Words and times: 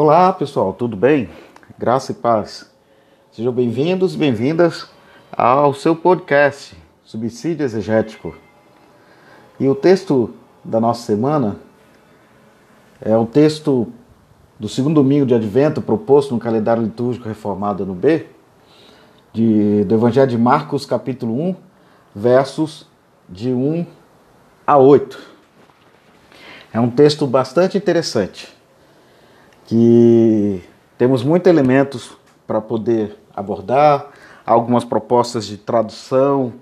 Olá 0.00 0.32
pessoal, 0.32 0.72
tudo 0.72 0.96
bem? 0.96 1.28
Graça 1.76 2.12
e 2.12 2.14
paz. 2.14 2.70
Sejam 3.32 3.52
bem-vindos 3.52 4.14
e 4.14 4.16
bem-vindas 4.16 4.88
ao 5.32 5.74
seu 5.74 5.96
podcast 5.96 6.76
Subsídio 7.02 7.64
Exegético. 7.64 8.32
E 9.58 9.68
o 9.68 9.74
texto 9.74 10.32
da 10.64 10.78
nossa 10.78 11.04
semana 11.04 11.56
é 13.00 13.16
o 13.16 13.26
texto 13.26 13.88
do 14.56 14.68
segundo 14.68 15.02
domingo 15.02 15.26
de 15.26 15.34
Advento 15.34 15.82
proposto 15.82 16.32
no 16.32 16.38
calendário 16.38 16.84
litúrgico 16.84 17.26
reformado 17.26 17.84
no 17.84 17.92
B, 17.92 18.28
de, 19.32 19.82
do 19.82 19.96
Evangelho 19.96 20.30
de 20.30 20.38
Marcos, 20.38 20.86
capítulo 20.86 21.34
1, 21.42 21.56
versos 22.14 22.86
de 23.28 23.50
1 23.52 23.84
a 24.64 24.78
8. 24.78 25.18
É 26.72 26.78
um 26.78 26.88
texto 26.88 27.26
bastante 27.26 27.76
interessante, 27.76 28.56
que 29.68 30.62
temos 30.96 31.22
muitos 31.22 31.46
elementos 31.46 32.16
para 32.46 32.58
poder 32.58 33.18
abordar, 33.36 34.06
algumas 34.44 34.82
propostas 34.82 35.44
de 35.44 35.58
tradução, 35.58 36.54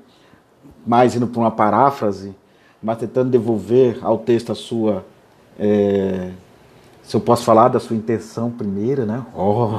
mais 0.85 1.15
indo 1.15 1.29
para 1.29 1.41
uma 1.41 1.51
paráfrase, 1.53 2.35
mas 2.83 2.99
tentando 2.99 3.31
devolver 3.31 4.01
ao 4.03 4.19
texto 4.19 4.51
a 4.51 4.57
sua. 4.57 5.05
É, 5.57 6.33
se 7.01 7.17
eu 7.17 7.21
posso 7.21 7.45
falar 7.45 7.69
da 7.69 7.79
sua 7.79 7.95
intenção 7.95 8.51
primeira, 8.51 9.07
né? 9.07 9.25
Oh, 9.33 9.79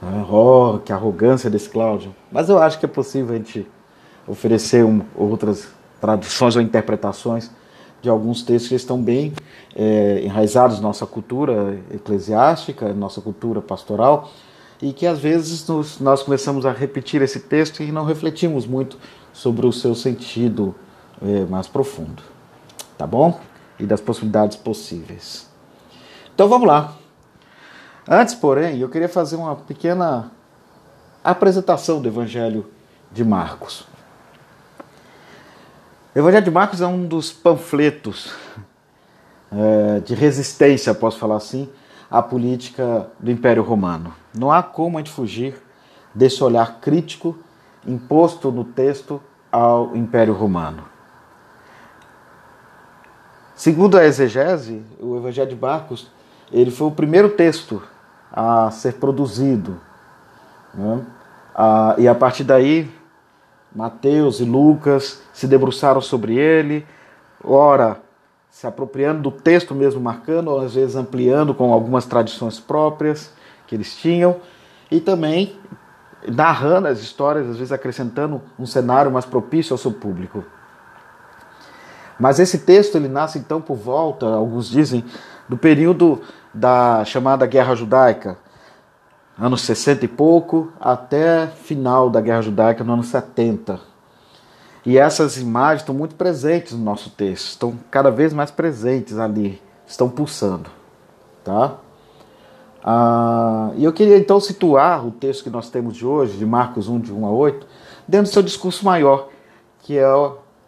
oh, 0.32 0.78
que 0.78 0.94
arrogância 0.94 1.50
desse 1.50 1.68
Cláudio. 1.68 2.14
Mas 2.32 2.48
eu 2.48 2.58
acho 2.58 2.78
que 2.78 2.86
é 2.86 2.88
possível 2.88 3.34
a 3.34 3.36
gente 3.36 3.66
oferecer 4.26 4.82
um, 4.82 5.02
outras 5.14 5.68
traduções 6.00 6.56
ou 6.56 6.62
interpretações 6.62 7.50
de 8.00 8.08
alguns 8.08 8.42
textos 8.42 8.68
que 8.68 8.74
estão 8.74 9.00
bem 9.00 9.32
é, 9.74 10.22
enraizados 10.24 10.76
na 10.76 10.82
nossa 10.82 11.06
cultura 11.06 11.78
eclesiástica, 11.92 12.92
nossa 12.92 13.20
cultura 13.20 13.60
pastoral, 13.60 14.30
e 14.80 14.92
que 14.92 15.06
às 15.06 15.18
vezes 15.18 15.66
nos, 15.66 15.98
nós 15.98 16.22
começamos 16.22 16.64
a 16.64 16.72
repetir 16.72 17.20
esse 17.22 17.40
texto 17.40 17.82
e 17.82 17.90
não 17.90 18.04
refletimos 18.04 18.66
muito 18.66 18.96
sobre 19.32 19.66
o 19.66 19.72
seu 19.72 19.94
sentido 19.94 20.74
é, 21.20 21.44
mais 21.46 21.66
profundo. 21.66 22.22
Tá 22.96 23.06
bom? 23.06 23.38
E 23.78 23.86
das 23.86 24.00
possibilidades 24.00 24.56
possíveis. 24.56 25.48
Então 26.34 26.48
vamos 26.48 26.68
lá. 26.68 26.96
Antes, 28.06 28.34
porém, 28.34 28.78
eu 28.78 28.88
queria 28.88 29.08
fazer 29.08 29.36
uma 29.36 29.54
pequena 29.56 30.30
apresentação 31.22 32.00
do 32.00 32.08
Evangelho 32.08 32.66
de 33.12 33.24
Marcos. 33.24 33.87
O 36.18 36.20
Evangelho 36.20 36.46
de 36.46 36.50
Marcos 36.50 36.80
é 36.80 36.86
um 36.88 37.06
dos 37.06 37.30
panfletos 37.30 38.34
é, 39.52 40.00
de 40.00 40.16
resistência, 40.16 40.92
posso 40.92 41.16
falar 41.16 41.36
assim, 41.36 41.70
à 42.10 42.20
política 42.20 43.08
do 43.20 43.30
Império 43.30 43.62
Romano. 43.62 44.12
Não 44.34 44.50
há 44.50 44.60
como 44.60 44.98
a 44.98 45.00
gente 45.00 45.12
fugir 45.12 45.54
desse 46.12 46.42
olhar 46.42 46.80
crítico 46.80 47.38
imposto 47.86 48.50
no 48.50 48.64
texto 48.64 49.22
ao 49.52 49.94
Império 49.94 50.34
Romano. 50.34 50.82
Segundo 53.54 53.96
a 53.96 54.04
exegese, 54.04 54.82
o 54.98 55.16
Evangelho 55.18 55.50
de 55.50 55.54
Marcos 55.54 56.10
ele 56.50 56.72
foi 56.72 56.88
o 56.88 56.90
primeiro 56.90 57.28
texto 57.28 57.80
a 58.32 58.72
ser 58.72 58.94
produzido. 58.94 59.80
Né? 60.74 61.00
Ah, 61.54 61.94
e 61.96 62.08
a 62.08 62.14
partir 62.16 62.42
daí, 62.42 62.90
Mateus 63.74 64.40
e 64.40 64.44
Lucas 64.44 65.22
se 65.32 65.46
debruçaram 65.46 66.00
sobre 66.00 66.36
ele, 66.36 66.86
ora 67.42 68.00
se 68.50 68.66
apropriando 68.66 69.22
do 69.22 69.30
texto 69.30 69.74
mesmo, 69.74 70.00
marcando, 70.00 70.48
ou 70.48 70.60
às 70.60 70.74
vezes 70.74 70.96
ampliando 70.96 71.54
com 71.54 71.72
algumas 71.72 72.06
tradições 72.06 72.58
próprias 72.58 73.32
que 73.66 73.74
eles 73.74 73.96
tinham, 73.96 74.36
e 74.90 75.00
também 75.00 75.56
narrando 76.26 76.88
as 76.88 77.00
histórias, 77.00 77.48
às 77.48 77.56
vezes 77.56 77.70
acrescentando 77.70 78.40
um 78.58 78.66
cenário 78.66 79.12
mais 79.12 79.24
propício 79.24 79.74
ao 79.74 79.78
seu 79.78 79.92
público. 79.92 80.42
Mas 82.18 82.40
esse 82.40 82.58
texto 82.58 82.96
ele 82.96 83.06
nasce 83.06 83.38
então 83.38 83.60
por 83.60 83.76
volta, 83.76 84.26
alguns 84.26 84.68
dizem, 84.68 85.04
do 85.48 85.56
período 85.56 86.20
da 86.52 87.04
chamada 87.04 87.46
Guerra 87.46 87.76
Judaica, 87.76 88.36
anos 89.38 89.62
60 89.62 90.04
e 90.04 90.08
pouco, 90.08 90.72
até 90.80 91.46
final 91.46 92.10
da 92.10 92.20
Guerra 92.20 92.42
Judaica, 92.42 92.82
no 92.82 92.94
ano 92.94 93.04
70. 93.04 93.80
E 94.84 94.98
essas 94.98 95.36
imagens 95.36 95.82
estão 95.82 95.94
muito 95.94 96.14
presentes 96.14 96.72
no 96.72 96.82
nosso 96.82 97.10
texto, 97.10 97.48
estão 97.48 97.78
cada 97.90 98.10
vez 98.10 98.32
mais 98.32 98.50
presentes 98.50 99.18
ali, 99.18 99.60
estão 99.86 100.08
pulsando. 100.08 100.70
Tá? 101.44 101.76
Ah, 102.82 103.70
e 103.76 103.84
eu 103.84 103.92
queria 103.92 104.16
então 104.16 104.40
situar 104.40 105.06
o 105.06 105.10
texto 105.10 105.44
que 105.44 105.50
nós 105.50 105.70
temos 105.70 105.94
de 105.94 106.06
hoje, 106.06 106.36
de 106.36 106.46
Marcos 106.46 106.88
1, 106.88 107.00
de 107.00 107.12
1 107.12 107.26
a 107.26 107.30
8, 107.30 107.66
dentro 108.08 108.30
do 108.30 108.32
seu 108.32 108.42
discurso 108.42 108.84
maior, 108.84 109.28
que 109.80 109.98
é 109.98 110.04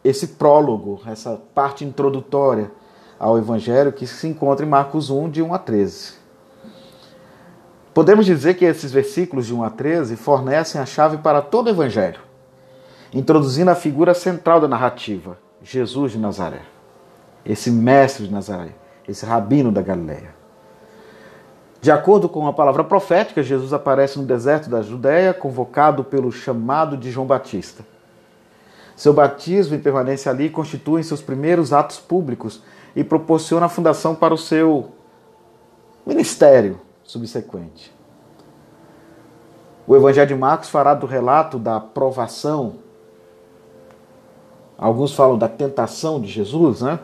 esse 0.04 0.28
prólogo, 0.28 1.00
essa 1.06 1.40
parte 1.54 1.84
introdutória 1.84 2.70
ao 3.18 3.36
Evangelho 3.36 3.92
que 3.92 4.06
se 4.06 4.28
encontra 4.28 4.64
em 4.64 4.68
Marcos 4.68 5.10
1, 5.10 5.30
de 5.30 5.42
1 5.42 5.54
a 5.54 5.58
13. 5.58 6.19
Podemos 8.00 8.24
dizer 8.24 8.54
que 8.54 8.64
esses 8.64 8.90
versículos 8.90 9.44
de 9.44 9.54
1 9.54 9.62
a 9.62 9.68
13 9.68 10.16
fornecem 10.16 10.80
a 10.80 10.86
chave 10.86 11.18
para 11.18 11.42
todo 11.42 11.66
o 11.66 11.68
Evangelho, 11.68 12.18
introduzindo 13.12 13.70
a 13.70 13.74
figura 13.74 14.14
central 14.14 14.58
da 14.58 14.66
narrativa, 14.66 15.36
Jesus 15.62 16.12
de 16.12 16.18
Nazaré, 16.18 16.62
esse 17.44 17.70
mestre 17.70 18.26
de 18.26 18.32
Nazaré, 18.32 18.70
esse 19.06 19.26
rabino 19.26 19.70
da 19.70 19.82
Galileia. 19.82 20.34
De 21.82 21.92
acordo 21.92 22.26
com 22.26 22.46
a 22.46 22.54
palavra 22.54 22.84
profética, 22.84 23.42
Jesus 23.42 23.70
aparece 23.74 24.18
no 24.18 24.24
deserto 24.24 24.70
da 24.70 24.80
Judéia, 24.80 25.34
convocado 25.34 26.02
pelo 26.02 26.32
chamado 26.32 26.96
de 26.96 27.10
João 27.10 27.26
Batista. 27.26 27.84
Seu 28.96 29.12
batismo 29.12 29.74
e 29.74 29.78
permanência 29.78 30.32
ali 30.32 30.48
constituem 30.48 31.02
seus 31.02 31.20
primeiros 31.20 31.70
atos 31.70 31.98
públicos 31.98 32.62
e 32.96 33.04
proporciona 33.04 33.66
a 33.66 33.68
fundação 33.68 34.14
para 34.14 34.32
o 34.32 34.38
seu 34.38 34.90
ministério 36.06 36.80
subsequente. 37.10 37.92
O 39.86 39.96
Evangelho 39.96 40.28
de 40.28 40.34
Marcos 40.36 40.68
fará 40.68 40.94
do 40.94 41.06
relato 41.06 41.58
da 41.58 41.80
provação, 41.80 42.74
alguns 44.78 45.12
falam 45.12 45.36
da 45.36 45.48
tentação 45.48 46.20
de 46.20 46.28
Jesus, 46.28 46.82
né? 46.82 47.00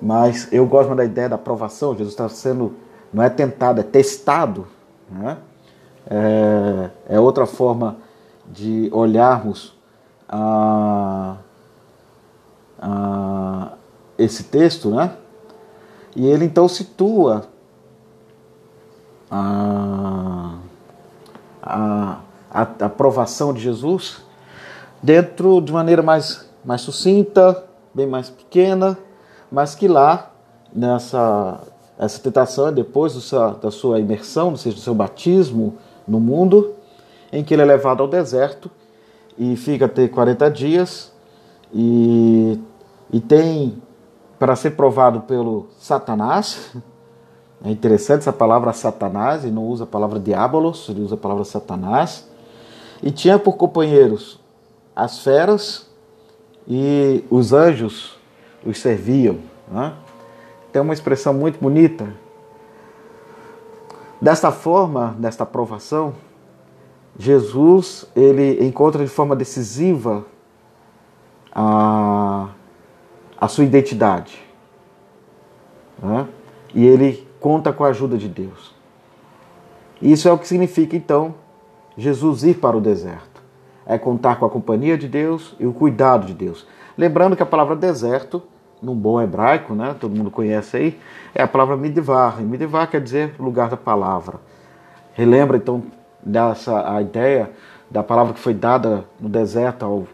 Mas 0.00 0.52
eu 0.52 0.66
gosto 0.66 0.94
da 0.94 1.04
ideia 1.04 1.28
da 1.28 1.38
provação. 1.38 1.92
Jesus 1.92 2.10
está 2.10 2.28
sendo, 2.28 2.74
não 3.12 3.22
é 3.22 3.30
tentado, 3.30 3.80
é 3.80 3.84
testado. 3.84 4.66
Né? 5.08 5.38
É, 6.10 6.90
é 7.14 7.20
outra 7.20 7.46
forma 7.46 7.96
de 8.44 8.90
olharmos 8.92 9.78
a, 10.28 11.36
a, 12.80 13.72
esse 14.18 14.44
texto, 14.44 14.90
né? 14.90 15.16
E 16.16 16.26
ele 16.26 16.44
então 16.44 16.66
situa 16.66 17.51
a, 19.32 20.58
a, 21.62 22.18
a 22.50 22.62
aprovação 22.84 23.54
de 23.54 23.60
Jesus 23.60 24.22
dentro 25.02 25.62
de 25.62 25.72
maneira 25.72 26.02
mais, 26.02 26.46
mais 26.62 26.82
sucinta, 26.82 27.64
bem 27.94 28.06
mais 28.06 28.28
pequena, 28.28 28.98
mas 29.50 29.74
que 29.74 29.88
lá, 29.88 30.30
nessa 30.72 31.60
essa 31.98 32.18
tentação 32.18 32.72
depois 32.72 33.14
da 33.60 33.70
sua 33.70 34.00
imersão, 34.00 34.50
ou 34.50 34.56
seja, 34.56 34.76
do 34.76 34.82
seu 34.82 34.94
batismo 34.94 35.76
no 36.06 36.18
mundo, 36.18 36.74
em 37.32 37.44
que 37.44 37.54
ele 37.54 37.62
é 37.62 37.64
levado 37.64 38.02
ao 38.02 38.08
deserto 38.08 38.70
e 39.38 39.56
fica 39.56 39.86
até 39.86 40.08
40 40.08 40.50
dias 40.50 41.12
e, 41.72 42.58
e 43.12 43.20
tem 43.20 43.80
para 44.38 44.56
ser 44.56 44.72
provado 44.72 45.20
pelo 45.20 45.68
Satanás. 45.78 46.74
É 47.64 47.70
interessante 47.70 48.20
essa 48.20 48.32
palavra 48.32 48.72
Satanás, 48.72 49.44
e 49.44 49.50
não 49.50 49.64
usa 49.64 49.84
a 49.84 49.86
palavra 49.86 50.18
diabolos, 50.18 50.88
ele 50.88 51.00
usa 51.00 51.14
a 51.14 51.18
palavra 51.18 51.44
Satanás. 51.44 52.28
E 53.02 53.10
tinha 53.10 53.38
por 53.38 53.56
companheiros 53.56 54.40
as 54.94 55.20
feras 55.20 55.88
e 56.66 57.24
os 57.30 57.52
anjos 57.52 58.18
os 58.64 58.78
serviam. 58.78 59.38
Né? 59.68 59.92
Tem 60.72 60.82
uma 60.82 60.94
expressão 60.94 61.32
muito 61.34 61.60
bonita. 61.60 62.12
Desta 64.20 64.52
forma, 64.52 65.16
desta 65.18 65.42
aprovação, 65.42 66.14
Jesus 67.18 68.06
ele 68.14 68.64
encontra 68.64 69.04
de 69.04 69.10
forma 69.10 69.34
decisiva 69.34 70.24
a 71.54 72.48
a 73.42 73.48
sua 73.48 73.64
identidade. 73.64 74.40
Né? 76.00 76.28
E 76.72 76.86
ele 76.86 77.26
conta 77.42 77.72
com 77.72 77.84
a 77.84 77.88
ajuda 77.88 78.16
de 78.16 78.28
Deus. 78.28 78.72
Isso 80.00 80.28
é 80.28 80.32
o 80.32 80.38
que 80.38 80.46
significa, 80.46 80.96
então, 80.96 81.34
Jesus 81.98 82.44
ir 82.44 82.54
para 82.54 82.76
o 82.76 82.80
deserto. 82.80 83.42
É 83.84 83.98
contar 83.98 84.36
com 84.36 84.46
a 84.46 84.50
companhia 84.50 84.96
de 84.96 85.08
Deus 85.08 85.56
e 85.58 85.66
o 85.66 85.72
cuidado 85.72 86.24
de 86.26 86.34
Deus. 86.34 86.64
Lembrando 86.96 87.36
que 87.36 87.42
a 87.42 87.46
palavra 87.46 87.74
deserto 87.74 88.40
num 88.80 88.94
bom 88.94 89.20
hebraico, 89.20 89.74
né? 89.74 89.94
Todo 89.98 90.16
mundo 90.16 90.30
conhece 90.30 90.76
aí, 90.76 91.00
é 91.34 91.42
a 91.42 91.48
palavra 91.48 91.76
midvar. 91.76 92.40
E 92.40 92.44
midvar 92.44 92.88
quer 92.88 93.00
dizer 93.00 93.34
lugar 93.38 93.68
da 93.68 93.76
palavra. 93.76 94.40
Relembra 95.14 95.56
então 95.56 95.82
dessa 96.24 96.94
a 96.94 97.02
ideia 97.02 97.50
da 97.90 98.02
palavra 98.02 98.34
que 98.34 98.40
foi 98.40 98.54
dada 98.54 99.04
no 99.20 99.28
deserto 99.28 99.84
ao, 99.84 100.06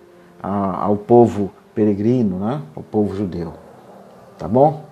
a, 0.43 0.85
ao 0.85 0.97
povo 0.97 1.53
peregrino, 1.75 2.39
né? 2.39 2.63
Ao 2.75 2.83
povo 2.83 3.15
judeu. 3.15 3.53
Tá 4.39 4.49
bom? 4.49 4.85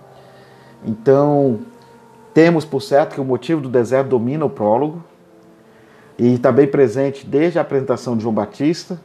Então, 0.85 1.61
temos 2.37 2.67
por 2.67 2.83
certo 2.83 3.15
que 3.15 3.21
o 3.23 3.25
motivo 3.25 3.63
do 3.63 3.69
deserto 3.71 4.09
domina 4.09 4.45
o 4.45 4.51
prólogo 4.51 5.03
e 6.19 6.35
está 6.35 6.53
bem 6.53 6.67
presente 6.67 7.27
desde 7.27 7.59
a 7.59 7.63
apresentação 7.63 8.15
de 8.15 8.25
João 8.25 8.35
Batista, 8.35 9.01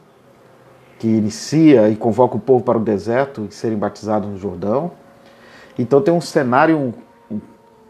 que 0.98 1.08
inicia 1.08 1.88
e 1.88 1.96
convoca 1.96 2.36
o 2.36 2.38
povo 2.38 2.62
para 2.62 2.76
o 2.76 2.82
deserto 2.82 3.46
e 3.48 3.54
serem 3.54 3.78
batizados 3.78 4.28
no 4.28 4.36
Jordão. 4.36 4.90
Então 5.78 6.02
tem 6.02 6.12
um 6.12 6.20
cenário, 6.20 6.92
um, 7.30 7.40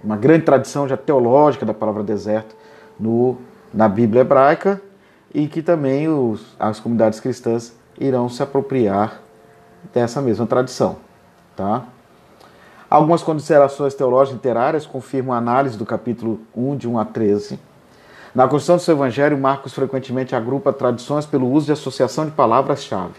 uma 0.05 0.17
grande 0.17 0.45
tradição 0.45 0.87
já 0.87 0.97
teológica 0.97 1.67
da 1.67 1.75
palavra 1.75 2.05
deserto 2.05 2.55
no, 2.97 3.37
na 3.75 3.89
Bíblia 3.89 4.21
hebraica 4.21 4.81
e 5.35 5.49
que 5.49 5.61
também 5.61 6.07
os, 6.09 6.55
as 6.57 6.79
comunidades 6.79 7.19
cristãs 7.19 7.77
irão 7.99 8.29
se 8.29 8.45
apropriar 8.45 9.21
dessa 9.93 10.23
mesma 10.23 10.47
tradição. 10.47 10.99
Tá? 11.57 11.85
Algumas 12.93 13.23
considerações 13.23 13.95
teológicas 13.95 14.37
literárias 14.37 14.85
confirmam 14.85 15.35
a 15.35 15.39
análise 15.39 15.79
do 15.79 15.87
capítulo 15.87 16.41
1, 16.55 16.77
de 16.77 16.87
1 16.87 16.99
a 16.99 17.05
13 17.07 17.59
na 18.35 18.45
construção 18.45 18.77
do 18.77 18.83
seu 18.83 18.95
evangelho, 18.95 19.39
Marcos 19.39 19.73
frequentemente 19.73 20.37
agrupa 20.37 20.75
tradições 20.75 21.25
pelo 21.25 21.51
uso 21.51 21.65
de 21.65 21.73
associação 21.73 22.27
de 22.27 22.33
palavras-chave. 22.33 23.15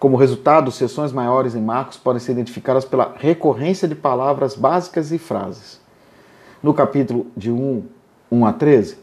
Como 0.00 0.16
resultado, 0.16 0.72
seções 0.72 1.12
maiores 1.12 1.54
em 1.54 1.62
Marcos 1.62 1.96
podem 1.96 2.18
ser 2.18 2.32
identificadas 2.32 2.84
pela 2.84 3.14
recorrência 3.18 3.86
de 3.86 3.94
palavras 3.94 4.56
básicas 4.56 5.12
e 5.12 5.18
frases. 5.18 5.80
No 6.60 6.74
capítulo 6.74 7.28
de 7.36 7.52
1, 7.52 7.84
1 8.32 8.46
a 8.46 8.52
13, 8.52 8.98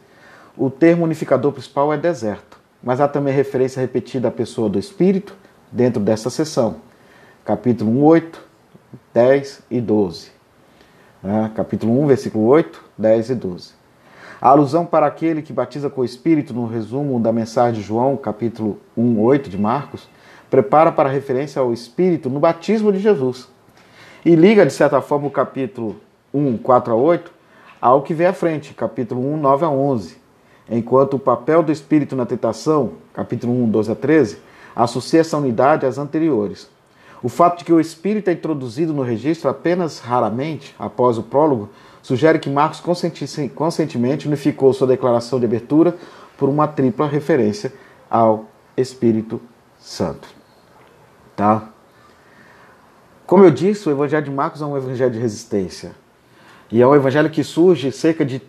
o 0.58 0.70
termo 0.70 1.06
unificador 1.06 1.54
principal 1.54 1.94
é 1.94 1.98
deserto, 1.98 2.60
mas 2.84 3.00
há 3.00 3.08
também 3.08 3.34
referência 3.34 3.80
repetida 3.80 4.28
à 4.28 4.32
pessoa 4.32 4.68
do 4.68 4.78
Espírito 4.78 5.38
dentro 5.72 6.02
dessa 6.02 6.30
seção. 6.30 6.78
Capítulo 7.46 7.92
1, 7.92 8.04
8, 8.04 8.45
10 9.14 9.64
e 9.70 9.82
12. 9.82 10.32
É, 11.24 11.50
capítulo 11.56 12.00
1, 12.04 12.08
versículo 12.08 12.46
8, 12.46 12.84
10 12.98 13.30
e 13.30 13.36
12. 13.36 13.74
A 14.42 14.50
alusão 14.50 14.86
para 14.86 15.08
aquele 15.08 15.42
que 15.42 15.54
batiza 15.54 15.90
com 15.90 16.02
o 16.02 16.06
Espírito, 16.06 16.54
no 16.54 16.68
resumo 16.68 17.20
da 17.20 17.32
mensagem 17.32 17.82
de 17.82 17.88
João, 17.88 18.16
capítulo 18.16 18.80
1, 18.96 19.20
8 19.20 19.50
de 19.50 19.58
Marcos, 19.58 20.08
prepara 20.50 20.92
para 20.92 21.10
referência 21.10 21.62
ao 21.62 21.74
Espírito 21.74 22.30
no 22.30 22.40
batismo 22.40 22.92
de 22.92 23.00
Jesus. 23.00 23.48
E 24.24 24.36
liga, 24.36 24.66
de 24.66 24.72
certa 24.72 25.02
forma, 25.02 25.28
o 25.28 25.32
capítulo 25.32 25.96
1, 26.34 26.58
4 26.58 26.94
a 26.94 26.96
8 26.96 27.36
ao 27.82 28.02
que 28.02 28.14
vem 28.14 28.28
à 28.28 28.34
frente, 28.34 28.74
capítulo 28.74 29.22
1, 29.34 29.38
9 29.38 29.66
a 29.66 29.70
11. 29.70 30.18
Enquanto 30.70 31.16
o 31.16 31.20
papel 31.20 31.62
do 31.62 31.72
Espírito 31.72 32.16
na 32.16 32.26
tentação, 32.26 32.94
capítulo 33.14 33.54
1, 33.64 33.70
12 33.70 33.92
a 33.92 33.96
13, 33.96 34.38
associa 34.76 35.22
essa 35.22 35.38
unidade 35.38 35.86
às 35.86 35.98
anteriores. 35.98 36.70
O 37.26 37.28
fato 37.28 37.58
de 37.58 37.66
que 37.66 37.74
o 37.74 37.80
Espírito 37.80 38.30
é 38.30 38.34
introduzido 38.34 38.94
no 38.94 39.02
registro 39.02 39.50
apenas 39.50 39.98
raramente, 39.98 40.76
após 40.78 41.18
o 41.18 41.24
prólogo, 41.24 41.72
sugere 42.00 42.38
que 42.38 42.52
Marcos 42.52 42.80
conscientemente 43.56 44.28
unificou 44.28 44.72
sua 44.72 44.86
declaração 44.86 45.40
de 45.40 45.46
abertura 45.48 45.98
por 46.38 46.48
uma 46.48 46.68
tripla 46.68 47.08
referência 47.08 47.74
ao 48.08 48.46
Espírito 48.78 49.42
Santo. 49.80 50.28
Tá? 51.36 51.70
Como 53.26 53.44
eu 53.44 53.50
disse, 53.50 53.90
o 53.90 53.92
Evangelho 53.92 54.26
de 54.26 54.30
Marcos 54.30 54.62
é 54.62 54.66
um 54.68 54.78
evangelho 54.78 55.10
de 55.10 55.18
resistência. 55.18 55.96
E 56.72 56.80
é 56.80 56.86
um 56.86 56.94
evangelho 56.94 57.32
que 57.32 57.44
surge 57.44 57.92
cerca 57.92 58.24
de 58.24 58.40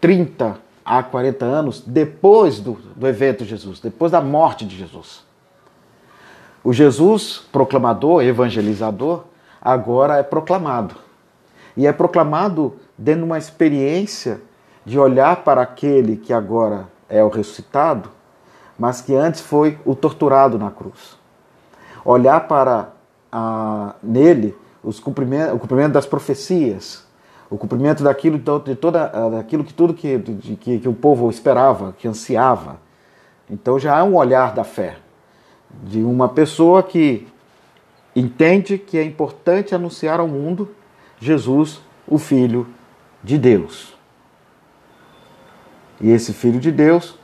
30 0.00 0.58
a 0.82 1.02
40 1.02 1.44
anos 1.44 1.82
depois 1.86 2.60
do, 2.60 2.78
do 2.96 3.06
evento 3.06 3.44
de 3.44 3.50
Jesus, 3.50 3.78
depois 3.78 4.10
da 4.10 4.22
morte 4.22 4.64
de 4.64 4.74
Jesus. 4.74 5.23
O 6.64 6.72
Jesus 6.72 7.46
proclamador, 7.52 8.22
evangelizador, 8.22 9.24
agora 9.60 10.16
é 10.16 10.22
proclamado. 10.22 10.94
E 11.76 11.86
é 11.86 11.92
proclamado 11.92 12.76
dentro 12.96 13.20
de 13.20 13.26
uma 13.26 13.36
experiência 13.36 14.40
de 14.82 14.98
olhar 14.98 15.44
para 15.44 15.60
aquele 15.60 16.16
que 16.16 16.32
agora 16.32 16.88
é 17.06 17.22
o 17.22 17.28
ressuscitado, 17.28 18.08
mas 18.78 19.02
que 19.02 19.14
antes 19.14 19.42
foi 19.42 19.78
o 19.84 19.94
torturado 19.94 20.58
na 20.58 20.70
cruz. 20.70 21.18
Olhar 22.02 22.48
para 22.48 22.88
ah, 23.30 23.94
nele 24.02 24.56
os 24.82 24.98
cumprimento, 24.98 25.54
o 25.54 25.58
cumprimento 25.58 25.92
das 25.92 26.06
profecias, 26.06 27.04
o 27.50 27.58
cumprimento 27.58 28.02
daquilo, 28.02 28.38
de 28.38 28.74
toda, 28.74 29.10
ah, 29.12 29.28
daquilo 29.36 29.64
que 29.64 29.74
tudo 29.74 29.92
que, 29.92 30.18
que, 30.18 30.78
que 30.78 30.88
o 30.88 30.94
povo 30.94 31.28
esperava, 31.28 31.94
que 31.98 32.08
ansiava. 32.08 32.78
Então 33.50 33.78
já 33.78 33.98
é 33.98 34.02
um 34.02 34.16
olhar 34.16 34.54
da 34.54 34.64
fé 34.64 35.03
de 35.82 36.02
uma 36.02 36.28
pessoa 36.28 36.82
que 36.82 37.26
entende 38.14 38.78
que 38.78 38.96
é 38.96 39.02
importante 39.02 39.74
anunciar 39.74 40.20
ao 40.20 40.28
mundo 40.28 40.68
Jesus, 41.18 41.80
o 42.06 42.18
Filho 42.18 42.66
de 43.22 43.38
Deus. 43.38 43.96
E 46.00 46.10
esse 46.10 46.32
Filho 46.32 46.60
de 46.60 46.70
Deus 46.70 47.18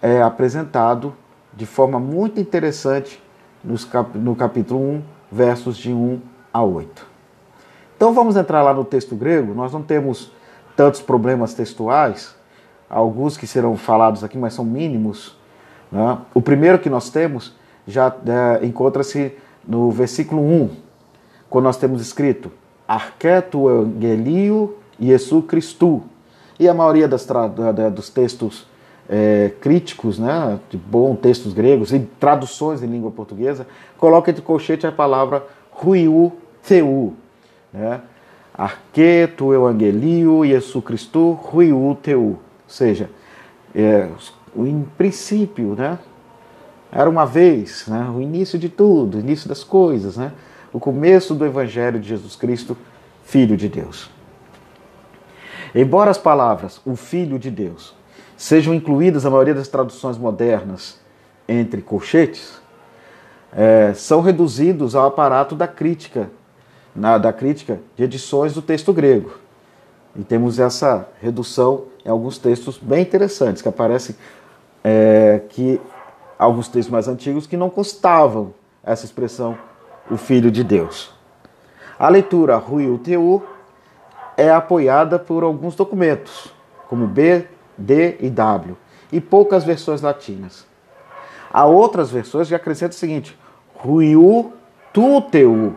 é 0.00 0.22
apresentado 0.22 1.14
de 1.52 1.66
forma 1.66 1.98
muito 1.98 2.40
interessante 2.40 3.20
no 4.14 4.36
capítulo 4.36 4.80
1, 4.80 5.02
versos 5.30 5.76
de 5.76 5.92
1 5.92 6.20
a 6.52 6.62
8. 6.62 7.06
Então 7.96 8.14
vamos 8.14 8.36
entrar 8.36 8.62
lá 8.62 8.72
no 8.72 8.84
texto 8.84 9.14
grego. 9.14 9.52
Nós 9.52 9.72
não 9.72 9.82
temos 9.82 10.32
tantos 10.76 11.02
problemas 11.02 11.52
textuais, 11.52 12.34
alguns 12.88 13.36
que 13.36 13.46
serão 13.46 13.76
falados 13.76 14.24
aqui, 14.24 14.38
mas 14.38 14.54
são 14.54 14.64
mínimos. 14.64 15.36
Né? 15.92 16.18
O 16.32 16.40
primeiro 16.40 16.78
que 16.78 16.88
nós 16.88 17.10
temos 17.10 17.54
já 17.90 18.14
é, 18.26 18.64
encontra-se 18.64 19.32
no 19.66 19.90
versículo 19.90 20.42
1, 20.42 20.70
quando 21.48 21.64
nós 21.64 21.76
temos 21.76 22.00
escrito: 22.00 22.50
Arqueto 22.86 23.68
Evangelio 23.68 24.76
Jesu 24.98 25.42
Christu. 25.42 26.02
E 26.58 26.68
a 26.68 26.74
maioria 26.74 27.08
das 27.08 27.26
dos 27.94 28.10
textos 28.10 28.66
é, 29.08 29.50
críticos, 29.60 30.18
né, 30.18 30.60
de 30.68 30.76
bons 30.76 31.18
textos 31.18 31.54
gregos 31.54 31.92
e 31.92 31.98
traduções 31.98 32.82
em 32.82 32.86
língua 32.86 33.10
portuguesa, 33.10 33.66
coloca 33.96 34.30
entre 34.30 34.42
colchete 34.42 34.86
a 34.86 34.92
palavra 34.92 35.42
ruiu 35.70 36.32
teu. 36.62 37.14
Né? 37.72 38.00
Arqueto 38.52 39.54
Evangelio 39.54 40.44
Jesu 40.44 40.82
Christu 40.82 41.32
ruiu 41.32 41.96
teu. 42.02 42.22
Ou 42.22 42.38
seja, 42.68 43.08
é, 43.74 44.08
em 44.56 44.86
princípio, 44.98 45.74
né, 45.74 45.98
era 46.92 47.08
uma 47.08 47.24
vez, 47.24 47.86
né, 47.86 48.10
o 48.14 48.20
início 48.20 48.58
de 48.58 48.68
tudo, 48.68 49.16
o 49.16 49.20
início 49.20 49.48
das 49.48 49.62
coisas, 49.62 50.16
né? 50.16 50.32
o 50.72 50.78
começo 50.78 51.34
do 51.34 51.44
Evangelho 51.44 51.98
de 51.98 52.08
Jesus 52.08 52.36
Cristo, 52.36 52.76
Filho 53.24 53.56
de 53.56 53.68
Deus. 53.68 54.10
Embora 55.74 56.10
as 56.10 56.18
palavras 56.18 56.80
o 56.84 56.96
Filho 56.96 57.38
de 57.38 57.50
Deus 57.50 57.94
sejam 58.36 58.74
incluídas 58.74 59.24
na 59.24 59.30
maioria 59.30 59.54
das 59.54 59.68
traduções 59.68 60.16
modernas 60.16 60.98
entre 61.48 61.82
colchetes, 61.82 62.60
é, 63.52 63.92
são 63.94 64.20
reduzidos 64.20 64.94
ao 64.94 65.06
aparato 65.06 65.54
da 65.54 65.66
crítica, 65.66 66.30
na, 66.94 67.18
da 67.18 67.32
crítica 67.32 67.80
de 67.96 68.04
edições 68.04 68.54
do 68.54 68.62
texto 68.62 68.92
grego. 68.92 69.38
E 70.16 70.22
temos 70.22 70.58
essa 70.58 71.08
redução 71.20 71.84
em 72.04 72.08
alguns 72.08 72.38
textos 72.38 72.78
bem 72.78 73.02
interessantes, 73.02 73.62
que 73.62 73.68
aparecem 73.68 74.16
é, 74.82 75.42
que 75.48 75.80
alguns 76.40 76.68
textos 76.68 76.90
mais 76.90 77.06
antigos 77.06 77.46
que 77.46 77.54
não 77.54 77.68
constavam 77.68 78.54
essa 78.82 79.04
expressão 79.04 79.58
o 80.10 80.16
Filho 80.16 80.50
de 80.50 80.64
Deus. 80.64 81.12
A 81.98 82.08
leitura 82.08 82.56
Rui 82.56 82.88
UTU 82.88 83.42
é 84.38 84.50
apoiada 84.50 85.18
por 85.18 85.42
alguns 85.42 85.76
documentos, 85.76 86.50
como 86.88 87.06
B, 87.06 87.46
D 87.76 88.16
e 88.20 88.30
W, 88.30 88.74
e 89.12 89.20
poucas 89.20 89.64
versões 89.64 90.00
latinas. 90.00 90.66
Há 91.52 91.66
outras 91.66 92.10
versões 92.10 92.48
que 92.48 92.54
acrescentam 92.54 92.96
o 92.96 92.98
seguinte: 92.98 93.38
Ruiu 93.74 94.54
tu 94.94 95.20
teu, 95.20 95.74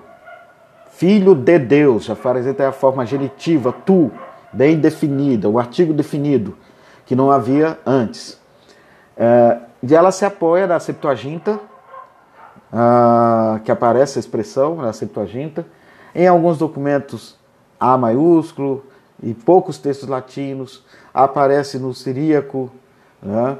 filho 0.91 1.36
de 1.36 1.60
Deus, 1.60 2.05
já 2.05 2.13
apresenta 2.13 2.70
a 2.70 2.72
forma 2.72 3.05
genitiva, 3.05 3.74
tu, 3.86 4.10
bem 4.53 4.79
definida, 4.79 5.50
o 5.50 5.60
artigo 5.60 5.91
definido, 5.91 6.58
que 7.05 7.15
não 7.15 7.29
havia 7.29 7.77
antes. 7.86 8.41
É, 9.17 9.58
e 9.85 9.93
ela 9.93 10.11
se 10.13 10.23
apoia 10.23 10.65
na 10.65 10.79
Septuaginta, 10.79 11.59
ah, 12.71 13.59
que 13.65 13.71
aparece 13.71 14.17
a 14.17 14.21
expressão 14.21 14.77
na 14.77 14.93
Septuaginta, 14.93 15.65
em 16.15 16.25
alguns 16.25 16.57
documentos 16.57 17.37
A 17.79 17.97
maiúsculo 17.97 18.85
e 19.21 19.33
poucos 19.33 19.77
textos 19.77 20.07
latinos, 20.07 20.85
aparece 21.13 21.77
no 21.77 21.93
siríaco 21.93 22.71
né, 23.21 23.57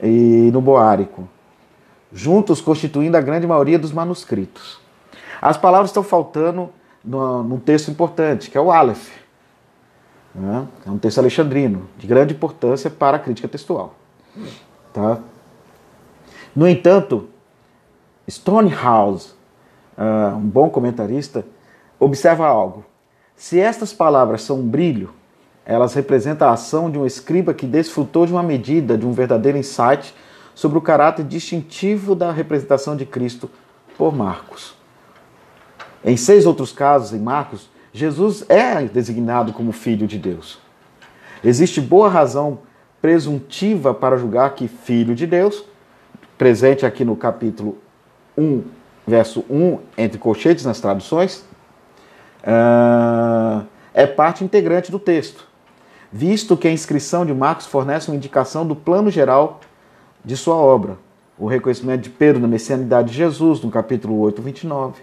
e 0.00 0.50
no 0.52 0.60
boárico, 0.60 1.28
juntos 2.12 2.60
constituindo 2.60 3.16
a 3.16 3.20
grande 3.20 3.46
maioria 3.46 3.78
dos 3.78 3.90
manuscritos. 3.90 4.80
As 5.42 5.56
palavras 5.56 5.90
estão 5.90 6.04
faltando 6.04 6.70
num 7.04 7.58
texto 7.58 7.90
importante, 7.90 8.48
que 8.48 8.56
é 8.56 8.60
o 8.60 8.70
Aleph. 8.70 9.10
Né? 10.32 10.66
É 10.86 10.90
um 10.90 10.98
texto 10.98 11.18
alexandrino, 11.18 11.88
de 11.98 12.06
grande 12.06 12.32
importância 12.32 12.88
para 12.88 13.16
a 13.16 13.20
crítica 13.20 13.48
textual. 13.48 13.94
Tá? 14.92 15.18
No 16.54 16.68
entanto, 16.68 17.28
Stonehouse, 18.28 19.32
uh, 19.98 20.36
um 20.36 20.48
bom 20.48 20.70
comentarista, 20.70 21.44
observa 21.98 22.46
algo. 22.46 22.84
Se 23.36 23.58
estas 23.58 23.92
palavras 23.92 24.42
são 24.42 24.60
um 24.60 24.68
brilho, 24.68 25.10
elas 25.66 25.94
representam 25.94 26.48
a 26.48 26.52
ação 26.52 26.90
de 26.90 26.98
um 26.98 27.06
escriba 27.06 27.54
que 27.54 27.66
desfrutou 27.66 28.26
de 28.26 28.32
uma 28.32 28.42
medida, 28.42 28.96
de 28.96 29.06
um 29.06 29.12
verdadeiro 29.12 29.58
insight 29.58 30.14
sobre 30.54 30.78
o 30.78 30.82
caráter 30.82 31.24
distintivo 31.24 32.14
da 32.14 32.30
representação 32.30 32.96
de 32.96 33.04
Cristo 33.04 33.50
por 33.98 34.14
Marcos. 34.14 34.74
Em 36.04 36.16
seis 36.16 36.46
outros 36.46 36.70
casos, 36.70 37.12
em 37.12 37.18
Marcos, 37.18 37.68
Jesus 37.92 38.44
é 38.48 38.82
designado 38.82 39.52
como 39.52 39.72
Filho 39.72 40.06
de 40.06 40.18
Deus. 40.18 40.58
Existe 41.42 41.80
boa 41.80 42.08
razão 42.08 42.58
presuntiva 43.00 43.94
para 43.94 44.16
julgar 44.16 44.54
que 44.54 44.68
Filho 44.68 45.14
de 45.14 45.26
Deus, 45.26 45.64
presente 46.36 46.84
aqui 46.84 47.04
no 47.04 47.16
capítulo 47.16 47.78
1, 48.36 48.62
verso 49.06 49.44
1, 49.48 49.78
entre 49.96 50.18
colchetes 50.18 50.64
nas 50.64 50.80
traduções, 50.80 51.44
ah, 52.42 53.62
é 53.92 54.06
parte 54.06 54.44
integrante 54.44 54.90
do 54.90 54.98
texto, 54.98 55.46
visto 56.12 56.56
que 56.56 56.68
a 56.68 56.72
inscrição 56.72 57.24
de 57.24 57.32
Marcos 57.32 57.66
fornece 57.66 58.08
uma 58.08 58.16
indicação 58.16 58.66
do 58.66 58.74
plano 58.74 59.10
geral 59.10 59.60
de 60.24 60.36
sua 60.36 60.56
obra, 60.56 60.98
o 61.38 61.46
reconhecimento 61.46 62.02
de 62.02 62.10
Pedro 62.10 62.40
na 62.40 62.48
messianidade 62.48 63.10
de 63.10 63.16
Jesus, 63.16 63.60
no 63.60 63.70
capítulo 63.70 64.18
8, 64.20 64.42
29. 64.42 65.02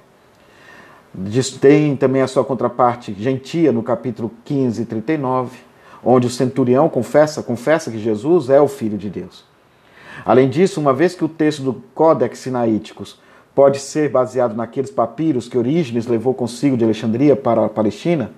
Tem 1.59 1.95
também 1.95 2.21
a 2.21 2.27
sua 2.27 2.43
contraparte 2.43 3.13
gentia 3.13 3.71
no 3.71 3.83
capítulo 3.83 4.31
15, 4.45 4.85
39, 4.85 5.57
onde 6.03 6.27
o 6.27 6.29
centurião 6.29 6.88
confessa, 6.88 7.43
confessa 7.43 7.91
que 7.91 8.00
Jesus 8.00 8.50
é 8.50 8.61
o 8.61 8.67
Filho 8.67 8.97
de 8.97 9.09
Deus. 9.09 9.50
Além 10.25 10.49
disso, 10.49 10.79
uma 10.79 10.93
vez 10.93 11.15
que 11.15 11.25
o 11.25 11.29
texto 11.29 11.63
do 11.63 11.73
Códex 11.95 12.39
Sinaíticos 12.39 13.19
pode 13.55 13.79
ser 13.79 14.09
baseado 14.09 14.55
naqueles 14.55 14.91
papiros 14.91 15.47
que 15.47 15.57
Orígenes 15.57 16.07
levou 16.07 16.33
consigo 16.33 16.77
de 16.77 16.83
Alexandria 16.83 17.35
para 17.35 17.65
a 17.65 17.69
Palestina, 17.69 18.31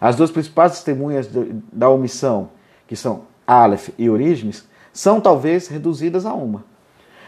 as 0.00 0.16
duas 0.16 0.30
principais 0.30 0.72
testemunhas 0.72 1.28
da 1.72 1.88
omissão, 1.88 2.50
que 2.86 2.96
são 2.96 3.22
Aleph 3.46 3.90
e 3.98 4.08
Orígenes, 4.08 4.66
são 4.92 5.20
talvez 5.20 5.68
reduzidas 5.68 6.24
a 6.24 6.32
uma. 6.32 6.64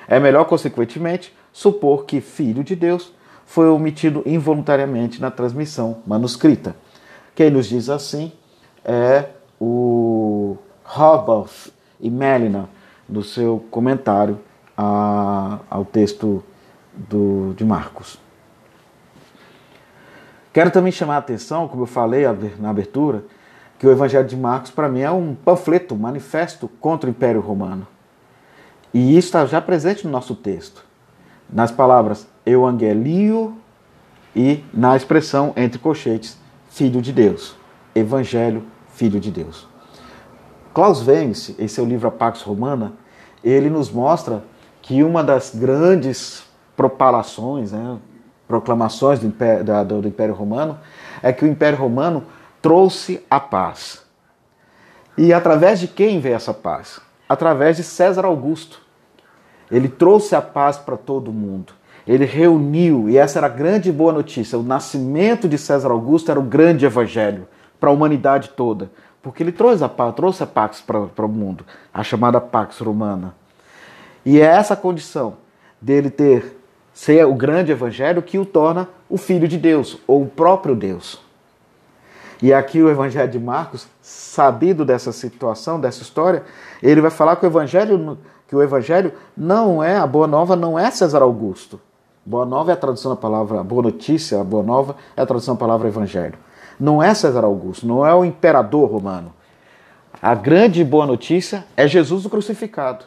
É 0.09 0.21
melhor, 0.21 0.45
consequentemente, 0.45 1.35
supor 1.53 2.05
que 2.05 2.21
Filho 2.21 2.63
de 2.63 2.77
Deus 2.77 3.13
foi 3.45 3.69
omitido 3.69 4.23
involuntariamente 4.27 5.21
na 5.21 5.31
transmissão 5.31 5.99
manuscrita. 6.07 6.77
Quem 7.35 7.51
nos 7.51 7.67
diz 7.67 7.89
assim 7.89 8.33
é 8.85 9.27
o 9.61 10.57
Hobarth 10.85 11.73
e 12.01 12.11
Melina, 12.11 12.69
no 13.09 13.23
seu 13.23 13.65
comentário 13.71 14.39
a, 14.77 15.59
ao 15.71 15.85
texto 15.85 16.43
do, 16.93 17.55
de 17.55 17.65
Marcos. 17.65 18.19
Quero 20.53 20.71
também 20.71 20.91
chamar 20.91 21.17
a 21.17 21.19
atenção, 21.19 21.69
como 21.69 21.83
eu 21.83 21.87
falei 21.87 22.25
na 22.59 22.71
abertura, 22.71 23.25
que 23.79 23.87
o 23.87 23.91
Evangelho 23.91 24.27
de 24.27 24.37
Marcos, 24.37 24.71
para 24.71 24.89
mim, 24.89 25.01
é 25.01 25.11
um 25.11 25.35
panfleto, 25.35 25.95
um 25.95 25.99
manifesto 25.99 26.69
contra 26.81 27.09
o 27.09 27.11
Império 27.11 27.41
Romano. 27.41 27.87
E 28.93 29.19
isso 29.19 29.29
está 29.29 29.45
já 29.45 29.61
presente 29.61 30.07
no 30.07 30.11
nosso 30.11 30.35
texto, 30.35 30.83
nas 31.51 31.71
palavras 31.71 32.27
Evangelio 32.47 33.55
e 34.35 34.65
na 34.73 34.97
expressão 34.97 35.53
entre 35.57 35.79
colchetes, 35.79 36.39
Filho 36.71 37.03
de 37.03 37.13
Deus. 37.13 37.55
Evangelho, 37.95 38.65
Filho 38.95 39.21
de 39.21 39.31
Deus. 39.31 39.69
Klaus 40.77 41.01
Vence, 41.01 41.57
em 41.59 41.67
seu 41.67 41.87
livro 41.87 42.07
A 42.07 42.11
Pax 42.11 42.43
Romana, 42.43 42.93
ele 43.43 43.71
nos 43.71 43.91
mostra 43.91 44.45
que 44.83 45.03
uma 45.03 45.25
das 45.25 45.55
grandes 45.55 46.45
propalações, 46.77 47.73
né, 47.73 47.97
proclamações 48.47 49.19
do 49.19 49.27
Império, 49.27 49.65
da, 49.65 49.83
do 49.83 50.07
Império 50.07 50.35
Romano, 50.35 50.79
é 51.23 51.33
que 51.33 51.47
o 51.47 51.49
Império 51.49 51.79
Romano 51.79 52.25
trouxe 52.61 53.25
a 53.31 53.41
paz. 53.41 54.03
E 55.17 55.33
através 55.33 55.81
de 55.81 55.89
quem 55.89 56.21
veio 56.21 56.35
essa 56.35 56.53
paz? 56.53 57.01
Através 57.27 57.79
de 57.79 57.83
César 57.83 58.27
Augusto. 58.27 58.83
Ele 59.71 59.89
trouxe 59.89 60.37
a 60.37 60.43
paz 60.43 60.77
para 60.77 60.99
todo 60.99 61.33
mundo. 61.33 61.73
Ele 62.07 62.27
reuniu, 62.27 63.09
e 63.09 63.17
essa 63.17 63.39
era 63.39 63.47
a 63.47 63.49
grande 63.49 63.91
boa 63.91 64.13
notícia: 64.13 64.59
o 64.59 64.63
nascimento 64.63 65.49
de 65.49 65.57
César 65.57 65.91
Augusto 65.91 66.31
era 66.31 66.39
o 66.39 66.43
grande 66.43 66.85
evangelho 66.85 67.49
para 67.81 67.89
a 67.89 67.93
humanidade 67.93 68.51
toda. 68.51 68.91
Porque 69.27 69.43
ele 69.43 69.51
trouxe 69.51 69.83
a 69.83 69.89
trouxe 69.89 70.45
a 70.45 70.47
Pax 70.47 70.81
para 70.81 71.27
o 71.27 71.29
mundo, 71.29 71.67
a 71.93 72.05
chamada 72.05 72.41
Pax 72.41 72.79
Romana. 72.79 73.35
E 74.25 74.41
é 74.41 74.45
essa 74.45 74.77
condição 74.77 75.39
dele 75.81 76.11
ter 76.11 76.57
ser 76.95 77.27
o 77.27 77.35
grande 77.35 77.73
evangelho 77.73 78.23
que 78.23 78.39
o 78.39 78.47
torna 78.47 78.89
o 79.11 79.19
filho 79.19 79.49
de 79.49 79.59
Deus, 79.59 79.99
ou 80.07 80.23
o 80.23 80.29
próprio 80.29 80.77
Deus. 80.77 81.21
E 82.41 82.55
aqui 82.55 82.81
o 82.81 82.89
evangelho 82.89 83.29
de 83.29 83.41
Marcos, 83.41 83.89
sabido 84.01 84.85
dessa 84.85 85.11
situação, 85.11 85.81
dessa 85.81 86.03
história, 86.03 86.45
ele 86.81 87.01
vai 87.01 87.11
falar 87.11 87.35
que 87.35 87.45
o 87.45 87.49
evangelho 87.49 88.17
que 88.47 88.55
o 88.55 88.63
evangelho 88.63 89.13
não 89.37 89.83
é 89.83 89.97
a 89.97 90.07
boa 90.07 90.29
nova, 90.29 90.55
não 90.55 90.79
é 90.79 90.89
César 90.93 91.23
Augusto. 91.23 91.81
Boa 92.25 92.47
nova 92.47 92.71
é 92.71 92.75
a 92.75 92.77
tradução 92.77 93.11
da 93.11 93.17
palavra, 93.17 93.65
boa 93.65 93.83
notícia, 93.83 94.41
a 94.41 94.45
boa 94.45 94.63
nova 94.63 94.95
é 95.17 95.23
a 95.23 95.27
tradução 95.27 95.57
da 95.57 95.59
palavra 95.59 95.89
evangelho. 95.89 96.46
Não 96.79 97.03
é 97.03 97.15
César 97.15 97.45
Augusto, 97.45 97.87
não 97.87 98.07
é 98.07 98.15
o 98.15 98.25
imperador 98.25 98.91
romano. 98.91 99.33
A 100.21 100.35
grande 100.35 100.83
boa 100.85 101.07
notícia 101.07 101.65
é 101.77 101.87
Jesus 101.87 102.25
o 102.25 102.31
crucificado. 102.31 103.05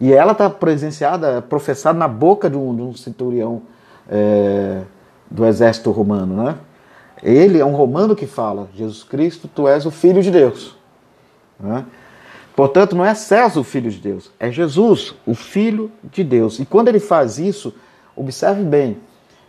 E 0.00 0.12
ela 0.12 0.32
está 0.32 0.50
presenciada, 0.50 1.40
professada 1.42 1.98
na 1.98 2.08
boca 2.08 2.50
de 2.50 2.56
um, 2.56 2.74
de 2.74 2.82
um 2.82 2.94
centurião 2.94 3.62
é, 4.08 4.82
do 5.30 5.46
exército 5.46 5.90
romano. 5.90 6.42
Né? 6.42 6.56
Ele 7.22 7.58
é 7.58 7.64
um 7.64 7.74
romano 7.74 8.14
que 8.14 8.26
fala: 8.26 8.68
Jesus 8.74 9.04
Cristo, 9.04 9.48
tu 9.48 9.68
és 9.68 9.86
o 9.86 9.90
Filho 9.90 10.22
de 10.22 10.30
Deus. 10.30 10.76
Né? 11.58 11.84
Portanto, 12.56 12.94
não 12.94 13.04
é 13.04 13.14
César 13.14 13.58
o 13.58 13.64
Filho 13.64 13.90
de 13.90 13.98
Deus, 13.98 14.30
é 14.38 14.50
Jesus, 14.50 15.14
o 15.26 15.34
Filho 15.34 15.90
de 16.04 16.22
Deus. 16.22 16.60
E 16.60 16.64
quando 16.64 16.88
ele 16.88 17.00
faz 17.00 17.38
isso, 17.38 17.74
observe 18.14 18.62
bem, 18.62 18.98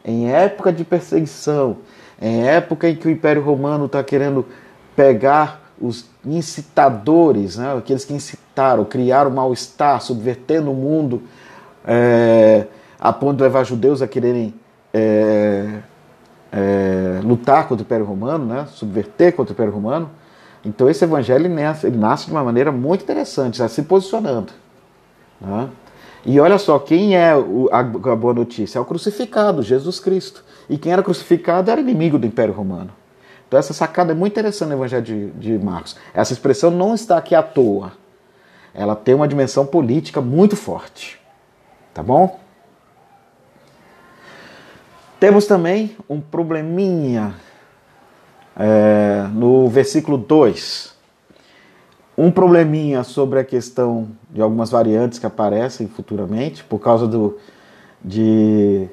em 0.04 0.32
época 0.32 0.72
de 0.74 0.84
perseguição, 0.84 1.77
em 2.22 2.48
época 2.48 2.89
em 2.89 2.95
que 2.95 3.07
o 3.07 3.12
Império 3.12 3.41
Romano 3.41 3.86
está 3.86 4.03
querendo 4.03 4.45
pegar 4.95 5.62
os 5.79 6.05
incitadores, 6.25 7.57
né, 7.57 7.75
aqueles 7.77 8.05
que 8.05 8.13
incitaram, 8.13 8.86
criaram 8.86 9.29
mal-estar, 9.29 10.01
subvertendo 10.01 10.72
o 10.72 10.74
mundo, 10.74 11.24
é, 11.86 12.65
a 13.00 13.12
ponto 13.12 13.38
de 13.38 13.43
levar 13.43 13.63
judeus 13.63 14.01
a 14.01 14.07
quererem 14.07 14.53
é, 14.93 15.79
é, 16.51 17.19
lutar 17.24 17.67
contra 17.67 17.84
o 17.84 17.86
Império 17.86 18.05
Romano, 18.05 18.45
né, 18.45 18.65
subverter 18.72 19.36
contra 19.36 19.51
o 19.51 19.55
Império 19.55 19.74
Romano. 19.74 20.10
Então 20.63 20.89
esse 20.89 21.03
evangelho 21.03 21.50
nasce, 21.50 21.89
nasce 21.89 22.25
de 22.25 22.31
uma 22.31 22.43
maneira 22.43 22.72
muito 22.72 23.03
interessante, 23.03 23.55
está 23.55 23.67
se 23.67 23.84
posicionando. 23.84 24.53
Né? 25.39 25.69
E 26.25 26.39
olha 26.39 26.57
só, 26.57 26.79
quem 26.79 27.15
é 27.15 27.34
a 27.72 27.84
boa 27.84 28.34
notícia? 28.34 28.79
É 28.79 28.81
o 28.81 28.86
crucificado, 28.86 29.62
Jesus 29.62 30.00
Cristo. 30.00 30.43
E 30.69 30.77
quem 30.77 30.91
era 30.91 31.03
crucificado 31.03 31.69
era 31.69 31.79
inimigo 31.79 32.17
do 32.17 32.25
Império 32.25 32.53
Romano. 32.53 32.91
Então 33.48 33.60
essa 33.60 33.74
sacada 33.74 34.12
é 34.12 34.15
muito 34.15 34.34
interessante 34.34 34.69
no 34.69 34.75
Evangelho 34.75 35.03
de, 35.03 35.29
de 35.31 35.57
Marcos. 35.57 35.95
Essa 36.13 36.34
expressão 36.34 36.72
não 36.72 36.95
está 36.95 37.17
aqui 37.17 37.36
à 37.36 37.43
toa. 37.43 37.93
Ela 38.74 38.95
tem 38.95 39.13
uma 39.15 39.27
dimensão 39.27 39.65
política 39.65 40.19
muito 40.19 40.55
forte. 40.55 41.19
Tá 41.93 42.03
bom? 42.03 42.39
Temos 45.19 45.45
também 45.45 45.95
um 46.10 46.19
probleminha 46.19 47.36
é, 48.57 49.27
no 49.34 49.69
versículo 49.69 50.17
2. 50.17 50.93
Um 52.17 52.31
probleminha 52.31 53.03
sobre 53.03 53.39
a 53.39 53.43
questão 53.43 54.10
de 54.29 54.41
algumas 54.41 54.69
variantes 54.69 55.19
que 55.19 55.25
aparecem 55.25 55.88
futuramente, 55.88 56.63
por 56.63 56.79
causa 56.79 57.07
do, 57.07 57.38
de, 58.03 58.88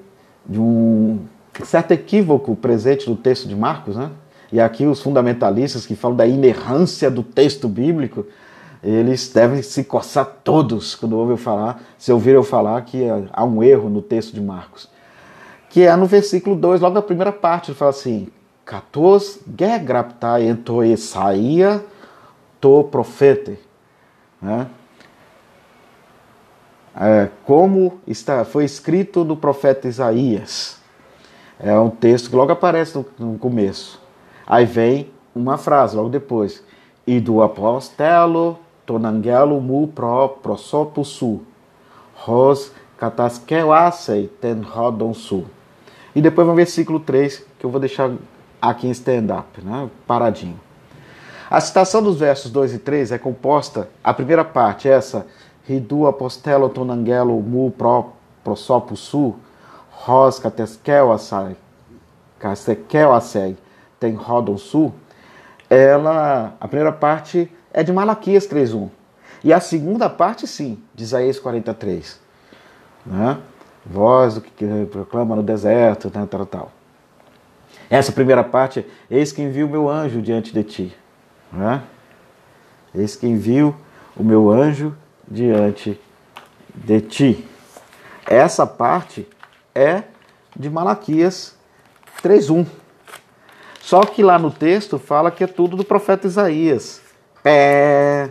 de 0.47 0.61
um 0.61 1.21
certo 1.65 1.93
equívoco 1.93 2.57
presente 2.57 3.09
no 3.09 3.17
texto 3.17 3.47
de 3.47 3.55
Marcos, 3.55 3.97
né? 3.97 4.11
E 4.53 4.61
aqui 4.61 4.87
os 4.87 5.01
fundamentalistas 5.01 5.87
que 5.87 5.97
falam 5.97 6.17
da 6.17 6.27
inerrância 6.27 7.11
do 7.11 7.23
texto 7.23 7.67
bíblico, 7.67 8.27
eles 8.83 9.31
devem 9.33 9.63
se 9.63 9.85
coçar 9.85 10.27
todos 10.45 10.95
quando 10.95 11.17
ouvem 11.17 11.37
falar, 11.37 11.83
se 11.97 12.13
ouviram 12.13 12.41
eu 12.41 12.45
falar 12.45 12.83
que 12.83 13.05
há 13.33 13.45
um 13.45 13.63
erro 13.63 13.89
no 13.89 14.03
texto 14.03 14.35
de 14.35 14.41
Marcos. 14.41 14.91
Que 15.71 15.83
é 15.87 15.97
no 15.97 16.05
versículo 16.05 16.55
2, 16.55 16.83
logo 16.83 16.95
na 16.95 17.01
primeira 17.01 17.33
parte, 17.33 17.71
ele 17.71 17.79
fala 17.79 17.93
assim: 17.93 18.29
Catos 18.65 19.39
gegraptai 19.59 20.47
ento 20.47 20.85
Isaia 20.85 21.83
to 22.61 22.85
profeta. 22.85 23.57
Né? 24.41 24.67
É, 26.95 27.29
como 27.47 28.01
está, 28.07 28.45
foi 28.45 28.67
escrito 28.67 29.25
no 29.25 29.37
profeta 29.37 29.89
Isaías. 29.89 30.82
É 31.59 31.79
um 31.79 31.91
texto 31.91 32.31
que 32.31 32.37
logo 32.37 32.53
aparece 32.53 32.97
no, 32.97 33.07
no 33.19 33.39
começo. 33.39 34.01
Aí 34.47 34.65
vem 34.65 35.11
uma 35.35 35.57
frase 35.57 35.97
logo 35.97 36.09
depois. 36.09 36.63
E 37.07 37.21
do 37.21 37.43
apostelo 37.43 38.59
tonangelo 38.87 39.61
mu 39.61 39.89
pro 39.89 40.29
prosopusu. 40.29 41.41
Ros 42.15 42.73
catasqueuasei 42.99 44.29
ten 44.41 44.61
rodon 44.61 45.15
su. 45.15 45.45
E 46.15 46.21
depois 46.21 46.47
vem 46.47 46.53
o 46.53 46.57
versículo 46.57 47.01
3, 47.01 47.45
que 47.59 47.67
eu 47.67 47.71
vou 47.71 47.81
deixar 47.81 48.13
aqui 48.61 48.87
em 48.87 48.91
stand-up, 48.91 49.61
né? 49.63 49.89
paradinho. 50.07 50.61
A 51.51 51.61
citação 51.61 52.03
dos 52.03 52.19
versos 52.19 52.51
2 52.51 52.75
e 52.75 52.79
3 52.79 53.13
é 53.13 53.19
composta, 53.19 53.89
a 54.03 54.15
primeira 54.15 54.45
parte, 54.45 54.89
essa, 54.89 55.27
Ridu 55.65 56.07
apostelo 56.07 56.69
tonangelo 56.69 57.41
mu 57.41 57.71
pro 57.71 58.13
prosopusu, 58.43 59.37
Ros 60.05 60.41
Catesquel 60.41 61.13
Assai, 61.13 61.57
Castequel 62.41 63.11
tem 64.01 64.15
Rodon 64.15 64.59
Sul, 64.59 64.93
ela, 65.71 66.57
a 66.61 66.67
primeira 66.67 66.91
parte 66.91 67.51
é 67.73 67.85
de 67.85 67.93
Malaquias 67.93 68.49
3.1. 68.49 68.91
E 69.45 69.53
a 69.53 69.61
segunda 69.61 70.11
parte, 70.11 70.47
sim, 70.47 70.83
de 70.93 71.05
Isaías 71.05 71.39
43. 71.39 72.21
Né? 73.07 73.39
Voz 73.87 74.35
do 74.35 74.41
que 74.41 74.67
proclama 74.91 75.37
no 75.37 75.43
deserto, 75.43 76.11
né, 76.13 76.27
tal, 76.29 76.47
tal. 76.47 76.73
Essa 77.89 78.11
primeira 78.11 78.43
parte, 78.43 78.85
eis 79.09 79.31
que 79.31 79.41
envio 79.41 79.69
o 79.69 79.71
meu 79.71 79.89
anjo 79.89 80.21
diante 80.21 80.53
de 80.53 80.65
ti. 80.65 80.97
Né? 81.53 81.81
Eis 82.93 83.15
que 83.15 83.27
envio 83.27 83.77
o 84.17 84.25
meu 84.25 84.51
anjo 84.51 84.97
diante 85.29 85.99
de 86.75 87.01
ti. 87.01 87.49
Essa 88.27 88.67
parte 88.67 89.29
é 89.75 90.05
de 90.57 90.69
Malaquias 90.71 91.57
3:1. 92.23 92.67
Só 93.81 94.01
que 94.03 94.23
lá 94.23 94.39
no 94.39 94.51
texto 94.51 94.99
fala 94.99 95.31
que 95.31 95.45
é 95.45 95.47
tudo 95.47 95.77
do 95.77 95.85
profeta 95.85 96.27
Isaías. 96.27 97.01
É... 97.45 98.31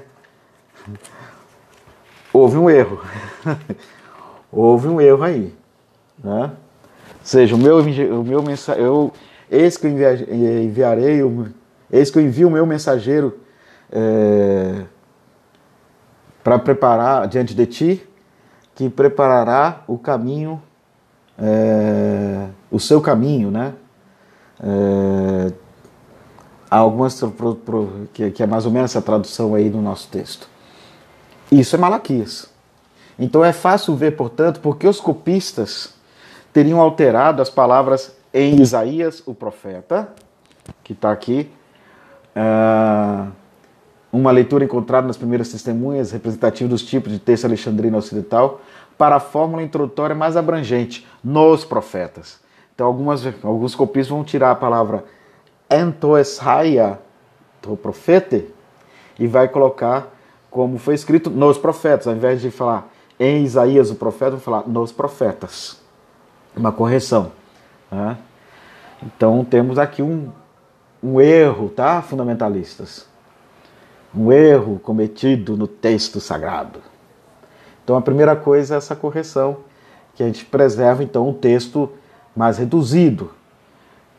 Houve 2.31 2.57
um 2.57 2.69
erro. 2.69 3.01
Houve 4.51 4.88
um 4.88 5.01
erro 5.01 5.24
aí. 5.24 5.55
Né? 6.24 6.43
Ou 6.43 7.25
seja, 7.25 7.55
o 7.55 7.57
meu, 7.57 7.79
o 7.79 8.24
meu 8.24 8.41
mensageiro, 8.41 9.12
eis 9.50 9.77
que 9.77 9.88
eu 9.88 9.91
enviarei, 10.63 11.19
eis 11.91 12.10
que 12.10 12.17
eu 12.17 12.24
envio 12.24 12.48
o 12.48 12.51
meu 12.51 12.65
mensageiro 12.65 13.39
é, 13.91 14.83
para 16.43 16.57
preparar 16.57 17.27
diante 17.27 17.53
de 17.53 17.65
ti, 17.65 18.10
que 18.74 18.89
preparará 18.89 19.83
o 19.88 19.98
caminho 19.98 20.62
é, 21.38 22.47
o 22.69 22.79
seu 22.79 23.01
caminho, 23.01 23.51
né? 23.51 23.73
É, 24.61 25.51
há 26.69 26.77
algumas 26.77 27.19
pro, 27.19 27.55
pro, 27.55 28.07
que, 28.13 28.31
que, 28.31 28.43
é 28.43 28.47
mais 28.47 28.65
ou 28.65 28.71
menos 28.71 28.91
essa 28.91 29.01
tradução 29.01 29.55
aí 29.55 29.69
no 29.69 29.81
nosso 29.81 30.07
texto. 30.07 30.47
Isso 31.51 31.75
é 31.75 31.79
Malaquias. 31.79 32.50
Então 33.19 33.43
é 33.43 33.51
fácil 33.51 33.95
ver, 33.95 34.15
portanto, 34.15 34.59
porque 34.61 34.88
os 34.88 35.00
copistas 35.00 35.93
teriam 36.53 36.79
alterado 36.79 37.41
as 37.41 37.50
palavras 37.50 38.15
em 38.33 38.61
Isaías, 38.61 39.21
o 39.25 39.33
profeta, 39.33 40.09
que 40.83 40.93
está 40.93 41.11
aqui, 41.11 41.51
é, 42.35 43.25
uma 44.11 44.31
leitura 44.31 44.63
encontrada 44.65 45.07
nas 45.07 45.17
primeiras 45.17 45.50
testemunhas, 45.50 46.11
representativa 46.11 46.69
dos 46.69 46.83
tipos 46.83 47.11
de 47.11 47.19
texto 47.19 47.45
alexandrino 47.45 47.97
ocidental, 47.97 48.61
para 49.01 49.15
a 49.15 49.20
fórmula 49.20 49.63
introdutória 49.63 50.15
mais 50.15 50.38
abrangente, 50.38 51.08
nos 51.24 51.65
profetas. 51.65 52.39
Então, 52.75 52.86
algumas, 52.86 53.25
alguns 53.41 53.74
copistas 53.74 54.10
vão 54.10 54.24
tirar 54.24 54.51
a 54.51 54.55
palavra 54.55 55.05
entoeshaia, 55.72 57.00
do 57.63 57.75
profeta, 57.75 58.43
e 59.17 59.25
vai 59.25 59.48
colocar 59.48 60.08
como 60.51 60.77
foi 60.77 60.93
escrito 60.93 61.31
nos 61.31 61.57
profetas, 61.57 62.05
ao 62.05 62.14
invés 62.14 62.42
de 62.42 62.51
falar 62.51 62.92
em 63.20 63.44
Isaías 63.44 63.90
o 63.90 63.96
profeta, 63.96 64.31
vão 64.33 64.40
falar 64.40 64.68
nos 64.68 64.92
profetas. 64.92 65.81
Uma 66.55 66.72
correção. 66.72 67.31
Né? 67.90 68.16
Então, 69.01 69.44
temos 69.44 69.79
aqui 69.79 70.03
um, 70.03 70.29
um 71.01 71.20
erro, 71.20 71.70
tá, 71.70 72.03
fundamentalistas? 72.03 73.07
Um 74.14 74.31
erro 74.31 74.77
cometido 74.77 75.57
no 75.57 75.66
texto 75.66 76.20
sagrado. 76.20 76.91
Então 77.92 78.00
a 78.00 78.01
primeira 78.01 78.38
coisa 78.38 78.75
é 78.75 78.77
essa 78.77 78.96
correção, 78.96 79.58
que 80.16 80.24
a 80.24 80.25
gente 80.25 80.46
preserva 80.46 81.04
então 81.04 81.27
um 81.27 81.34
texto 81.34 81.92
mais 82.34 82.58
reduzido, 82.58 83.34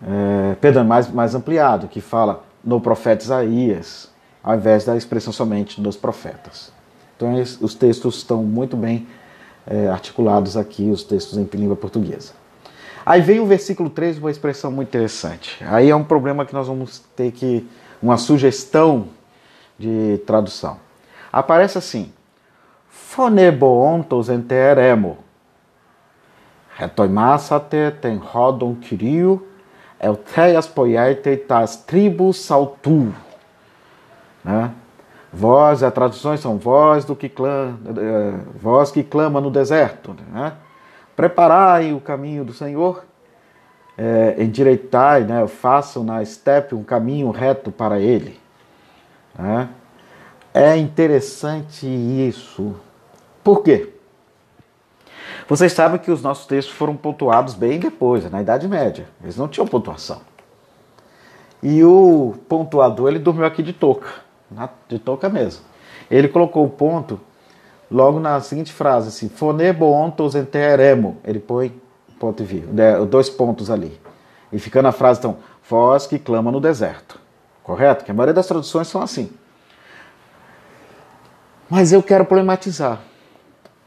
é, 0.06 0.54
perdão, 0.56 0.84
mais, 0.84 1.08
mais 1.10 1.34
ampliado, 1.34 1.88
que 1.88 1.98
fala 1.98 2.44
no 2.62 2.82
profeta 2.82 3.24
Isaías, 3.24 4.10
ao 4.44 4.56
invés 4.56 4.84
da 4.84 4.94
expressão 4.94 5.32
somente 5.32 5.80
dos 5.80 5.96
profetas. 5.96 6.70
Então 7.16 7.32
os 7.62 7.74
textos 7.74 8.16
estão 8.16 8.42
muito 8.42 8.76
bem 8.76 9.06
é, 9.66 9.88
articulados 9.88 10.54
aqui, 10.54 10.90
os 10.90 11.02
textos 11.02 11.38
em 11.38 11.48
língua 11.54 11.74
portuguesa. 11.74 12.34
Aí 13.06 13.22
vem 13.22 13.40
o 13.40 13.46
versículo 13.46 13.88
3, 13.88 14.18
uma 14.18 14.30
expressão 14.30 14.70
muito 14.70 14.88
interessante. 14.88 15.64
Aí 15.64 15.88
é 15.88 15.96
um 15.96 16.04
problema 16.04 16.44
que 16.44 16.52
nós 16.52 16.66
vamos 16.66 16.98
ter 17.16 17.32
que. 17.32 17.66
uma 18.02 18.18
sugestão 18.18 19.08
de 19.78 20.20
tradução. 20.26 20.76
Aparece 21.32 21.78
assim: 21.78 22.12
phoneboontos 22.92 24.28
enteremo. 24.28 25.18
Retoimassate 26.76 27.90
ten 28.00 28.18
rodon 28.18 28.74
kirio, 28.74 29.46
euteias 30.00 30.66
poiete 30.66 31.36
tas 31.36 31.76
tribus 31.76 32.44
saltu. 32.44 33.14
Né? 34.44 34.70
Voz, 35.32 35.82
as 35.82 35.92
traduções 35.92 36.40
são 36.40 36.58
voz 36.58 37.06
do 37.06 37.16
que 37.16 37.28
clama, 37.28 37.78
voz 38.54 38.90
que 38.90 39.02
clama 39.02 39.40
no 39.40 39.50
deserto. 39.50 40.14
Né? 40.30 40.52
Preparai 41.16 41.94
o 41.94 42.00
caminho 42.00 42.44
do 42.44 42.52
Senhor, 42.52 43.04
é, 43.96 44.36
endireitai, 44.38 45.24
né? 45.24 45.46
façam 45.46 46.04
na 46.04 46.22
estepe 46.22 46.74
um 46.74 46.84
caminho 46.84 47.30
reto 47.30 47.70
para 47.70 47.98
ele. 47.98 48.38
Né? 49.38 49.68
É 50.54 50.76
interessante 50.76 51.86
isso. 51.86 52.74
Por 53.42 53.62
quê? 53.62 53.94
Vocês 55.48 55.72
sabem 55.72 55.98
que 55.98 56.10
os 56.10 56.22
nossos 56.22 56.46
textos 56.46 56.74
foram 56.74 56.96
pontuados 56.96 57.54
bem 57.54 57.78
depois, 57.78 58.30
na 58.30 58.40
Idade 58.40 58.68
Média. 58.68 59.06
Eles 59.22 59.36
não 59.36 59.48
tinham 59.48 59.66
pontuação. 59.66 60.20
E 61.62 61.82
o 61.84 62.34
pontuador, 62.48 63.08
ele 63.08 63.18
dormiu 63.18 63.44
aqui 63.44 63.62
de 63.62 63.72
touca, 63.72 64.08
de 64.88 64.98
touca 64.98 65.28
mesmo. 65.28 65.64
Ele 66.10 66.28
colocou 66.28 66.64
o 66.64 66.70
ponto 66.70 67.20
logo 67.90 68.18
na 68.18 68.40
seguinte 68.40 68.72
frase, 68.72 69.08
assim, 69.08 69.28
fonebo 69.28 69.86
ontos 69.86 70.34
enteremo. 70.34 71.18
Ele 71.24 71.38
põe 71.38 71.80
ponto 72.18 72.42
e 72.42 72.46
vírgula, 72.46 72.72
né, 72.72 73.04
dois 73.06 73.28
pontos 73.28 73.70
ali. 73.70 74.00
E 74.52 74.58
ficando 74.58 74.88
a 74.88 74.92
frase, 74.92 75.20
então, 75.20 75.38
voz 75.68 76.06
que 76.06 76.18
clama 76.18 76.50
no 76.50 76.60
deserto. 76.60 77.18
Correto? 77.62 78.04
Que 78.04 78.10
a 78.10 78.14
maioria 78.14 78.34
das 78.34 78.46
traduções 78.46 78.88
são 78.88 79.00
assim. 79.00 79.30
Mas 81.72 81.90
eu 81.90 82.02
quero 82.02 82.26
problematizar. 82.26 83.00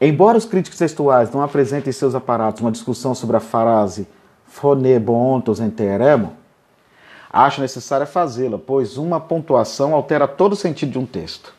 Embora 0.00 0.36
os 0.36 0.44
críticos 0.44 0.76
textuais 0.76 1.30
não 1.30 1.40
apresentem 1.40 1.90
em 1.90 1.92
seus 1.92 2.16
aparatos 2.16 2.60
uma 2.60 2.72
discussão 2.72 3.14
sobre 3.14 3.36
a 3.36 3.40
frase 3.40 4.08
phonebontos 4.44 5.60
enteremo, 5.60 6.32
acho 7.32 7.60
necessária 7.60 8.04
fazê-la, 8.04 8.58
pois 8.58 8.96
uma 8.96 9.20
pontuação 9.20 9.94
altera 9.94 10.26
todo 10.26 10.54
o 10.54 10.56
sentido 10.56 10.90
de 10.90 10.98
um 10.98 11.06
texto. 11.06 11.54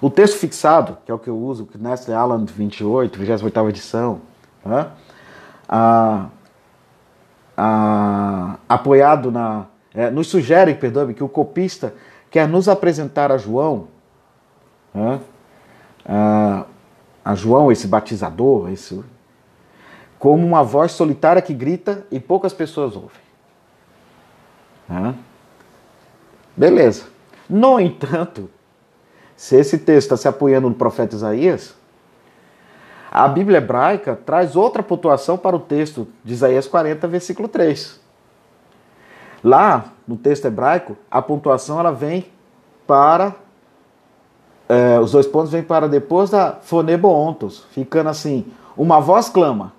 O 0.00 0.08
texto 0.08 0.38
fixado, 0.38 0.96
que 1.04 1.10
é 1.10 1.14
o 1.14 1.18
que 1.18 1.28
eu 1.28 1.36
uso, 1.36 1.66
que 1.66 1.76
Nestle 1.76 2.14
Allen 2.14 2.46
28, 2.46 3.18
28 3.18 3.68
edição, 3.68 4.22
né? 4.64 4.86
ah, 5.68 6.28
ah, 7.54 8.56
apoiado 8.66 9.30
na. 9.30 9.66
É, 9.94 10.10
nos 10.10 10.28
sugere, 10.28 10.72
perdoe-me, 10.72 11.12
que 11.12 11.22
o 11.22 11.28
copista 11.28 11.92
quer 12.30 12.48
nos 12.48 12.70
apresentar 12.70 13.30
a 13.30 13.36
João 13.36 13.88
né? 14.96 15.20
ah, 16.06 16.64
a 17.24 17.34
João, 17.34 17.70
esse 17.70 17.86
batizador, 17.86 18.70
esse, 18.70 19.02
como 20.18 20.46
uma 20.46 20.62
voz 20.62 20.92
solitária 20.92 21.42
que 21.42 21.52
grita 21.52 22.06
e 22.10 22.18
poucas 22.18 22.52
pessoas 22.52 22.96
ouvem. 22.96 23.26
Beleza. 26.56 27.04
No 27.48 27.78
entanto, 27.78 28.48
se 29.36 29.56
esse 29.56 29.78
texto 29.78 30.06
está 30.06 30.16
se 30.16 30.28
apoiando 30.28 30.68
no 30.68 30.74
profeta 30.74 31.14
Isaías, 31.14 31.74
a 33.10 33.28
Bíblia 33.28 33.58
hebraica 33.58 34.16
traz 34.16 34.56
outra 34.56 34.82
pontuação 34.82 35.36
para 35.36 35.54
o 35.54 35.60
texto 35.60 36.08
de 36.24 36.32
Isaías 36.32 36.66
40, 36.66 37.06
versículo 37.08 37.48
3. 37.48 38.00
Lá, 39.44 39.92
no 40.08 40.16
texto 40.16 40.46
hebraico, 40.46 40.96
a 41.10 41.20
pontuação 41.20 41.78
ela 41.78 41.92
vem 41.92 42.26
para 42.86 43.34
é, 44.68 44.98
os 44.98 45.12
dois 45.12 45.26
pontos 45.26 45.52
vêm 45.52 45.62
para 45.62 45.88
depois 45.88 46.30
da 46.30 46.52
phoneboontos, 46.52 47.64
ficando 47.70 48.08
assim, 48.08 48.46
uma 48.76 49.00
voz 49.00 49.28
clama. 49.28 49.72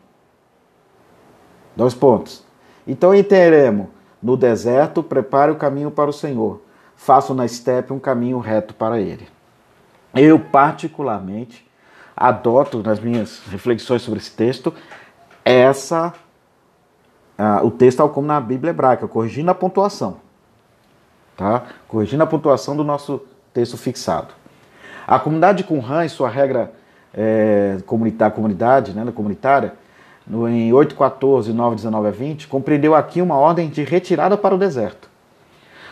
Dois 1.75 1.93
pontos. 1.93 2.43
Então 2.87 3.13
entenderemos, 3.13 3.87
no 4.21 4.37
deserto 4.37 5.03
prepare 5.03 5.51
o 5.51 5.55
caminho 5.55 5.91
para 5.91 6.09
o 6.09 6.13
Senhor, 6.13 6.61
faça 6.95 7.33
na 7.33 7.45
estepe 7.45 7.93
um 7.93 7.99
caminho 7.99 8.39
reto 8.39 8.73
para 8.73 8.99
ele. 8.99 9.27
Eu 10.15 10.39
particularmente 10.39 11.67
adoto 12.15 12.81
nas 12.81 12.99
minhas 12.99 13.41
reflexões 13.47 14.01
sobre 14.01 14.19
esse 14.19 14.31
texto 14.31 14.73
essa 15.45 16.13
uh, 17.37 17.65
o 17.65 17.71
texto 17.71 17.99
tal 17.99 18.09
como 18.09 18.27
na 18.27 18.41
Bíblia 18.41 18.71
hebraica, 18.71 19.07
corrigindo 19.07 19.51
a 19.51 19.55
pontuação. 19.55 20.17
Tá? 21.35 21.63
Corrigindo 21.87 22.23
a 22.23 22.27
pontuação 22.27 22.75
do 22.75 22.83
nosso 22.83 23.21
texto 23.53 23.77
fixado. 23.77 24.33
A 25.07 25.17
comunidade 25.17 25.59
de 25.59 25.63
Qumran, 25.63 26.03
em 26.03 26.09
sua 26.09 26.29
regra 26.29 26.71
é, 27.13 27.77
comunitária, 27.85 28.35
comunidade, 28.35 28.91
né, 28.91 29.09
comunitária, 29.15 29.73
no, 30.27 30.47
em 30.47 30.69
8.14, 30.71 31.47
9, 31.53 31.75
19 31.77 32.07
a 32.07 32.11
20, 32.11 32.47
compreendeu 32.47 32.93
aqui 32.93 33.21
uma 33.21 33.37
ordem 33.37 33.69
de 33.69 33.83
retirada 33.83 34.37
para 34.37 34.53
o 34.53 34.57
deserto. 34.57 35.09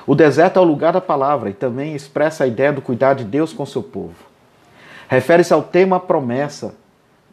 O 0.05 0.13
deserto 0.13 0.59
é 0.59 0.61
o 0.61 0.65
lugar 0.65 0.93
da 0.93 1.01
palavra 1.01 1.49
e 1.49 1.53
também 1.53 1.95
expressa 1.95 2.43
a 2.43 2.47
ideia 2.47 2.73
do 2.73 2.81
cuidado 2.81 3.19
de 3.19 3.23
Deus 3.23 3.53
com 3.53 3.65
seu 3.65 3.81
povo. 3.81 4.15
Refere-se 5.07 5.53
ao 5.53 5.63
tema 5.63 5.99
promessa 5.99 6.75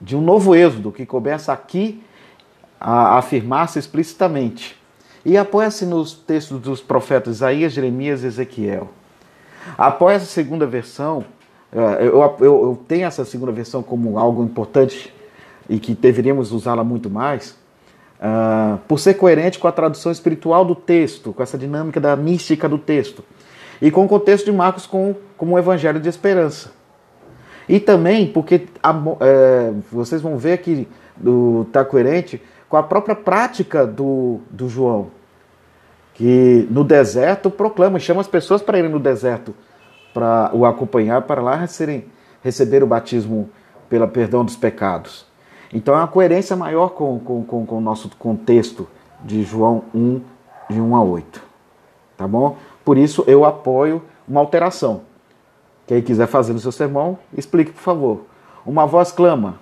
de 0.00 0.16
um 0.16 0.20
novo 0.20 0.54
êxodo 0.54 0.92
que 0.92 1.04
começa 1.04 1.52
aqui 1.52 2.02
a 2.80 3.18
afirmar-se 3.18 3.78
explicitamente 3.78 4.80
e 5.24 5.36
apoia-se 5.36 5.84
nos 5.84 6.14
textos 6.14 6.60
dos 6.60 6.80
profetas 6.80 7.36
Isaías, 7.36 7.72
Jeremias 7.72 8.22
e 8.22 8.26
Ezequiel. 8.26 8.90
Após 9.78 10.16
essa 10.16 10.26
segunda 10.26 10.66
versão, 10.66 11.24
eh, 11.24 11.41
eu, 11.72 12.20
eu, 12.40 12.40
eu 12.40 12.80
tenho 12.86 13.06
essa 13.06 13.24
segunda 13.24 13.50
versão 13.50 13.82
como 13.82 14.18
algo 14.18 14.44
importante 14.44 15.12
e 15.68 15.78
que 15.78 15.94
deveríamos 15.94 16.52
usá-la 16.52 16.84
muito 16.84 17.08
mais, 17.08 17.56
uh, 18.20 18.78
por 18.86 18.98
ser 18.98 19.14
coerente 19.14 19.58
com 19.58 19.66
a 19.66 19.72
tradução 19.72 20.12
espiritual 20.12 20.64
do 20.64 20.74
texto, 20.74 21.32
com 21.32 21.42
essa 21.42 21.56
dinâmica 21.56 21.98
da 21.98 22.14
mística 22.14 22.68
do 22.68 22.76
texto, 22.76 23.24
e 23.80 23.90
com 23.90 24.04
o 24.04 24.08
contexto 24.08 24.44
de 24.44 24.52
Marcos 24.52 24.86
como, 24.86 25.16
como 25.36 25.54
um 25.54 25.58
evangelho 25.58 25.98
de 25.98 26.08
esperança. 26.08 26.70
E 27.68 27.80
também 27.80 28.26
porque 28.26 28.66
a, 28.82 28.94
é, 29.20 29.72
vocês 29.90 30.20
vão 30.20 30.36
ver 30.36 30.58
que 30.58 30.86
está 31.66 31.84
coerente 31.84 32.42
com 32.68 32.76
a 32.76 32.82
própria 32.82 33.14
prática 33.14 33.86
do, 33.86 34.40
do 34.50 34.68
João, 34.68 35.10
que 36.14 36.66
no 36.70 36.84
deserto 36.84 37.50
proclama, 37.50 37.98
chama 37.98 38.20
as 38.20 38.28
pessoas 38.28 38.60
para 38.60 38.78
irem 38.78 38.90
no 38.90 39.00
deserto 39.00 39.54
para 40.12 40.50
o 40.52 40.64
acompanhar, 40.66 41.22
para 41.22 41.40
lá 41.40 41.56
receberem, 41.56 42.04
receber 42.42 42.82
o 42.82 42.86
batismo 42.86 43.50
pela 43.88 44.06
perdão 44.06 44.44
dos 44.44 44.56
pecados. 44.56 45.26
Então 45.72 45.94
é 45.94 45.98
uma 45.98 46.08
coerência 46.08 46.54
maior 46.54 46.90
com, 46.90 47.18
com, 47.18 47.44
com, 47.44 47.66
com 47.66 47.78
o 47.78 47.80
nosso 47.80 48.10
contexto 48.16 48.88
de 49.24 49.42
João 49.42 49.84
1, 49.94 50.20
de 50.70 50.80
1 50.80 50.96
a 50.96 51.02
8. 51.02 51.42
Tá 52.16 52.28
bom? 52.28 52.56
Por 52.84 52.98
isso 52.98 53.24
eu 53.26 53.44
apoio 53.44 54.02
uma 54.28 54.40
alteração. 54.40 55.02
Quem 55.86 56.02
quiser 56.02 56.26
fazer 56.26 56.52
no 56.52 56.58
seu 56.58 56.72
sermão, 56.72 57.18
explique, 57.36 57.72
por 57.72 57.80
favor. 57.80 58.20
Uma 58.64 58.86
voz 58.86 59.10
clama: 59.12 59.56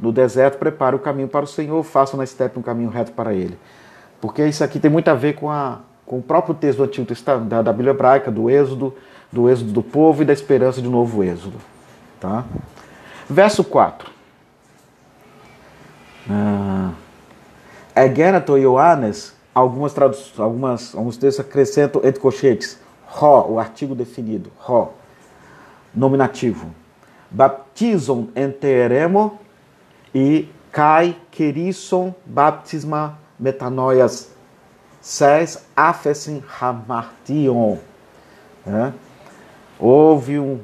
no 0.00 0.12
deserto, 0.12 0.58
prepare 0.58 0.96
o 0.96 0.98
caminho 0.98 1.28
para 1.28 1.44
o 1.44 1.48
Senhor, 1.48 1.82
faça 1.82 2.16
na 2.16 2.24
estepe 2.24 2.58
um 2.58 2.62
caminho 2.62 2.90
reto 2.90 3.12
para 3.12 3.32
Ele. 3.32 3.58
Porque 4.20 4.44
isso 4.46 4.64
aqui 4.64 4.78
tem 4.80 4.90
muito 4.90 5.08
a 5.08 5.14
ver 5.14 5.34
com, 5.34 5.50
a, 5.50 5.80
com 6.06 6.18
o 6.18 6.22
próprio 6.22 6.54
texto 6.54 6.78
do 6.78 6.84
Antigo 6.84 7.06
Testamento, 7.06 7.48
da, 7.48 7.62
da 7.62 7.72
Bíblia 7.72 7.90
Hebraica, 7.90 8.30
do 8.30 8.50
Êxodo, 8.50 8.94
do 9.34 9.50
Êxodo 9.50 9.72
do 9.72 9.82
povo 9.82 10.22
e 10.22 10.24
da 10.24 10.32
esperança 10.32 10.80
de 10.80 10.86
um 10.86 10.90
novo 10.90 11.22
Êxodo. 11.24 11.58
Tá? 12.20 12.44
Verso 13.28 13.64
4. 13.64 14.10
Ah, 16.30 16.92
Egerato 17.96 18.56
e 18.56 18.62
Ioannes, 18.62 19.34
algumas 19.54 19.94
algumas, 20.38 20.94
alguns 20.94 21.16
textos 21.16 21.44
acrescentam 21.44 22.00
entre 22.04 22.20
colchetes, 22.20 22.78
Ró, 23.06 23.46
o 23.48 23.58
artigo 23.58 23.94
definido, 23.94 24.50
Ró, 24.56 24.92
nominativo. 25.94 26.70
Baptizum 27.30 28.28
enteremo 28.34 29.38
e 30.14 30.48
kai 30.70 31.16
kerisson 31.30 32.14
baptisma 32.24 33.18
metanoias 33.38 34.30
ses 35.00 35.64
afesin 35.76 36.42
hamartion. 36.60 37.78
É? 38.66 38.92
Houve 39.78 40.38
um, 40.38 40.60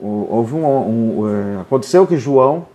houve 0.00 0.54
um, 0.54 0.66
um, 0.66 1.20
um, 1.20 1.60
aconteceu 1.60 2.06
que 2.06 2.18
João, 2.18 2.66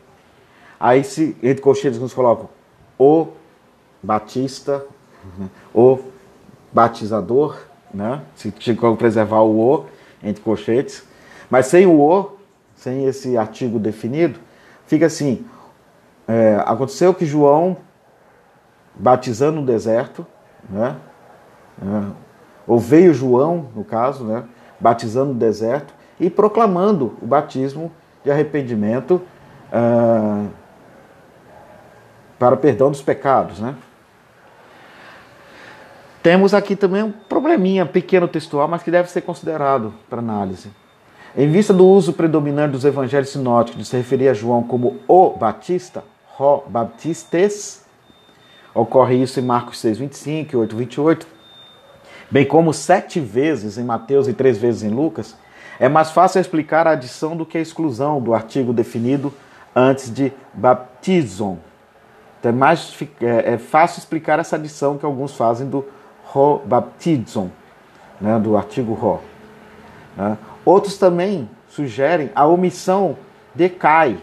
aí 0.79 1.03
se 1.03 1.37
entre 1.41 1.61
colchetes 1.61 1.99
nos 1.99 2.13
colocam 2.13 2.49
o 2.97 3.27
batista, 4.01 4.83
o 5.73 5.99
batizador, 6.73 7.57
né? 7.93 8.21
Se 8.35 8.51
tinha 8.51 8.75
que 8.75 8.95
preservar 8.95 9.41
o 9.41 9.59
o 9.59 9.85
entre 10.23 10.41
colchetes, 10.41 11.03
mas 11.49 11.67
sem 11.67 11.85
o 11.85 11.99
o, 11.99 12.31
sem 12.75 13.05
esse 13.05 13.37
artigo 13.37 13.77
definido, 13.77 14.39
fica 14.85 15.05
assim: 15.05 15.45
é, 16.27 16.61
aconteceu 16.65 17.13
que 17.13 17.25
João, 17.25 17.77
batizando 18.95 19.61
no 19.61 19.65
deserto, 19.65 20.25
né, 20.69 20.95
é, 21.81 22.11
ou 22.65 22.79
veio 22.79 23.13
João, 23.13 23.69
no 23.75 23.83
caso, 23.83 24.25
né, 24.25 24.43
batizando 24.79 25.33
no 25.33 25.39
deserto 25.39 25.93
e 26.19 26.29
proclamando 26.29 27.17
o 27.21 27.25
batismo 27.25 27.91
de 28.23 28.31
arrependimento 28.31 29.21
uh, 29.71 30.49
para 32.37 32.57
perdão 32.57 32.91
dos 32.91 33.01
pecados. 33.01 33.59
Né? 33.59 33.75
Temos 36.21 36.53
aqui 36.53 36.75
também 36.75 37.03
um 37.03 37.11
probleminha 37.11 37.85
pequeno 37.85 38.27
textual, 38.27 38.67
mas 38.67 38.83
que 38.83 38.91
deve 38.91 39.09
ser 39.09 39.21
considerado 39.21 39.93
para 40.09 40.19
análise. 40.19 40.69
Em 41.35 41.49
vista 41.49 41.73
do 41.73 41.85
uso 41.85 42.13
predominante 42.13 42.71
dos 42.71 42.83
evangelhos 42.83 43.29
sinóticos 43.29 43.79
de 43.79 43.87
se 43.87 43.95
referir 43.95 44.27
a 44.27 44.33
João 44.33 44.63
como 44.63 44.97
o 45.07 45.29
Batista, 45.31 46.03
Ro 46.25 46.63
Baptistes. 46.67 47.85
Ocorre 48.73 49.15
isso 49.15 49.39
em 49.39 49.43
Marcos 49.43 49.79
6, 49.79 49.99
25 49.99 50.53
e 50.53 50.57
8, 50.57 50.75
28. 50.75 51.27
Bem 52.29 52.45
como 52.45 52.73
sete 52.73 53.19
vezes 53.19 53.77
em 53.77 53.83
Mateus 53.83 54.27
e 54.27 54.33
três 54.33 54.57
vezes 54.57 54.83
em 54.83 54.89
Lucas, 54.89 55.35
é 55.79 55.87
mais 55.87 56.11
fácil 56.11 56.41
explicar 56.41 56.87
a 56.87 56.91
adição 56.91 57.37
do 57.37 57.45
que 57.45 57.57
a 57.57 57.61
exclusão 57.61 58.21
do 58.21 58.33
artigo 58.33 58.73
definido 58.73 59.33
antes 59.75 60.13
de 60.13 60.33
baptizon. 60.53 61.57
Então 62.39 62.51
é, 62.51 62.53
mais, 62.53 62.93
é, 63.21 63.53
é 63.53 63.57
fácil 63.57 63.99
explicar 63.99 64.39
essa 64.39 64.55
adição 64.55 64.97
que 64.97 65.05
alguns 65.05 65.35
fazem 65.35 65.69
do 65.69 65.85
ro 66.25 66.61
baptizon, 66.65 67.49
né, 68.19 68.37
do 68.39 68.57
artigo 68.57 68.93
ro. 68.93 69.21
Né. 70.15 70.37
Outros 70.65 70.97
também 70.97 71.49
sugerem 71.69 72.29
a 72.35 72.45
omissão 72.45 73.17
de 73.55 73.69
cai, 73.69 74.17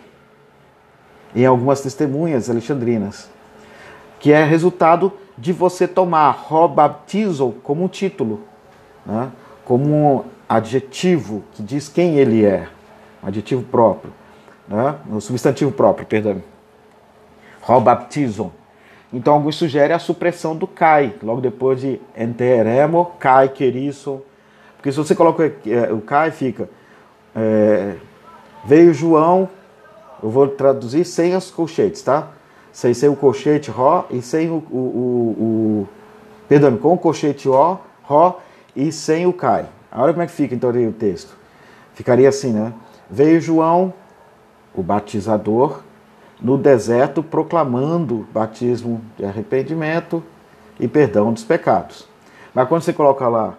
em 1.34 1.44
algumas 1.46 1.80
testemunhas 1.80 2.48
alexandrinas, 2.48 3.28
que 4.24 4.32
é 4.32 4.42
resultado 4.42 5.12
de 5.36 5.52
você 5.52 5.86
tomar 5.86 6.30
robaptizo 6.30 7.56
como 7.62 7.84
um 7.84 7.88
título, 7.88 8.40
né? 9.04 9.30
como 9.66 9.84
um 9.84 10.24
adjetivo 10.48 11.44
que 11.52 11.62
diz 11.62 11.90
quem 11.90 12.16
ele 12.16 12.42
é, 12.42 12.66
um 13.22 13.28
adjetivo 13.28 13.62
próprio, 13.64 14.14
né? 14.66 14.94
um 15.10 15.20
substantivo 15.20 15.70
próprio, 15.70 16.06
perdão. 16.06 16.42
Robaptizo. 17.60 18.50
Então 19.12 19.34
alguns 19.34 19.56
sugerem 19.56 19.94
a 19.94 19.98
supressão 19.98 20.56
do 20.56 20.66
cai, 20.66 21.12
logo 21.22 21.42
depois 21.42 21.82
de 21.82 22.00
enteremo, 22.16 23.12
cai, 23.18 23.50
querisso. 23.50 24.22
Porque 24.78 24.90
se 24.90 24.96
você 24.96 25.14
coloca 25.14 25.52
é, 25.66 25.92
o 25.92 26.00
cai, 26.00 26.30
fica. 26.30 26.70
É, 27.36 27.96
veio 28.64 28.94
João, 28.94 29.50
eu 30.22 30.30
vou 30.30 30.48
traduzir 30.48 31.04
sem 31.04 31.36
os 31.36 31.50
colchetes, 31.50 32.00
tá? 32.00 32.30
Sem, 32.74 33.08
o 33.08 33.14
colchete 33.14 33.70
Ró 33.70 34.04
e 34.10 34.20
sem 34.20 34.50
o, 34.50 34.56
o, 34.70 34.76
o, 34.76 35.40
o 35.40 35.88
Perdão, 36.48 36.76
com 36.76 36.94
o 36.94 36.98
colchete 36.98 37.48
Ó, 37.48 37.76
Ró 38.02 38.40
e 38.74 38.90
sem 38.90 39.26
o 39.26 39.32
Cai. 39.32 39.66
Olha 39.92 40.12
como 40.12 40.22
é 40.22 40.26
que 40.26 40.32
fica 40.32 40.56
então 40.56 40.70
o 40.70 40.92
texto. 40.92 41.36
Ficaria 41.94 42.28
assim, 42.28 42.52
né? 42.52 42.72
Veio 43.08 43.40
João, 43.40 43.94
o 44.74 44.82
batizador, 44.82 45.82
no 46.42 46.58
deserto 46.58 47.22
proclamando 47.22 48.26
batismo 48.34 49.00
de 49.16 49.24
arrependimento 49.24 50.20
e 50.80 50.88
perdão 50.88 51.32
dos 51.32 51.44
pecados. 51.44 52.08
Mas 52.52 52.68
quando 52.68 52.82
você 52.82 52.92
coloca 52.92 53.28
lá 53.28 53.54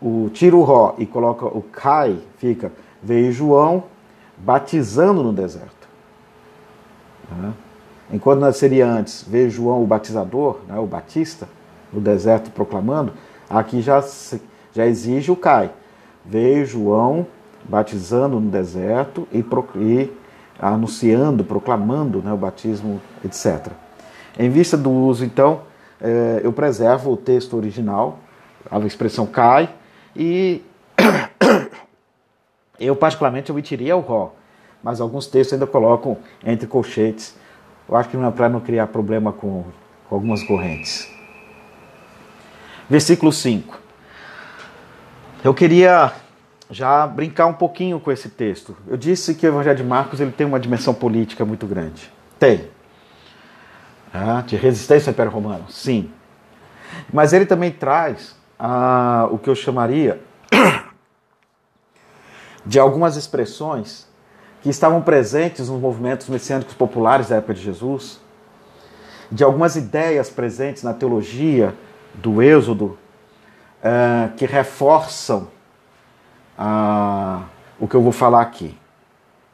o 0.00 0.28
tira 0.34 0.54
o 0.54 0.62
Ró 0.62 0.94
e 0.98 1.06
coloca 1.06 1.46
o 1.46 1.62
Cai, 1.62 2.18
fica 2.36 2.70
veio 3.02 3.32
João, 3.32 3.84
batizando 4.36 5.22
no 5.22 5.32
deserto. 5.32 5.88
Né? 7.30 7.52
Enquanto 8.10 8.50
seria 8.52 8.86
antes, 8.86 9.24
veio 9.26 9.50
João 9.50 9.82
o 9.82 9.86
batizador, 9.86 10.60
né, 10.66 10.78
o 10.78 10.86
batista, 10.86 11.48
no 11.92 12.00
deserto 12.00 12.50
proclamando, 12.50 13.12
aqui 13.48 13.82
já, 13.82 14.02
já 14.72 14.86
exige 14.86 15.30
o 15.30 15.36
cai. 15.36 15.70
Veio 16.24 16.64
João 16.64 17.26
batizando 17.64 18.40
no 18.40 18.50
deserto 18.50 19.28
e, 19.32 19.44
e 19.76 20.10
anunciando, 20.58 21.44
proclamando 21.44 22.22
né, 22.22 22.32
o 22.32 22.36
batismo, 22.36 23.00
etc. 23.24 23.72
Em 24.38 24.48
vista 24.48 24.76
do 24.76 24.90
uso, 24.90 25.24
então, 25.24 25.62
é, 26.00 26.40
eu 26.42 26.52
preservo 26.52 27.12
o 27.12 27.16
texto 27.16 27.56
original, 27.56 28.18
a 28.70 28.78
expressão 28.80 29.26
cai, 29.26 29.68
e 30.16 30.62
eu 32.80 32.96
particularmente 32.96 33.52
tirei 33.62 33.92
o 33.92 34.00
ró, 34.00 34.32
mas 34.82 35.00
alguns 35.00 35.26
textos 35.26 35.54
ainda 35.54 35.66
colocam 35.66 36.16
entre 36.44 36.66
colchetes. 36.66 37.36
Eu 37.88 37.96
acho 37.96 38.10
que 38.10 38.16
não 38.16 38.28
é 38.28 38.30
para 38.30 38.48
não 38.48 38.60
criar 38.60 38.86
problema 38.88 39.32
com, 39.32 39.64
com 40.08 40.14
algumas 40.14 40.42
correntes. 40.42 41.08
Versículo 42.88 43.32
5. 43.32 43.78
Eu 45.42 45.54
queria 45.54 46.12
já 46.70 47.06
brincar 47.06 47.46
um 47.46 47.54
pouquinho 47.54 47.98
com 47.98 48.12
esse 48.12 48.28
texto. 48.28 48.76
Eu 48.86 48.96
disse 48.96 49.34
que 49.34 49.46
o 49.46 49.48
Evangelho 49.48 49.76
de 49.76 49.84
Marcos 49.84 50.20
ele 50.20 50.32
tem 50.32 50.46
uma 50.46 50.60
dimensão 50.60 50.92
política 50.92 51.44
muito 51.44 51.66
grande. 51.66 52.12
Tem. 52.38 52.68
Ah, 54.12 54.42
de 54.46 54.56
resistência 54.56 55.10
ao 55.10 55.12
Império 55.12 55.32
Romano, 55.32 55.70
sim. 55.70 56.10
Mas 57.12 57.32
ele 57.32 57.46
também 57.46 57.70
traz 57.70 58.36
ah, 58.58 59.28
o 59.30 59.38
que 59.38 59.48
eu 59.48 59.54
chamaria 59.54 60.20
de 62.64 62.78
algumas 62.78 63.16
expressões 63.16 64.07
que 64.62 64.68
estavam 64.68 65.00
presentes 65.02 65.68
nos 65.68 65.80
movimentos 65.80 66.28
messiânicos 66.28 66.74
populares 66.74 67.28
da 67.28 67.36
época 67.36 67.54
de 67.54 67.62
Jesus, 67.62 68.20
de 69.30 69.44
algumas 69.44 69.76
ideias 69.76 70.30
presentes 70.30 70.82
na 70.82 70.92
teologia 70.92 71.74
do 72.14 72.42
Êxodo 72.42 72.98
uh, 73.78 74.34
que 74.36 74.46
reforçam 74.46 75.48
uh, 76.58 77.44
o 77.78 77.86
que 77.86 77.94
eu 77.94 78.02
vou 78.02 78.12
falar 78.12 78.42
aqui. 78.42 78.76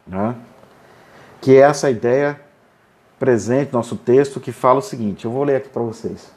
Né? 0.06 0.34
Que 1.40 1.56
é 1.56 1.60
essa 1.60 1.90
ideia 1.90 2.40
presente 3.18 3.72
no 3.72 3.78
nosso 3.78 3.96
texto 3.96 4.40
que 4.40 4.52
fala 4.52 4.78
o 4.78 4.82
seguinte: 4.82 5.24
eu 5.24 5.30
vou 5.30 5.44
ler 5.44 5.56
aqui 5.56 5.68
para 5.68 5.82
vocês. 5.82 6.32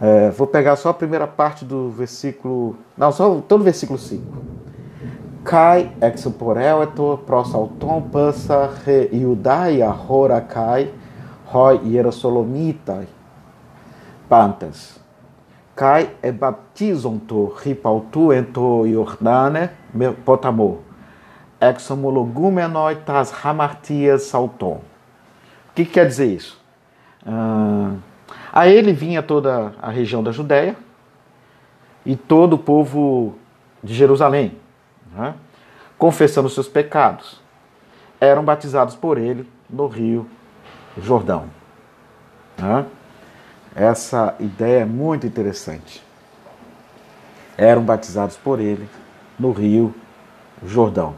É, 0.00 0.30
vou 0.30 0.46
pegar 0.46 0.76
só 0.76 0.88
a 0.88 0.94
primeira 0.94 1.26
parte 1.26 1.64
do 1.64 1.88
versículo. 1.90 2.76
Não, 2.96 3.12
só 3.12 3.40
todo 3.40 3.60
o 3.60 3.64
versículo 3.64 3.98
5. 3.98 4.22
Kai 5.44 5.92
exuporel 6.00 6.82
eto 6.82 7.18
prosauton 7.26 8.06
passa 8.08 8.64
re 8.86 9.10
iudaia 9.12 9.90
hora 9.92 10.40
kai 10.40 10.88
hoi 11.52 11.76
hierosolomitai 11.84 13.04
pantas. 14.26 14.98
Kai 15.76 16.16
e 16.22 16.32
baptizonto 16.32 17.54
ripautu 17.62 18.32
ento 18.32 18.86
Jordane 18.86 19.68
potamo. 20.24 20.80
Exomologumenoi 21.60 23.04
tas 23.04 23.30
hamartias 23.44 24.22
salton. 24.22 24.80
O 24.80 25.74
que, 25.74 25.84
que 25.84 25.92
quer 25.92 26.06
dizer 26.06 26.26
isso? 26.26 26.58
Uh, 27.26 27.98
a 28.50 28.66
ele 28.66 28.94
vinha 28.94 29.22
toda 29.22 29.74
a 29.82 29.90
região 29.90 30.22
da 30.22 30.32
Judéia 30.32 30.74
e 32.06 32.16
todo 32.16 32.54
o 32.54 32.58
povo 32.58 33.34
de 33.82 33.92
Jerusalém 33.92 34.63
né? 35.14 35.34
confessando 35.98 36.48
seus 36.48 36.68
pecados. 36.68 37.40
Eram 38.20 38.44
batizados 38.44 38.94
por 38.94 39.18
ele 39.18 39.48
no 39.68 39.86
rio 39.86 40.26
Jordão. 40.96 41.46
Né? 42.58 42.86
Essa 43.74 44.34
ideia 44.38 44.82
é 44.82 44.84
muito 44.84 45.26
interessante. 45.26 46.02
Eram 47.56 47.82
batizados 47.82 48.36
por 48.36 48.60
ele 48.60 48.88
no 49.38 49.52
rio 49.52 49.94
Jordão. 50.64 51.14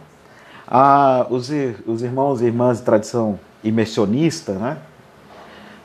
Ah, 0.67 1.27
os, 1.31 1.51
os 1.87 2.03
irmãos 2.03 2.41
e 2.41 2.47
irmãs 2.47 2.79
de 2.79 2.85
tradição 2.85 3.39
imersionista, 3.63 4.53
né? 4.55 4.79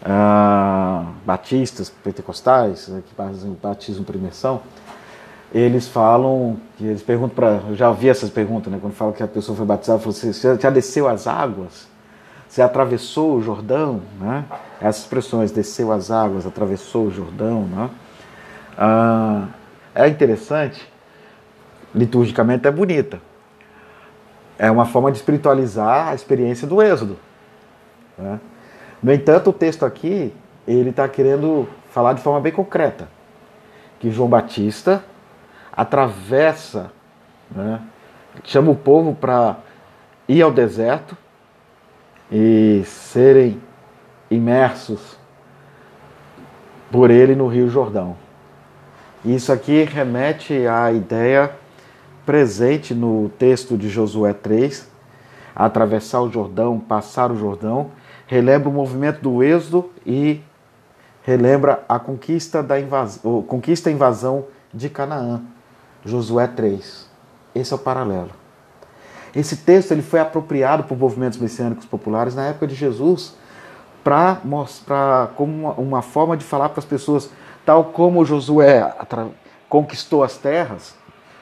Ah, 0.03 1.05
batistas, 1.23 1.89
pentecostais, 1.89 2.91
que 3.07 3.13
fazem 3.13 3.51
o 3.51 3.53
batismo 3.53 4.03
por 4.03 4.15
imersão, 4.15 4.61
eles 5.53 5.87
falam, 5.87 6.57
eles 6.79 7.03
perguntam 7.03 7.35
para, 7.35 7.61
eu 7.69 7.75
já 7.75 7.89
ouvi 7.89 8.07
essas 8.07 8.29
perguntas, 8.29 8.71
né, 8.71 8.79
quando 8.79 8.93
falam 8.93 9.13
que 9.13 9.21
a 9.21 9.27
pessoa 9.27 9.55
foi 9.55 9.65
batizada, 9.65 9.99
falam 9.99 10.11
assim, 10.11 10.31
você 10.31 10.57
já 10.57 10.69
desceu 10.69 11.07
as 11.07 11.27
águas? 11.27 11.89
Você 12.47 12.61
atravessou 12.61 13.35
o 13.35 13.41
Jordão? 13.41 14.01
Né? 14.19 14.45
Essas 14.81 15.03
expressões, 15.03 15.51
desceu 15.51 15.91
as 15.91 16.11
águas, 16.11 16.45
atravessou 16.45 17.07
o 17.07 17.11
Jordão. 17.11 17.63
Né? 17.63 17.89
Ah, 18.77 19.47
é 19.95 20.07
interessante, 20.07 20.85
liturgicamente 21.93 22.67
é 22.67 22.71
bonita. 22.71 23.21
É 24.57 24.69
uma 24.69 24.85
forma 24.85 25.11
de 25.11 25.17
espiritualizar 25.17 26.09
a 26.09 26.15
experiência 26.15 26.67
do 26.67 26.81
Êxodo. 26.81 27.17
Né? 28.17 28.39
No 29.01 29.13
entanto, 29.13 29.49
o 29.49 29.53
texto 29.53 29.85
aqui, 29.85 30.33
ele 30.67 30.91
está 30.91 31.07
querendo 31.07 31.67
falar 31.89 32.13
de 32.13 32.21
forma 32.21 32.39
bem 32.39 32.51
concreta 32.51 33.07
que 33.99 34.11
João 34.11 34.27
Batista 34.27 35.03
atravessa, 35.71 36.91
né, 37.49 37.81
chama 38.43 38.71
o 38.71 38.75
povo 38.75 39.15
para 39.15 39.57
ir 40.27 40.41
ao 40.41 40.51
deserto 40.51 41.17
e 42.31 42.83
serem 42.85 43.61
imersos 44.29 45.17
por 46.91 47.09
ele 47.09 47.35
no 47.35 47.47
Rio 47.47 47.69
Jordão. 47.69 48.15
Isso 49.23 49.51
aqui 49.51 49.83
remete 49.83 50.65
à 50.67 50.91
ideia 50.91 51.51
presente 52.25 52.93
no 52.93 53.29
texto 53.37 53.77
de 53.77 53.89
Josué 53.89 54.33
3, 54.33 54.89
atravessar 55.55 56.21
o 56.21 56.31
Jordão, 56.31 56.79
passar 56.79 57.31
o 57.31 57.35
Jordão, 57.35 57.91
relembra 58.25 58.69
o 58.69 58.73
movimento 58.73 59.21
do 59.21 59.43
Êxodo 59.43 59.91
e 60.05 60.41
relembra 61.23 61.83
a 61.87 61.99
conquista 61.99 62.63
da 62.63 62.79
invasão, 62.79 63.41
conquista 63.43 63.89
e 63.89 63.93
invasão 63.93 64.45
de 64.73 64.89
Canaã. 64.89 65.41
Josué 66.05 66.47
3. 66.47 67.09
Esse 67.53 67.73
é 67.73 67.75
o 67.75 67.79
paralelo. 67.79 68.31
Esse 69.35 69.57
texto 69.57 69.91
ele 69.91 70.01
foi 70.01 70.19
apropriado 70.19 70.83
por 70.83 70.97
movimentos 70.97 71.39
messiânicos 71.39 71.85
populares 71.85 72.35
na 72.35 72.47
época 72.47 72.67
de 72.67 72.75
Jesus 72.75 73.35
para 74.03 74.39
mostrar 74.43 75.29
como 75.35 75.53
uma, 75.53 75.73
uma, 75.73 76.01
forma 76.01 76.35
de 76.35 76.43
falar 76.43 76.69
para 76.69 76.79
as 76.79 76.85
pessoas, 76.85 77.29
tal 77.65 77.85
como 77.85 78.25
Josué 78.25 78.93
conquistou 79.69 80.23
as 80.23 80.37
terras. 80.37 80.95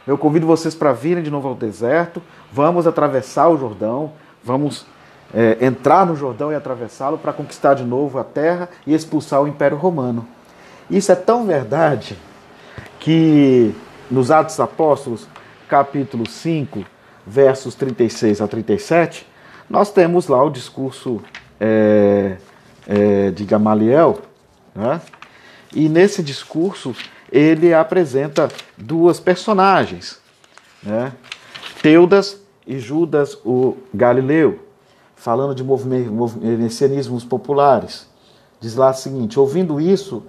Eu 0.06 0.18
convido 0.18 0.46
vocês 0.46 0.76
para 0.76 0.92
virem 0.92 1.24
de 1.24 1.32
novo 1.32 1.48
ao 1.48 1.56
deserto, 1.56 2.22
vamos 2.52 2.86
atravessar 2.86 3.48
o 3.48 3.58
Jordão, 3.58 4.12
vamos 4.44 4.86
é, 5.34 5.58
entrar 5.62 6.06
no 6.06 6.16
Jordão 6.16 6.52
e 6.52 6.56
atravessá-lo 6.56 7.18
para 7.18 7.34
conquistar 7.34 7.76
de 7.76 7.84
novo 7.84 8.20
a 8.20 8.24
terra 8.24 8.70
e 8.86 8.94
expulsar 8.94 9.42
o 9.42 9.48
Império 9.48 9.78
Romano. 9.78 10.28
Isso 10.90 11.12
é 11.12 11.16
tão 11.16 11.46
verdade 11.46 12.18
que 13.00 13.74
nos 14.10 14.32
Atos 14.32 14.56
dos 14.56 14.60
Apóstolos, 14.60 15.28
capítulo 15.68 16.28
5, 16.28 16.84
versos 17.26 17.76
36 17.76 18.42
a 18.42 18.48
37, 18.48 19.28
nós 19.70 19.92
temos 19.92 20.28
lá 20.28 20.44
o 20.44 20.50
discurso 20.50 21.22
é, 21.60 22.38
é, 22.88 23.32
de 23.32 23.46
Gamaliel, 23.46 24.20
né? 24.74 25.00
e 25.74 25.88
nesse 25.88 26.24
discurso 26.24 26.96
ele 27.32 27.74
apresenta 27.74 28.50
duas 28.76 29.20
personagens, 29.20 30.20
né? 30.82 31.14
Teudas 31.82 32.42
e 32.66 32.80
Judas 32.80 33.38
o 33.46 33.78
Galileu, 33.94 34.60
falando 35.16 35.54
de 35.54 35.64
messianismos 35.64 37.24
populares. 37.24 38.08
Diz 38.60 38.76
lá 38.76 38.90
o 38.90 38.94
seguinte: 38.94 39.40
ouvindo 39.40 39.80
isso, 39.80 40.24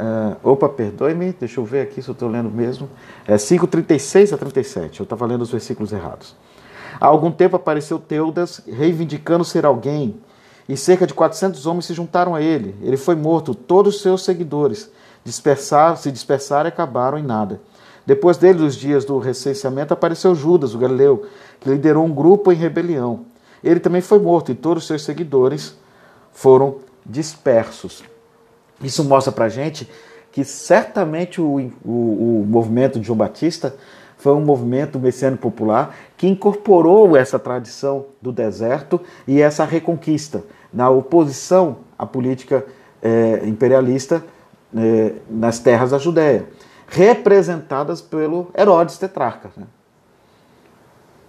Uh, 0.00 0.48
opa, 0.48 0.66
perdoe-me, 0.66 1.34
deixa 1.38 1.60
eu 1.60 1.64
ver 1.64 1.82
aqui 1.82 2.00
se 2.00 2.08
eu 2.08 2.12
estou 2.12 2.26
lendo 2.26 2.50
mesmo. 2.50 2.88
É 3.26 3.34
5,36 3.36 4.32
a 4.32 4.38
37, 4.38 5.00
eu 5.00 5.04
estava 5.04 5.26
lendo 5.26 5.42
os 5.42 5.50
versículos 5.50 5.92
errados. 5.92 6.34
Há 6.98 7.06
algum 7.06 7.30
tempo 7.30 7.56
apareceu 7.56 7.98
Teudas, 7.98 8.62
reivindicando 8.66 9.44
ser 9.44 9.66
alguém, 9.66 10.18
e 10.66 10.74
cerca 10.74 11.06
de 11.06 11.12
400 11.12 11.66
homens 11.66 11.84
se 11.84 11.92
juntaram 11.92 12.34
a 12.34 12.40
ele. 12.40 12.74
Ele 12.80 12.96
foi 12.96 13.14
morto, 13.14 13.54
todos 13.54 13.96
os 13.96 14.02
seus 14.02 14.24
seguidores 14.24 14.90
dispersaram, 15.22 15.96
se 15.96 16.10
dispersaram 16.10 16.68
e 16.68 16.72
acabaram 16.72 17.18
em 17.18 17.22
nada. 17.22 17.60
Depois 18.06 18.38
dele, 18.38 18.60
dos 18.60 18.76
dias 18.76 19.04
do 19.04 19.18
recenseamento, 19.18 19.92
apareceu 19.92 20.34
Judas, 20.34 20.74
o 20.74 20.78
galileu, 20.78 21.26
que 21.60 21.68
liderou 21.68 22.04
um 22.06 22.14
grupo 22.14 22.50
em 22.50 22.56
rebelião. 22.56 23.26
Ele 23.62 23.80
também 23.80 24.00
foi 24.00 24.18
morto 24.18 24.50
e 24.50 24.54
todos 24.54 24.84
os 24.84 24.86
seus 24.86 25.02
seguidores 25.02 25.76
foram 26.32 26.76
dispersos. 27.04 28.02
Isso 28.82 29.04
mostra 29.04 29.32
para 29.32 29.48
gente 29.48 29.88
que 30.32 30.44
certamente 30.44 31.40
o, 31.40 31.70
o, 31.84 32.42
o 32.42 32.46
movimento 32.48 32.98
de 32.98 33.06
João 33.06 33.16
Batista 33.16 33.74
foi 34.16 34.32
um 34.34 34.40
movimento 34.40 34.98
messiânico 34.98 35.42
popular 35.42 35.96
que 36.16 36.28
incorporou 36.28 37.16
essa 37.16 37.38
tradição 37.38 38.06
do 38.20 38.30
deserto 38.30 39.00
e 39.26 39.40
essa 39.40 39.64
reconquista 39.64 40.44
na 40.72 40.88
oposição 40.90 41.78
à 41.98 42.06
política 42.06 42.64
é, 43.02 43.42
imperialista 43.46 44.22
é, 44.76 45.14
nas 45.28 45.58
terras 45.58 45.90
da 45.90 45.98
Judéia, 45.98 46.46
representadas 46.86 48.00
pelo 48.00 48.50
Herodes 48.56 48.98
tetrarca. 48.98 49.50
Né? 49.56 49.64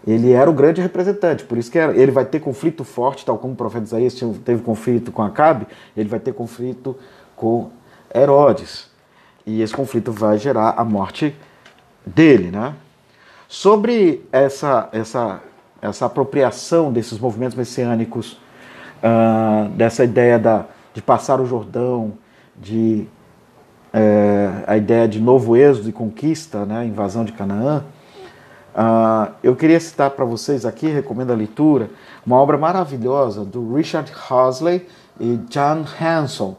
Ele 0.05 0.31
era 0.31 0.49
o 0.49 0.53
grande 0.53 0.81
representante, 0.81 1.43
por 1.45 1.57
isso 1.57 1.71
que 1.71 1.77
ele 1.77 2.11
vai 2.11 2.25
ter 2.25 2.39
conflito 2.39 2.83
forte, 2.83 3.23
tal 3.23 3.37
como 3.37 3.53
o 3.53 3.55
profeta 3.55 3.85
Isaías 3.85 4.19
teve 4.43 4.61
conflito 4.63 5.11
com 5.11 5.21
Acabe, 5.21 5.67
ele 5.95 6.09
vai 6.09 6.19
ter 6.19 6.33
conflito 6.33 6.97
com 7.41 7.71
Herodes. 8.13 8.87
E 9.47 9.63
esse 9.63 9.73
conflito 9.73 10.11
vai 10.11 10.37
gerar 10.37 10.75
a 10.77 10.85
morte 10.85 11.35
dele, 12.05 12.51
né? 12.51 12.75
Sobre 13.47 14.23
essa, 14.31 14.87
essa, 14.91 15.41
essa 15.81 16.05
apropriação 16.05 16.93
desses 16.93 17.17
movimentos 17.17 17.57
messiânicos, 17.57 18.33
uh, 19.03 19.67
dessa 19.69 20.03
ideia 20.03 20.37
da, 20.37 20.65
de 20.93 21.01
passar 21.01 21.41
o 21.41 21.45
Jordão, 21.47 22.13
de 22.55 23.07
é, 23.91 24.49
a 24.67 24.77
ideia 24.77 25.07
de 25.07 25.19
novo 25.19 25.57
êxodo 25.57 25.89
e 25.89 25.91
conquista, 25.91 26.63
né, 26.63 26.85
invasão 26.85 27.25
de 27.25 27.33
Canaã, 27.33 27.83
uh, 28.73 29.33
eu 29.43 29.53
queria 29.55 29.79
citar 29.79 30.11
para 30.11 30.23
vocês 30.23 30.65
aqui, 30.65 30.87
recomendo 30.87 31.31
a 31.31 31.35
leitura, 31.35 31.89
uma 32.25 32.37
obra 32.37 32.57
maravilhosa 32.57 33.43
do 33.43 33.73
Richard 33.73 34.09
Hosley 34.29 34.87
e 35.19 35.37
John 35.49 35.83
Hanson, 35.99 36.55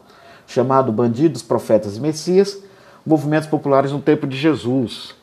chamado 0.53 0.93
Bandidos, 0.93 1.43
Profetas 1.43 1.97
e 1.97 2.01
Messias, 2.01 2.63
Movimentos 3.05 3.49
Populares 3.49 3.91
no 3.91 4.01
Tempo 4.01 4.27
de 4.27 4.37
Jesus. 4.37 5.15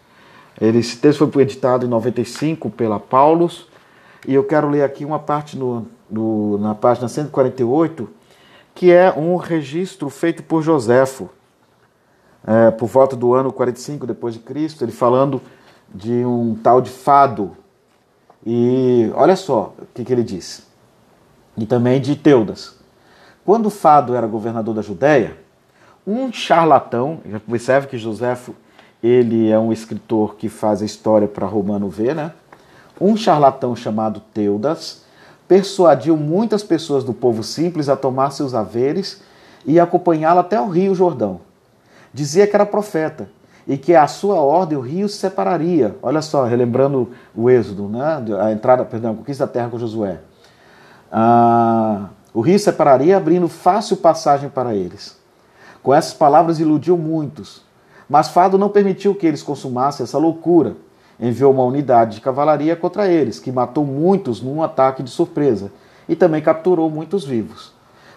Esse 0.60 0.98
texto 0.98 1.30
foi 1.32 1.44
editado 1.44 1.86
em 1.86 1.90
95 1.90 2.70
pela 2.72 3.00
Paulus, 3.00 3.68
e 4.28 4.34
eu 4.34 4.44
quero 4.44 4.70
ler 4.70 4.84
aqui 4.84 5.06
uma 5.06 5.20
parte 5.20 5.58
no, 5.58 5.88
no, 6.10 6.58
na 6.58 6.76
página 6.76 7.08
148, 7.08 8.10
que 8.74 8.92
é 8.92 9.14
um 9.16 9.36
registro 9.36 10.10
feito 10.10 10.44
por 10.44 10.62
Joséfo, 10.62 11.30
é, 12.46 12.72
por 12.72 12.88
volta 12.88 13.16
do 13.16 13.34
ano 13.34 13.54
45 13.54 14.08
depois 14.08 14.34
de 14.34 14.40
Cristo, 14.40 14.84
ele 14.84 14.92
falando 14.92 15.42
de 15.94 16.26
um 16.26 16.56
tal 16.56 16.82
de 16.82 16.90
Fado. 16.90 17.56
E 18.46 19.12
olha 19.14 19.36
só 19.36 19.74
o 19.78 19.86
que, 19.94 20.04
que 20.04 20.12
ele 20.12 20.24
diz. 20.24 20.68
E 21.58 21.66
também 21.66 22.02
de 22.02 22.16
Teudas. 22.16 22.79
Quando 23.50 23.72
Fado 23.72 24.14
era 24.14 24.28
governador 24.28 24.76
da 24.76 24.82
Judéia, 24.84 25.36
um 26.06 26.32
charlatão, 26.32 27.18
observe 27.48 27.88
que 27.88 27.98
Joséfo 27.98 28.54
ele 29.02 29.50
é 29.50 29.58
um 29.58 29.74
escritor 29.74 30.36
que 30.36 30.48
faz 30.48 30.84
a 30.84 30.86
história 30.86 31.28
para 31.28 31.48
Romano 31.48 31.90
ver, 31.90 32.14
né? 32.14 32.32
Um 33.02 33.18
charlatão 33.18 33.76
chamado 33.76 34.22
Teudas 34.36 35.02
persuadiu 35.48 36.16
muitas 36.16 36.62
pessoas 36.62 37.04
do 37.04 37.12
povo 37.12 37.42
simples 37.42 37.90
a 37.90 37.96
tomar 37.96 38.30
seus 38.30 38.54
haveres 38.54 39.20
e 39.66 39.80
acompanhá-lo 39.80 40.42
até 40.42 40.62
o 40.62 40.70
rio 40.70 40.94
Jordão. 40.94 41.42
Dizia 42.14 42.46
que 42.46 42.56
era 42.56 42.68
profeta 42.68 43.32
e 43.68 43.80
que 43.80 43.96
a 43.96 44.06
sua 44.06 44.36
ordem 44.36 44.78
o 44.78 44.82
rio 44.82 45.10
se 45.10 45.18
separaria. 45.18 45.96
Olha 46.04 46.22
só, 46.22 46.44
relembrando 46.44 47.10
o 47.36 47.50
Êxodo, 47.50 47.88
né? 47.88 48.24
a 48.44 48.52
entrada, 48.52 48.86
perdão, 48.86 49.14
a 49.14 49.16
conquista 49.16 49.48
da 49.48 49.52
terra 49.52 49.70
com 49.70 49.80
Josué. 49.80 50.20
Ah, 51.12 52.10
o 52.34 52.42
rio 52.42 52.58
se 52.58 52.66
separaria, 52.66 53.18
abrindo 53.18 53.48
fácil 53.48 53.98
passagem 53.98 54.50
para 54.50 54.76
eles. 54.76 55.18
Com 55.82 55.94
essas 55.94 56.14
palavras 56.14 56.60
iludiu 56.60 56.98
muitos, 56.98 57.64
mas 58.10 58.28
Fado 58.28 58.58
não 58.58 58.70
permitiu 58.70 59.16
que 59.16 59.26
eles 59.26 59.44
consumassem 59.44 60.04
essa 60.04 60.18
loucura 60.18 60.76
enviou 61.20 61.52
uma 61.52 61.64
unidade 61.64 62.16
de 62.16 62.22
cavalaria 62.22 62.76
contra 62.76 63.08
eles, 63.08 63.40
que 63.40 63.52
matou 63.52 63.86
muitos 63.86 64.42
num 64.42 64.64
ataque 64.64 65.04
de 65.04 65.10
surpresa 65.10 65.72
e 66.08 66.16
também 66.16 66.42
capturou 66.42 66.90
muitos 66.90 67.26
vivos. 67.26 67.74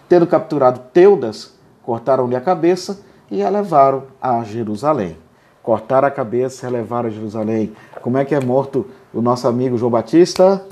Tendo 0.07 0.25
capturado 0.25 0.79
Teudas, 0.93 1.53
cortaram-lhe 1.83 2.35
a 2.35 2.41
cabeça 2.41 3.01
e 3.29 3.43
a 3.43 3.49
levaram 3.49 4.03
a 4.21 4.43
Jerusalém. 4.43 5.17
Cortaram 5.61 6.07
a 6.07 6.11
cabeça 6.11 6.65
e 6.65 6.67
a 6.67 6.71
levaram 6.71 7.09
a 7.09 7.11
Jerusalém. 7.11 7.73
Como 8.01 8.17
é 8.17 8.25
que 8.25 8.35
é 8.35 8.39
morto 8.39 8.87
o 9.13 9.21
nosso 9.21 9.47
amigo 9.47 9.77
João 9.77 9.91
Batista? 9.91 10.65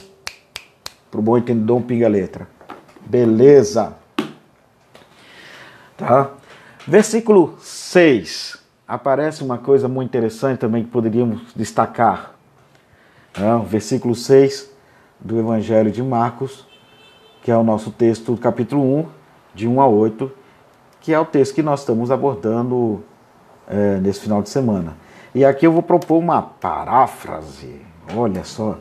Pro 1.10 1.22
bom 1.22 1.38
entendedor, 1.38 1.82
pinga 1.82 2.08
letra. 2.08 2.48
Beleza. 3.06 3.94
Tá? 5.98 6.32
Versículo 6.88 7.56
6 7.60 8.60
aparece 8.88 9.44
uma 9.44 9.58
coisa 9.58 9.88
muito 9.88 10.10
interessante 10.10 10.60
também 10.60 10.84
que 10.84 10.90
poderíamos 10.90 11.54
destacar. 11.56 12.34
O 13.62 13.66
versículo 13.66 14.14
6 14.14 14.70
do 15.20 15.40
Evangelho 15.40 15.92
de 15.92 16.04
Marcos, 16.04 16.68
que 17.42 17.50
é 17.52 17.56
o 17.56 17.64
nosso 17.64 17.92
texto 17.92 18.36
capítulo 18.36 19.00
1, 19.00 19.06
de 19.54 19.68
1 19.68 19.82
a 19.82 19.88
8, 19.88 20.32
que 21.00 21.14
é 21.14 21.20
o 21.20 21.26
texto 21.26 21.56
que 21.56 21.64
nós 21.64 21.82
estamos 21.82 22.12
abordando 22.12 23.04
é, 23.68 23.98
nesse 23.98 24.20
final 24.22 24.42
de 24.42 24.50
semana. 24.50 24.98
E 25.34 25.46
aqui 25.46 25.66
eu 25.66 25.72
vou 25.72 25.82
propor 25.82 26.18
uma 26.18 26.42
paráfrase, 26.42 27.82
olha 28.16 28.44
só. 28.44 28.78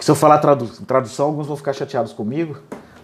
Que 0.00 0.04
se 0.04 0.10
eu 0.10 0.14
falar 0.16 0.38
tradu 0.38 0.66
tradução, 0.86 1.26
alguns 1.26 1.46
vão 1.46 1.56
ficar 1.56 1.74
chateados 1.74 2.12
comigo, 2.12 2.56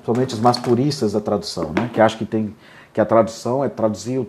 somente 0.02 0.32
os 0.32 0.40
mais 0.40 0.58
puristas 0.58 1.12
da 1.12 1.20
tradução, 1.20 1.72
né? 1.78 1.90
que 1.92 2.00
acham 2.00 2.18
que, 2.18 2.24
tem, 2.24 2.56
que 2.90 3.00
a 3.00 3.04
tradução 3.04 3.62
é 3.62 3.68
traduzir 3.68 4.18
o 4.18 4.26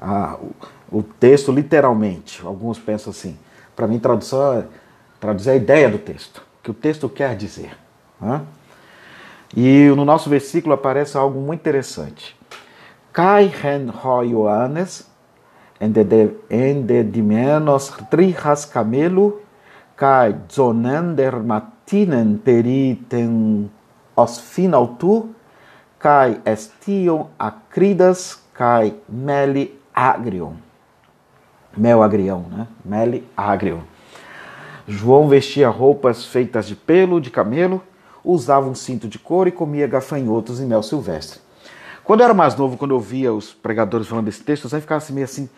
a, 0.00 0.34
o, 0.34 0.52
o, 0.98 1.02
texto 1.04 1.52
literalmente. 1.52 2.44
Alguns 2.44 2.78
pensam 2.78 3.10
assim. 3.10 3.38
Para 3.74 3.86
mim, 3.86 3.98
tradução 4.00 4.58
é 4.58 4.64
traduzir 5.18 5.50
a 5.50 5.56
ideia 5.56 5.88
do 5.88 5.98
texto, 5.98 6.38
o 6.38 6.62
que 6.64 6.70
o 6.70 6.74
texto 6.74 7.08
quer 7.08 7.36
dizer. 7.36 7.76
Né? 8.20 8.42
E 9.56 9.86
no 9.96 10.04
nosso 10.04 10.28
versículo 10.28 10.74
aparece 10.74 11.16
algo 11.16 11.40
muito 11.40 11.60
interessante. 11.60 12.36
Kai 13.12 13.44
hen 13.44 13.88
ho 13.90 14.22
Ioannes, 14.22 15.08
endedimenos 16.50 17.92
trihas 18.10 18.64
camelo, 18.64 19.40
kai 19.96 20.36
zonander 20.52 21.40
matinen 21.84 22.38
periten 22.38 23.70
os 24.16 24.38
finautu, 24.38 25.34
kai 25.98 26.40
estion 26.46 27.26
acridas, 27.38 28.38
kai 28.54 28.94
meli 29.08 29.78
agrion. 29.94 30.54
Mel 31.76 32.02
agrião, 32.02 32.46
né? 32.50 32.66
Mele 32.84 33.28
agrion. 33.36 33.80
João 34.86 35.28
vestia 35.28 35.68
roupas 35.68 36.24
feitas 36.24 36.66
de 36.66 36.76
pelo 36.76 37.20
de 37.20 37.30
camelo, 37.30 37.82
usava 38.24 38.68
um 38.68 38.74
cinto 38.74 39.08
de 39.08 39.18
couro 39.18 39.48
e 39.48 39.52
comia 39.52 39.86
gafanhotos 39.86 40.60
e 40.60 40.64
mel 40.64 40.82
silvestre. 40.82 41.40
Quando 42.04 42.20
eu 42.20 42.24
era 42.24 42.34
mais 42.34 42.54
novo, 42.54 42.76
quando 42.76 42.94
eu 42.94 43.00
via 43.00 43.32
os 43.32 43.52
pregadores 43.52 44.06
falando 44.06 44.26
desse 44.26 44.42
texto, 44.42 44.64
eu 44.64 44.70
sempre 44.70 44.82
ficava 44.82 44.98
assim, 44.98 45.14
meio 45.14 45.24
assim, 45.24 45.48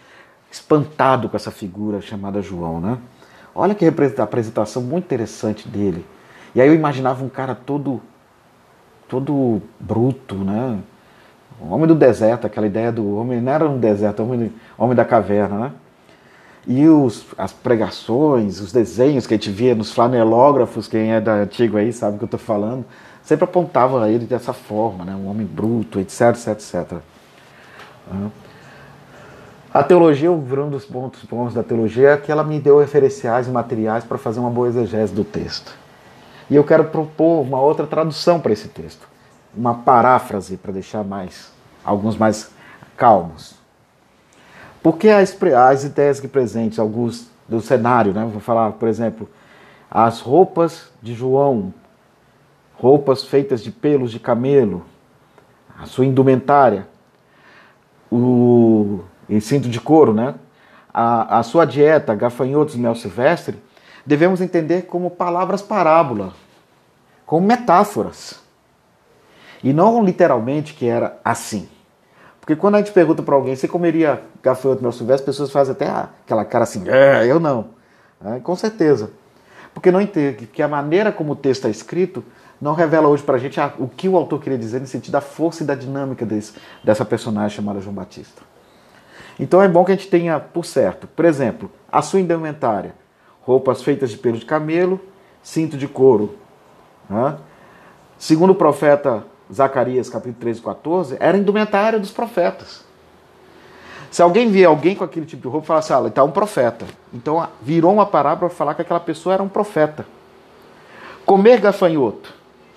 espantado 0.50 1.28
com 1.28 1.36
essa 1.36 1.50
figura 1.50 2.00
chamada 2.00 2.40
João, 2.40 2.80
né? 2.80 2.98
Olha 3.54 3.74
que 3.74 3.84
apresentação 3.84 4.82
muito 4.82 5.04
interessante 5.04 5.66
dele. 5.68 6.04
E 6.56 6.60
aí 6.60 6.68
eu 6.68 6.74
imaginava 6.74 7.22
um 7.22 7.28
cara 7.28 7.54
todo 7.54 8.00
todo 9.06 9.60
bruto, 9.78 10.34
né? 10.36 10.78
O 11.60 11.68
homem 11.68 11.86
do 11.86 11.94
deserto, 11.94 12.46
aquela 12.46 12.66
ideia 12.66 12.90
do 12.90 13.14
homem, 13.14 13.42
não 13.42 13.52
era 13.52 13.68
um 13.68 13.78
deserto, 13.78 14.22
homem, 14.22 14.50
homem 14.78 14.96
da 14.96 15.04
caverna, 15.04 15.58
né? 15.58 15.72
E 16.66 16.88
os, 16.88 17.26
as 17.36 17.52
pregações, 17.52 18.58
os 18.58 18.72
desenhos 18.72 19.26
que 19.26 19.34
a 19.34 19.36
gente 19.36 19.50
via 19.50 19.74
nos 19.74 19.92
flanelógrafos, 19.92 20.88
quem 20.88 21.12
é 21.12 21.20
da 21.20 21.34
antigo 21.34 21.76
aí 21.76 21.92
sabe 21.92 22.16
o 22.16 22.18
que 22.18 22.24
eu 22.24 22.26
estou 22.26 22.40
falando, 22.40 22.86
sempre 23.22 23.44
apontavam 23.44 24.02
a 24.02 24.10
ele 24.10 24.24
dessa 24.24 24.54
forma, 24.54 25.04
né? 25.04 25.14
um 25.14 25.28
homem 25.28 25.46
bruto, 25.46 26.00
etc, 26.00 26.30
etc, 26.30 26.48
etc. 26.48 26.98
A 29.74 29.82
teologia, 29.82 30.32
um 30.32 30.70
dos 30.70 30.86
pontos 30.86 31.22
bons 31.24 31.52
da 31.52 31.62
teologia 31.62 32.12
é 32.12 32.16
que 32.16 32.32
ela 32.32 32.42
me 32.42 32.58
deu 32.58 32.80
referenciais 32.80 33.46
e 33.46 33.50
materiais 33.50 34.04
para 34.04 34.16
fazer 34.16 34.40
uma 34.40 34.50
boa 34.50 34.68
exegese 34.68 35.12
do 35.12 35.22
texto. 35.22 35.85
E 36.48 36.54
eu 36.54 36.64
quero 36.64 36.84
propor 36.84 37.42
uma 37.42 37.60
outra 37.60 37.86
tradução 37.86 38.40
para 38.40 38.52
esse 38.52 38.68
texto 38.68 39.08
uma 39.56 39.74
paráfrase 39.74 40.56
para 40.56 40.72
deixar 40.72 41.02
mais 41.02 41.50
alguns 41.82 42.16
mais 42.16 42.50
calmos. 42.96 43.54
Porque 44.82 45.08
as, 45.08 45.36
as 45.42 45.84
ideias 45.84 46.20
que 46.20 46.28
presentes, 46.28 46.78
alguns 46.78 47.30
do 47.48 47.60
cenário, 47.60 48.12
né? 48.12 48.28
Vou 48.30 48.40
falar, 48.40 48.72
por 48.72 48.88
exemplo, 48.88 49.28
as 49.90 50.20
roupas 50.20 50.90
de 51.02 51.14
João, 51.14 51.72
roupas 52.74 53.24
feitas 53.24 53.62
de 53.62 53.70
pelos 53.70 54.10
de 54.10 54.20
camelo, 54.20 54.84
a 55.78 55.86
sua 55.86 56.04
indumentária, 56.04 56.86
o 58.10 59.00
cinto 59.40 59.68
de 59.68 59.80
couro, 59.80 60.12
né? 60.12 60.34
A, 60.92 61.38
a 61.38 61.42
sua 61.42 61.64
dieta, 61.64 62.14
gafanhotos 62.14 62.76
mel 62.76 62.94
silvestre, 62.94 63.58
devemos 64.06 64.40
entender 64.40 64.82
como 64.82 65.10
palavras 65.10 65.60
parábola, 65.60 66.32
como 67.26 67.46
metáforas. 67.46 68.40
E 69.62 69.72
não 69.72 70.04
literalmente 70.04 70.74
que 70.74 70.86
era 70.86 71.18
assim. 71.24 71.68
Porque 72.40 72.54
quando 72.54 72.76
a 72.76 72.78
gente 72.78 72.92
pergunta 72.92 73.22
para 73.22 73.34
alguém, 73.34 73.56
você 73.56 73.66
comeria 73.66 74.22
gafanhoto 74.40 74.82
no 74.82 74.92
silvestre, 74.92 75.22
as 75.22 75.36
pessoas 75.36 75.50
fazem 75.50 75.72
até 75.72 75.88
aquela 75.88 76.44
cara 76.44 76.62
assim, 76.62 76.88
é, 76.88 77.26
eu 77.26 77.40
não. 77.40 77.70
É, 78.24 78.38
com 78.38 78.54
certeza. 78.54 79.10
Porque 79.74 79.90
não 79.90 80.00
entende 80.00 80.46
que 80.46 80.62
a 80.62 80.68
maneira 80.68 81.10
como 81.10 81.32
o 81.32 81.36
texto 81.36 81.66
está 81.66 81.68
escrito 81.68 82.24
não 82.60 82.72
revela 82.72 83.08
hoje 83.08 83.22
para 83.22 83.34
a 83.34 83.38
gente 83.38 83.58
o 83.78 83.88
que 83.88 84.08
o 84.08 84.16
autor 84.16 84.40
queria 84.40 84.56
dizer 84.56 84.80
no 84.80 84.86
sentido 84.86 85.12
da 85.12 85.20
força 85.20 85.62
e 85.62 85.66
da 85.66 85.74
dinâmica 85.74 86.24
desse, 86.24 86.54
dessa 86.82 87.04
personagem 87.04 87.56
chamada 87.56 87.80
João 87.80 87.94
Batista. 87.94 88.42
Então 89.38 89.60
é 89.60 89.68
bom 89.68 89.84
que 89.84 89.92
a 89.92 89.94
gente 89.94 90.08
tenha 90.08 90.40
por 90.40 90.64
certo, 90.64 91.06
por 91.06 91.24
exemplo, 91.24 91.70
a 91.90 92.00
sua 92.00 92.20
indumentária, 92.20 92.94
roupas 93.46 93.80
feitas 93.80 94.10
de 94.10 94.18
pelo 94.18 94.36
de 94.36 94.44
camelo, 94.44 95.00
cinto 95.40 95.76
de 95.76 95.86
couro. 95.86 96.36
Né? 97.08 97.38
Segundo 98.18 98.50
o 98.50 98.54
profeta 98.54 99.24
Zacarias 99.52 100.10
capítulo 100.10 100.40
13 100.40 100.58
e 100.58 100.62
14, 100.62 101.16
era 101.20 101.38
indumentária 101.38 102.00
dos 102.00 102.10
profetas. 102.10 102.84
Se 104.10 104.20
alguém 104.20 104.50
vê 104.50 104.64
alguém 104.64 104.96
com 104.96 105.04
aquele 105.04 105.26
tipo 105.26 105.42
de 105.42 105.48
roupa, 105.48 105.66
fala 105.66 105.78
assim, 105.78 105.92
ah, 105.92 105.98
ele 105.98 106.08
está 106.08 106.24
um 106.24 106.30
profeta. 106.32 106.84
Então 107.14 107.46
virou 107.62 107.92
uma 107.92 108.06
parábola 108.06 108.48
para 108.48 108.56
falar 108.56 108.74
que 108.74 108.82
aquela 108.82 108.98
pessoa 108.98 109.34
era 109.34 109.42
um 109.42 109.48
profeta. 109.48 110.04
Comer 111.24 111.60
gafanhoto. 111.60 112.34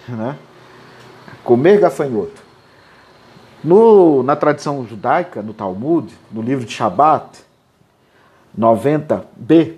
Né? 0.07 0.38
Comer 1.43 1.80
gafanhoto. 1.80 2.43
No, 3.63 4.22
na 4.22 4.36
tradição 4.36 4.86
judaica, 4.86 5.41
no 5.41 5.53
Talmud, 5.53 6.13
no 6.32 6.41
livro 6.41 6.65
de 6.65 6.72
Shabat, 6.72 7.39
90b, 8.57 9.76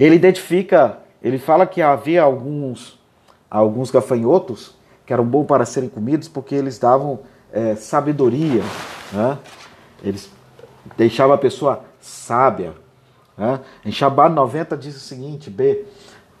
ele 0.00 0.16
identifica, 0.16 0.98
ele 1.22 1.38
fala 1.38 1.66
que 1.66 1.82
havia 1.82 2.22
alguns, 2.22 2.98
alguns 3.50 3.90
gafanhotos 3.90 4.74
que 5.04 5.12
eram 5.12 5.24
bons 5.24 5.44
para 5.44 5.66
serem 5.66 5.90
comidos 5.90 6.26
porque 6.26 6.54
eles 6.54 6.78
davam 6.78 7.20
é, 7.52 7.74
sabedoria, 7.74 8.62
né? 9.12 9.38
eles 10.02 10.30
deixavam 10.96 11.34
a 11.34 11.38
pessoa 11.38 11.84
sábia. 12.00 12.72
Né? 13.36 13.60
Em 13.84 13.92
Shabat 13.92 14.34
90 14.34 14.76
diz 14.76 14.96
o 14.96 15.00
seguinte, 15.00 15.50
B, 15.50 15.84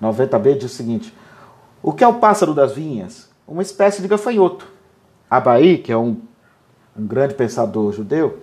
90b 0.02 0.56
diz 0.56 0.72
o 0.72 0.74
seguinte, 0.74 1.14
o 1.82 1.92
que 1.92 2.02
é 2.02 2.08
o 2.08 2.14
pássaro 2.14 2.54
das 2.54 2.72
vinhas? 2.72 3.28
Uma 3.46 3.62
espécie 3.62 4.00
de 4.00 4.08
gafanhoto. 4.08 4.66
Abai, 5.28 5.76
que 5.76 5.92
é 5.92 5.96
um, 5.96 6.20
um 6.96 7.06
grande 7.06 7.34
pensador 7.34 7.92
judeu, 7.92 8.40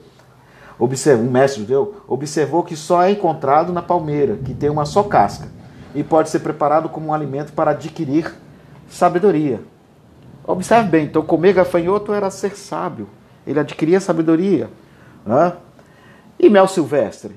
observa, 0.80 1.24
um 1.24 1.30
mestre 1.30 1.62
judeu, 1.62 1.96
observou 2.08 2.64
que 2.64 2.76
só 2.76 3.04
é 3.04 3.12
encontrado 3.12 3.74
na 3.74 3.82
palmeira, 3.82 4.38
que 4.38 4.54
tem 4.54 4.70
uma 4.70 4.86
só 4.86 5.04
casca, 5.04 5.48
e 5.96 6.04
pode 6.04 6.30
ser 6.30 6.40
preparado 6.40 6.90
como 6.90 7.08
um 7.08 7.14
alimento 7.14 7.54
para 7.54 7.72
adquirir 7.72 8.34
sabedoria. 8.88 9.60
Observe 10.46 10.90
bem, 10.90 11.06
então 11.06 11.22
comer 11.22 11.54
gafanhoto 11.54 12.14
era 12.14 12.30
ser 12.30 12.56
sábio, 12.56 13.08
ele 13.46 13.60
adquiria 13.60 14.00
sabedoria. 14.00 14.70
Né? 15.26 15.54
E 16.40 16.50
mel 16.50 16.68
silvestre? 16.68 17.36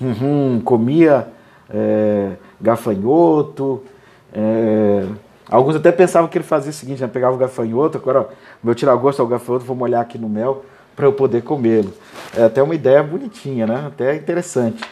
Uhum, 0.00 0.60
comia 0.64 1.28
é, 1.70 2.32
gafanhoto. 2.60 3.82
É, 4.32 5.06
alguns 5.48 5.76
até 5.76 5.92
pensavam 5.92 6.28
que 6.28 6.38
ele 6.38 6.44
fazia 6.44 6.70
o 6.70 6.74
seguinte: 6.74 7.02
né? 7.02 7.06
pegava 7.06 7.34
o 7.34 7.38
gafanhoto, 7.38 7.98
agora 7.98 8.28
ó, 8.66 8.74
tirar 8.74 8.96
gosto 8.96 9.20
ao 9.20 9.28
gafanhoto, 9.28 9.64
vou 9.64 9.76
molhar 9.76 10.00
aqui 10.00 10.18
no 10.18 10.28
mel 10.28 10.64
para 10.94 11.06
eu 11.06 11.12
poder 11.12 11.42
comê-lo. 11.42 11.92
É 12.36 12.44
até 12.44 12.62
uma 12.62 12.74
ideia 12.74 13.02
bonitinha, 13.02 13.66
né? 13.66 13.84
Até 13.86 14.14
interessante. 14.14 14.82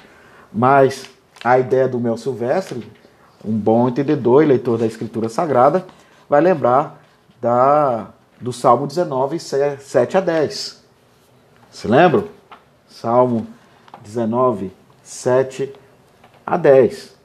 Mas 0.53 1.09
a 1.43 1.59
ideia 1.59 1.89
do 1.89 1.99
mel 1.99 2.17
silvestre, 2.17 2.87
um 3.45 3.53
bom 3.53 3.89
entendedor 3.89 4.43
e 4.43 4.47
leitor 4.47 4.79
da 4.79 4.87
Escritura 4.87 5.29
Sagrada, 5.29 5.85
vai 6.29 6.41
lembrar 6.41 7.03
da, 7.41 8.09
do 8.41 8.53
Salmo 8.53 8.87
19, 8.87 9.39
7 9.39 10.17
a 10.17 10.21
10. 10.21 10.83
Se 11.71 11.89
lembram? 11.89 12.29
Salmo 12.89 13.47
19, 14.03 14.71
7 15.03 15.73
a 16.47 16.57
10. 16.57 17.17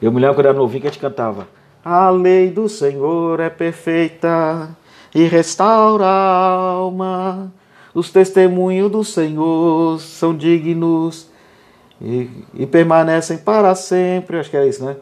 Eu 0.00 0.12
me 0.12 0.20
lembro 0.20 0.36
quando 0.36 0.46
era 0.46 0.56
novinho 0.56 0.82
que 0.82 0.86
a 0.86 0.90
gente 0.90 1.00
cantava. 1.00 1.48
A 1.84 2.08
lei 2.08 2.50
do 2.50 2.68
Senhor 2.68 3.40
é 3.40 3.50
perfeita 3.50 4.70
e 5.14 5.24
restaura 5.24 6.04
a 6.04 6.50
alma. 6.50 7.52
Os 7.94 8.10
testemunhos 8.10 8.90
do 8.90 9.02
Senhor 9.02 9.98
são 10.00 10.36
dignos 10.36 11.28
e, 12.00 12.30
e 12.54 12.66
permanecem 12.66 13.38
para 13.38 13.74
sempre. 13.74 14.38
Acho 14.38 14.50
que 14.50 14.56
é 14.56 14.66
isso, 14.66 14.84
né? 14.84 14.96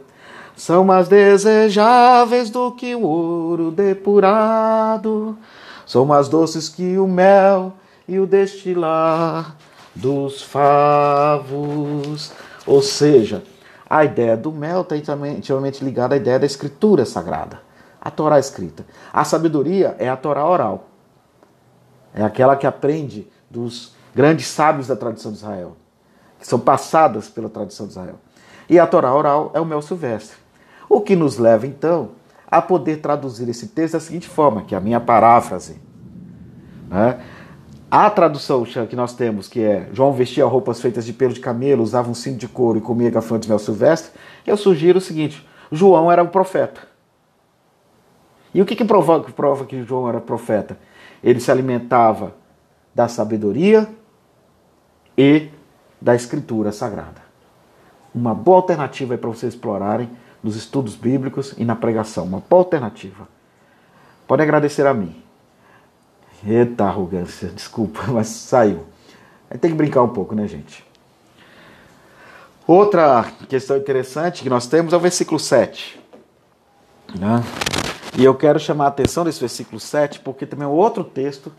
São 0.56 0.84
mais 0.84 1.08
desejáveis 1.08 2.48
do 2.48 2.72
que 2.72 2.94
o 2.94 3.02
ouro 3.02 3.70
depurado, 3.70 5.36
são 5.84 6.06
mais 6.06 6.28
doces 6.28 6.70
que 6.70 6.96
o 6.96 7.06
mel 7.06 7.74
e 8.08 8.18
o 8.18 8.26
destilar 8.26 9.54
dos 9.94 10.40
favos. 10.40 12.32
Ou 12.66 12.80
seja, 12.80 13.42
a 13.88 14.02
ideia 14.02 14.34
do 14.34 14.50
mel 14.50 14.80
está 14.80 14.96
intimamente 14.96 15.84
ligada 15.84 16.14
à 16.14 16.16
ideia 16.16 16.38
da 16.38 16.46
escritura 16.46 17.04
sagrada 17.04 17.65
a 18.06 18.10
Torá 18.10 18.38
escrita. 18.38 18.86
A 19.12 19.24
sabedoria 19.24 19.96
é 19.98 20.08
a 20.08 20.16
Torá 20.16 20.46
oral. 20.46 20.90
É 22.14 22.22
aquela 22.22 22.54
que 22.54 22.64
aprende 22.64 23.26
dos 23.50 23.96
grandes 24.14 24.46
sábios 24.46 24.86
da 24.86 24.94
tradição 24.94 25.32
de 25.32 25.38
Israel, 25.38 25.76
que 26.38 26.46
são 26.46 26.56
passadas 26.60 27.28
pela 27.28 27.48
tradição 27.48 27.86
de 27.86 27.92
Israel. 27.92 28.14
E 28.70 28.78
a 28.78 28.86
Torá 28.86 29.12
oral 29.12 29.50
é 29.54 29.60
o 29.60 29.64
mel 29.64 29.82
silvestre. 29.82 30.36
O 30.88 31.00
que 31.00 31.16
nos 31.16 31.36
leva, 31.36 31.66
então, 31.66 32.10
a 32.48 32.62
poder 32.62 32.98
traduzir 32.98 33.48
esse 33.48 33.66
texto 33.66 33.94
da 33.94 34.00
seguinte 34.00 34.28
forma, 34.28 34.62
que 34.62 34.76
é 34.76 34.78
a 34.78 34.80
minha 34.80 35.00
paráfrase. 35.00 35.80
Né? 36.88 37.20
A 37.90 38.08
tradução 38.08 38.64
que 38.88 38.94
nós 38.94 39.14
temos, 39.14 39.48
que 39.48 39.64
é 39.64 39.88
João 39.92 40.12
vestia 40.12 40.46
roupas 40.46 40.80
feitas 40.80 41.04
de 41.04 41.12
pelo 41.12 41.34
de 41.34 41.40
camelo, 41.40 41.82
usava 41.82 42.08
um 42.08 42.14
cinto 42.14 42.38
de 42.38 42.46
couro 42.46 42.78
e 42.78 42.80
comia 42.80 43.10
gafanhotos 43.10 43.46
de 43.46 43.50
mel 43.50 43.58
silvestre, 43.58 44.12
eu 44.46 44.56
sugiro 44.56 44.98
o 44.98 45.02
seguinte: 45.02 45.44
João 45.72 46.10
era 46.10 46.22
um 46.22 46.28
profeta. 46.28 46.94
E 48.56 48.62
o 48.62 48.64
que, 48.64 48.74
que 48.74 48.86
prova, 48.86 49.20
prova 49.20 49.66
que 49.66 49.82
João 49.82 50.08
era 50.08 50.18
profeta? 50.18 50.78
Ele 51.22 51.38
se 51.40 51.50
alimentava 51.50 52.32
da 52.94 53.06
sabedoria 53.06 53.86
e 55.14 55.50
da 56.00 56.14
escritura 56.14 56.72
sagrada. 56.72 57.20
Uma 58.14 58.34
boa 58.34 58.56
alternativa 58.56 59.18
para 59.18 59.28
vocês 59.28 59.52
explorarem 59.52 60.08
nos 60.42 60.56
estudos 60.56 60.96
bíblicos 60.96 61.52
e 61.58 61.66
na 61.66 61.76
pregação. 61.76 62.24
Uma 62.24 62.42
boa 62.48 62.62
alternativa. 62.62 63.28
Pode 64.26 64.42
agradecer 64.42 64.86
a 64.86 64.94
mim. 64.94 65.14
Eita 66.42 66.84
arrogância, 66.84 67.50
desculpa, 67.50 68.04
mas 68.08 68.28
saiu. 68.28 68.86
Tem 69.60 69.70
que 69.70 69.76
brincar 69.76 70.02
um 70.02 70.08
pouco, 70.08 70.34
né, 70.34 70.48
gente? 70.48 70.82
Outra 72.66 73.22
questão 73.50 73.76
interessante 73.76 74.42
que 74.42 74.48
nós 74.48 74.66
temos 74.66 74.94
é 74.94 74.96
o 74.96 75.00
versículo 75.00 75.38
7. 75.38 76.00
Né? 77.20 77.44
E 78.18 78.24
eu 78.24 78.34
quero 78.34 78.58
chamar 78.58 78.86
a 78.86 78.88
atenção 78.88 79.24
desse 79.24 79.40
versículo 79.40 79.78
7, 79.78 80.20
porque 80.20 80.46
também 80.46 80.64
é 80.64 80.70
outro 80.70 81.04
texto 81.04 81.52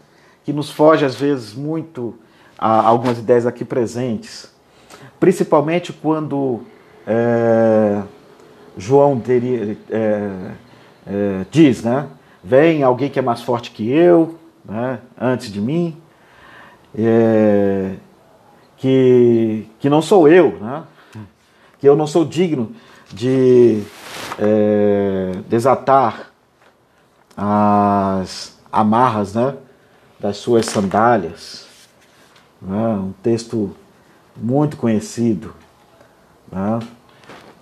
que 0.44 0.52
nos 0.52 0.72
foge 0.72 1.06
às 1.06 1.16
vezes 1.16 1.54
muito 1.54 2.16
a 2.58 2.82
algumas 2.88 3.20
ideias 3.20 3.46
aqui 3.46 3.64
presentes. 3.64 4.52
Principalmente 5.20 5.94
quando 5.94 6.62
é, 7.06 8.02
João 8.76 9.20
teria, 9.20 9.78
é, 9.90 10.30
é, 11.06 11.46
diz, 11.52 11.84
né? 11.84 12.08
Vem 12.44 12.82
alguém 12.82 13.10
que 13.10 13.20
é 13.20 13.22
mais 13.22 13.42
forte 13.42 13.70
que 13.70 13.92
eu, 13.92 14.40
né, 14.66 15.00
antes 15.20 15.52
de 15.52 15.62
mim, 15.62 16.02
é, 16.98 17.92
que, 18.78 19.68
que 19.80 19.90
não 19.90 20.02
sou 20.02 20.28
eu, 20.28 20.58
né? 20.60 20.84
que 21.80 21.88
eu 21.88 21.96
não 21.96 22.08
sou 22.08 22.26
digno 22.26 22.72
de 23.14 23.84
é, 24.40 25.34
desatar 25.48 26.32
as 27.38 28.58
amarras 28.72 29.36
né, 29.36 29.56
das 30.20 30.38
suas 30.38 30.66
sandálias. 30.66 31.68
Né, 32.60 32.76
um 32.76 33.14
texto 33.22 33.76
muito 34.36 34.76
conhecido. 34.76 35.54
Né. 36.52 36.80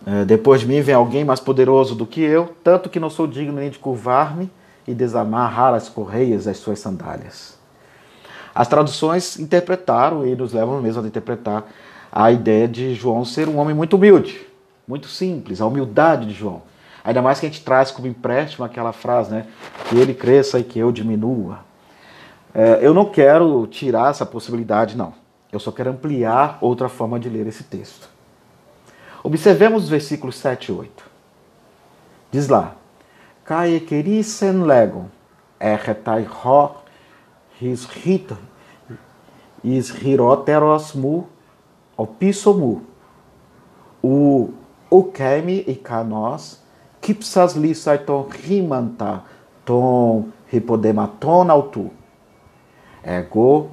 É, 0.08 0.24
depois 0.24 0.62
de 0.62 0.68
mim 0.68 0.82
vem 0.82 0.96
alguém 0.96 1.26
mais 1.26 1.40
poderoso 1.40 1.96
do 1.96 2.06
que 2.06 2.22
eu, 2.22 2.56
tanto 2.64 2.90
que 2.90 3.00
não 3.00 3.10
sou 3.10 3.28
digno 3.28 3.54
nem 3.54 3.70
de 3.70 3.78
curvar-me 3.80 4.50
e 4.88 4.94
desamarrar 4.94 5.74
as 5.74 5.90
correias 5.90 6.46
das 6.46 6.58
suas 6.58 6.80
sandálias. 6.80 7.58
As 8.54 8.68
traduções 8.68 9.38
interpretaram 9.38 10.26
e 10.26 10.36
nos 10.36 10.54
levam 10.54 10.82
mesmo 10.82 11.04
a 11.04 11.08
interpretar 11.08 11.66
a 12.12 12.32
ideia 12.32 12.68
de 12.68 12.94
João 12.94 13.26
ser 13.26 13.50
um 13.50 13.58
homem 13.58 13.76
muito 13.76 13.98
humilde, 13.98 14.46
muito 14.88 15.08
simples, 15.08 15.60
a 15.60 15.66
humildade 15.66 16.28
de 16.28 16.34
João. 16.34 16.62
Ainda 17.06 17.22
mais 17.22 17.40
que 17.40 17.46
a 17.46 17.50
gente 17.50 17.64
traz 17.64 17.92
como 17.92 18.08
empréstimo 18.08 18.66
aquela 18.66 18.92
frase, 18.92 19.30
né? 19.30 19.46
Que 19.88 19.96
ele 19.96 20.16
cresça 20.16 20.60
e 20.60 20.64
que 20.64 20.80
eu 20.80 20.92
diminua. 20.92 21.60
É, 22.52 22.80
eu 22.82 22.96
não 22.96 23.06
quero 23.06 23.68
tirar 23.68 24.10
essa 24.10 24.26
possibilidade, 24.26 24.98
não. 24.98 25.14
Eu 25.52 25.60
só 25.60 25.72
quero 25.72 25.92
ampliar 25.92 26.58
outra 26.60 26.90
forma 26.90 27.20
de 27.20 27.30
ler 27.30 27.46
esse 27.46 27.64
texto. 27.64 28.10
Observemos 29.24 29.84
os 29.84 29.90
versículos 29.90 30.36
7 30.38 30.70
e 30.70 30.72
8. 30.72 31.04
Diz 32.32 32.48
lá: 32.48 32.76
Cae 33.46 33.80
querisen 33.80 34.64
legon, 34.64 35.06
erretai 35.60 36.26
ho, 36.26 36.72
his 37.62 37.86
hita, 37.86 38.38
is 39.64 39.90
hiroteros 39.90 40.94
mu, 40.94 41.28
opisomu, 41.96 42.82
o 44.04 44.50
ukemi 44.90 45.64
e 45.68 45.76
canos, 45.76 46.65
kipsas 47.06 47.54
lisai 47.56 48.00
ton 48.00 48.26
rimanta 48.28 49.22
ton 49.64 50.32
hipodematon 50.52 51.52
autu. 51.52 51.92
Ego 53.04 53.70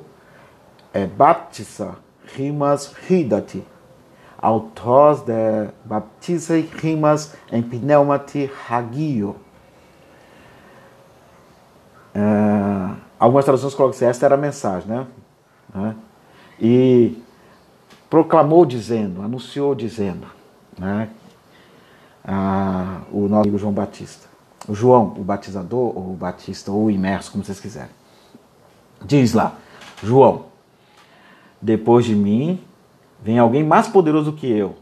é 0.92 1.06
baptisa 1.06 1.96
rimas 2.36 2.92
ridati. 3.08 3.64
Autos 4.38 5.22
de 5.22 5.70
baptisei 5.84 6.68
rimas 6.74 7.34
em 7.50 7.62
pneumati 7.62 8.50
hagio. 8.68 9.36
Uh, 12.14 12.96
Algumas 13.18 13.44
traduções 13.44 13.72
colocam 13.72 13.96
assim, 13.96 14.04
esta 14.04 14.26
era 14.26 14.34
a 14.34 14.38
mensagem, 14.38 14.88
né? 14.88 15.06
né? 15.72 15.96
E 16.60 17.22
proclamou 18.10 18.66
dizendo, 18.66 19.22
anunciou 19.22 19.76
dizendo, 19.76 20.26
né? 20.76 21.08
Ah, 22.24 23.00
o 23.10 23.28
nosso 23.28 23.42
amigo 23.42 23.58
João 23.58 23.72
Batista. 23.72 24.28
O 24.68 24.74
João, 24.74 25.14
o 25.16 25.24
batizador, 25.24 25.96
ou 25.96 26.12
o 26.12 26.16
batista, 26.16 26.70
ou 26.70 26.84
o 26.84 26.90
imerso, 26.90 27.32
como 27.32 27.44
vocês 27.44 27.58
quiserem. 27.58 27.90
Diz 29.04 29.32
lá, 29.32 29.54
João, 30.02 30.46
depois 31.60 32.04
de 32.04 32.14
mim 32.14 32.62
vem 33.20 33.38
alguém 33.38 33.64
mais 33.64 33.88
poderoso 33.88 34.32
que 34.32 34.46
eu. 34.46 34.76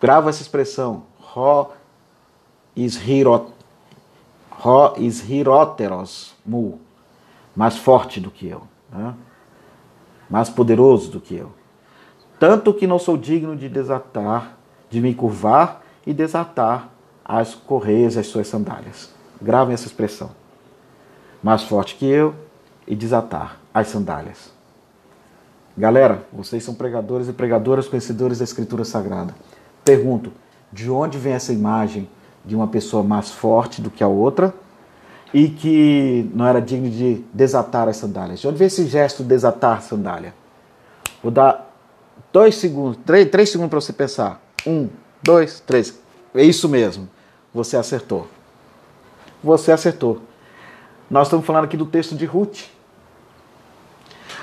Grava 0.00 0.30
essa 0.30 0.42
expressão, 0.42 1.04
Ro 1.18 1.70
ishirot, 2.76 3.52
Ro 4.50 4.94
ishiroteros 4.96 6.34
mu, 6.46 6.80
mais 7.54 7.76
forte 7.76 8.20
do 8.20 8.30
que 8.30 8.48
eu, 8.48 8.62
né? 8.90 9.14
mais 10.28 10.48
poderoso 10.48 11.10
do 11.10 11.20
que 11.20 11.34
eu. 11.34 11.52
Tanto 12.38 12.72
que 12.72 12.86
não 12.86 12.98
sou 12.98 13.16
digno 13.16 13.56
de 13.56 13.68
desatar, 13.68 14.56
de 14.88 15.00
me 15.00 15.14
curvar 15.14 15.79
e 16.06 16.12
desatar 16.12 16.88
as 17.24 17.54
correias 17.54 18.16
as 18.16 18.26
suas 18.26 18.48
sandálias. 18.48 19.10
Gravem 19.40 19.74
essa 19.74 19.86
expressão. 19.86 20.30
Mais 21.42 21.62
forte 21.62 21.94
que 21.94 22.06
eu 22.06 22.34
e 22.86 22.94
desatar 22.94 23.56
as 23.72 23.88
sandálias. 23.88 24.50
Galera, 25.76 26.26
vocês 26.32 26.62
são 26.64 26.74
pregadores 26.74 27.28
e 27.28 27.32
pregadoras 27.32 27.88
conhecedores 27.88 28.38
da 28.38 28.44
Escritura 28.44 28.84
Sagrada. 28.84 29.34
Pergunto, 29.84 30.32
de 30.72 30.90
onde 30.90 31.16
vem 31.16 31.32
essa 31.32 31.52
imagem 31.52 32.08
de 32.44 32.54
uma 32.54 32.66
pessoa 32.66 33.02
mais 33.02 33.30
forte 33.30 33.80
do 33.80 33.90
que 33.90 34.02
a 34.02 34.08
outra 34.08 34.52
e 35.32 35.48
que 35.48 36.30
não 36.34 36.46
era 36.46 36.60
digno 36.60 36.90
de 36.90 37.24
desatar 37.32 37.88
as 37.88 37.96
sandálias? 37.96 38.40
De 38.40 38.48
onde 38.48 38.58
vem 38.58 38.66
esse 38.66 38.86
gesto 38.86 39.22
de 39.22 39.28
desatar 39.28 39.78
a 39.78 39.80
sandália? 39.80 40.34
Vou 41.22 41.30
dar 41.30 41.70
dois 42.32 42.56
segundos, 42.56 42.98
três, 43.06 43.30
três 43.30 43.50
segundos 43.50 43.70
para 43.70 43.80
você 43.80 43.92
pensar. 43.92 44.42
Um, 44.66 44.88
dois, 45.22 45.60
três. 45.60 45.98
É 46.34 46.42
isso 46.42 46.68
mesmo. 46.68 47.08
Você 47.52 47.76
acertou. 47.76 48.28
Você 49.42 49.72
acertou. 49.72 50.20
Nós 51.10 51.26
estamos 51.26 51.44
falando 51.44 51.64
aqui 51.64 51.76
do 51.76 51.86
texto 51.86 52.14
de 52.14 52.24
Ruth. 52.24 52.64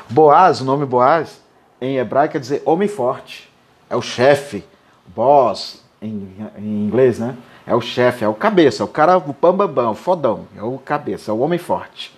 Boaz, 0.09 0.61
o 0.61 0.65
nome 0.65 0.85
Boaz, 0.85 1.41
em 1.79 1.97
hebraico 1.97 2.33
quer 2.33 2.39
dizer 2.39 2.61
homem 2.65 2.87
forte. 2.87 3.49
É 3.89 3.95
o 3.95 4.01
chefe. 4.01 4.65
Boss, 5.07 5.83
em, 6.01 6.35
em 6.57 6.85
inglês, 6.85 7.19
né? 7.19 7.37
É 7.65 7.73
o 7.73 7.81
chefe, 7.81 8.23
é 8.23 8.27
o 8.27 8.33
cabeça, 8.33 8.83
é 8.83 8.85
o 8.85 8.87
cara, 8.87 9.17
o 9.17 9.33
pambambam, 9.33 9.91
o 9.91 9.95
fodão. 9.95 10.47
É 10.55 10.61
o 10.61 10.77
cabeça, 10.77 11.31
é 11.31 11.33
o 11.33 11.39
homem 11.39 11.59
forte. 11.59 12.15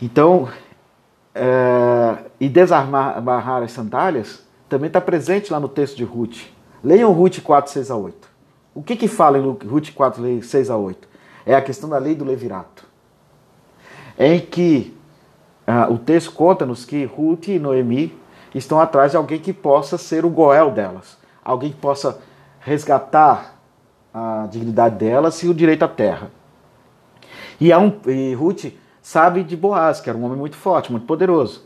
Então, 0.00 0.48
é, 1.34 2.18
e 2.40 2.48
desarmar 2.48 3.22
as 3.62 3.72
sandálias 3.72 4.44
também 4.68 4.88
está 4.88 5.00
presente 5.00 5.52
lá 5.52 5.58
no 5.58 5.68
texto 5.68 5.96
de 5.96 6.04
Ruth. 6.04 6.46
Leiam 6.82 7.12
Ruth 7.12 7.40
4, 7.40 7.72
6 7.72 7.90
a 7.90 7.96
8. 7.96 8.28
O 8.74 8.82
que, 8.82 8.96
que 8.96 9.08
fala 9.08 9.38
em 9.38 9.42
Ruth 9.42 9.92
4, 9.94 10.42
6 10.42 10.70
a 10.70 10.76
8? 10.76 11.08
É 11.44 11.54
a 11.54 11.62
questão 11.62 11.88
da 11.88 11.98
lei 11.98 12.14
do 12.14 12.24
levirato. 12.24 12.86
Em 14.18 14.40
que 14.40 14.96
uh, 15.66 15.92
o 15.92 15.98
texto 15.98 16.32
conta-nos 16.32 16.84
que 16.84 17.04
Ruth 17.04 17.48
e 17.48 17.58
Noemi 17.58 18.16
estão 18.54 18.80
atrás 18.80 19.12
de 19.12 19.16
alguém 19.16 19.38
que 19.38 19.52
possa 19.52 19.98
ser 19.98 20.24
o 20.24 20.30
goel 20.30 20.70
delas. 20.70 21.16
Alguém 21.44 21.70
que 21.70 21.78
possa 21.78 22.20
resgatar 22.60 23.58
a 24.12 24.46
dignidade 24.50 24.96
delas 24.96 25.42
e 25.42 25.48
o 25.48 25.54
direito 25.54 25.84
à 25.84 25.88
terra. 25.88 26.30
E, 27.60 27.74
um, 27.74 28.00
e 28.06 28.34
Ruth 28.34 28.66
sabe 29.02 29.42
de 29.42 29.56
Boaz, 29.56 30.00
que 30.00 30.08
era 30.08 30.18
um 30.18 30.24
homem 30.24 30.38
muito 30.38 30.56
forte, 30.56 30.90
muito 30.90 31.06
poderoso. 31.06 31.64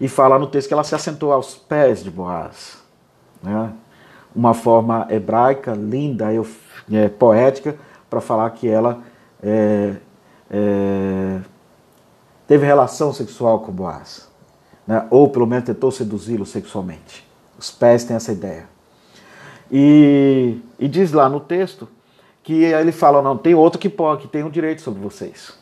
E 0.00 0.08
fala 0.08 0.38
no 0.38 0.46
texto 0.46 0.68
que 0.68 0.74
ela 0.74 0.84
se 0.84 0.94
assentou 0.94 1.32
aos 1.32 1.54
pés 1.54 2.02
de 2.02 2.10
Boaz. 2.10 2.82
Né? 3.42 3.72
Uma 4.34 4.54
forma 4.54 5.06
hebraica, 5.10 5.72
linda, 5.72 6.26
é, 6.92 7.08
poética, 7.08 7.76
para 8.10 8.20
falar 8.20 8.50
que 8.50 8.68
ela 8.68 9.00
é, 9.42 9.94
é, 10.50 11.40
teve 12.46 12.66
relação 12.66 13.12
sexual 13.12 13.60
com 13.60 13.72
Boaz. 13.72 14.28
Né? 14.86 15.06
Ou 15.10 15.28
pelo 15.28 15.46
menos 15.46 15.64
tentou 15.64 15.90
seduzi-lo 15.90 16.44
sexualmente. 16.44 17.26
Os 17.58 17.70
pés 17.70 18.04
têm 18.04 18.16
essa 18.16 18.32
ideia. 18.32 18.68
E, 19.70 20.60
e, 20.78 20.88
diz 20.88 21.12
lá 21.12 21.28
no 21.28 21.40
texto 21.40 21.88
que 22.42 22.64
ele 22.64 22.92
fala: 22.92 23.22
não, 23.22 23.36
tem 23.36 23.54
outro 23.54 23.78
que 23.78 23.88
pode, 23.88 24.22
que 24.22 24.28
tem 24.28 24.44
um 24.44 24.50
direito 24.50 24.82
sobre 24.82 25.00
vocês. 25.00 25.58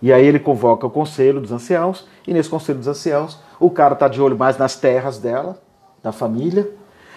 E 0.00 0.12
aí 0.12 0.26
ele 0.26 0.40
convoca 0.40 0.84
o 0.84 0.90
conselho 0.90 1.40
dos 1.40 1.52
anciãos, 1.52 2.08
e 2.26 2.34
nesse 2.34 2.48
conselho 2.48 2.78
dos 2.78 2.88
anciãos, 2.88 3.38
o 3.60 3.70
cara 3.70 3.94
está 3.94 4.08
de 4.08 4.20
olho 4.20 4.36
mais 4.36 4.58
nas 4.58 4.74
terras 4.74 5.18
dela, 5.18 5.62
da 6.02 6.12
família. 6.12 6.68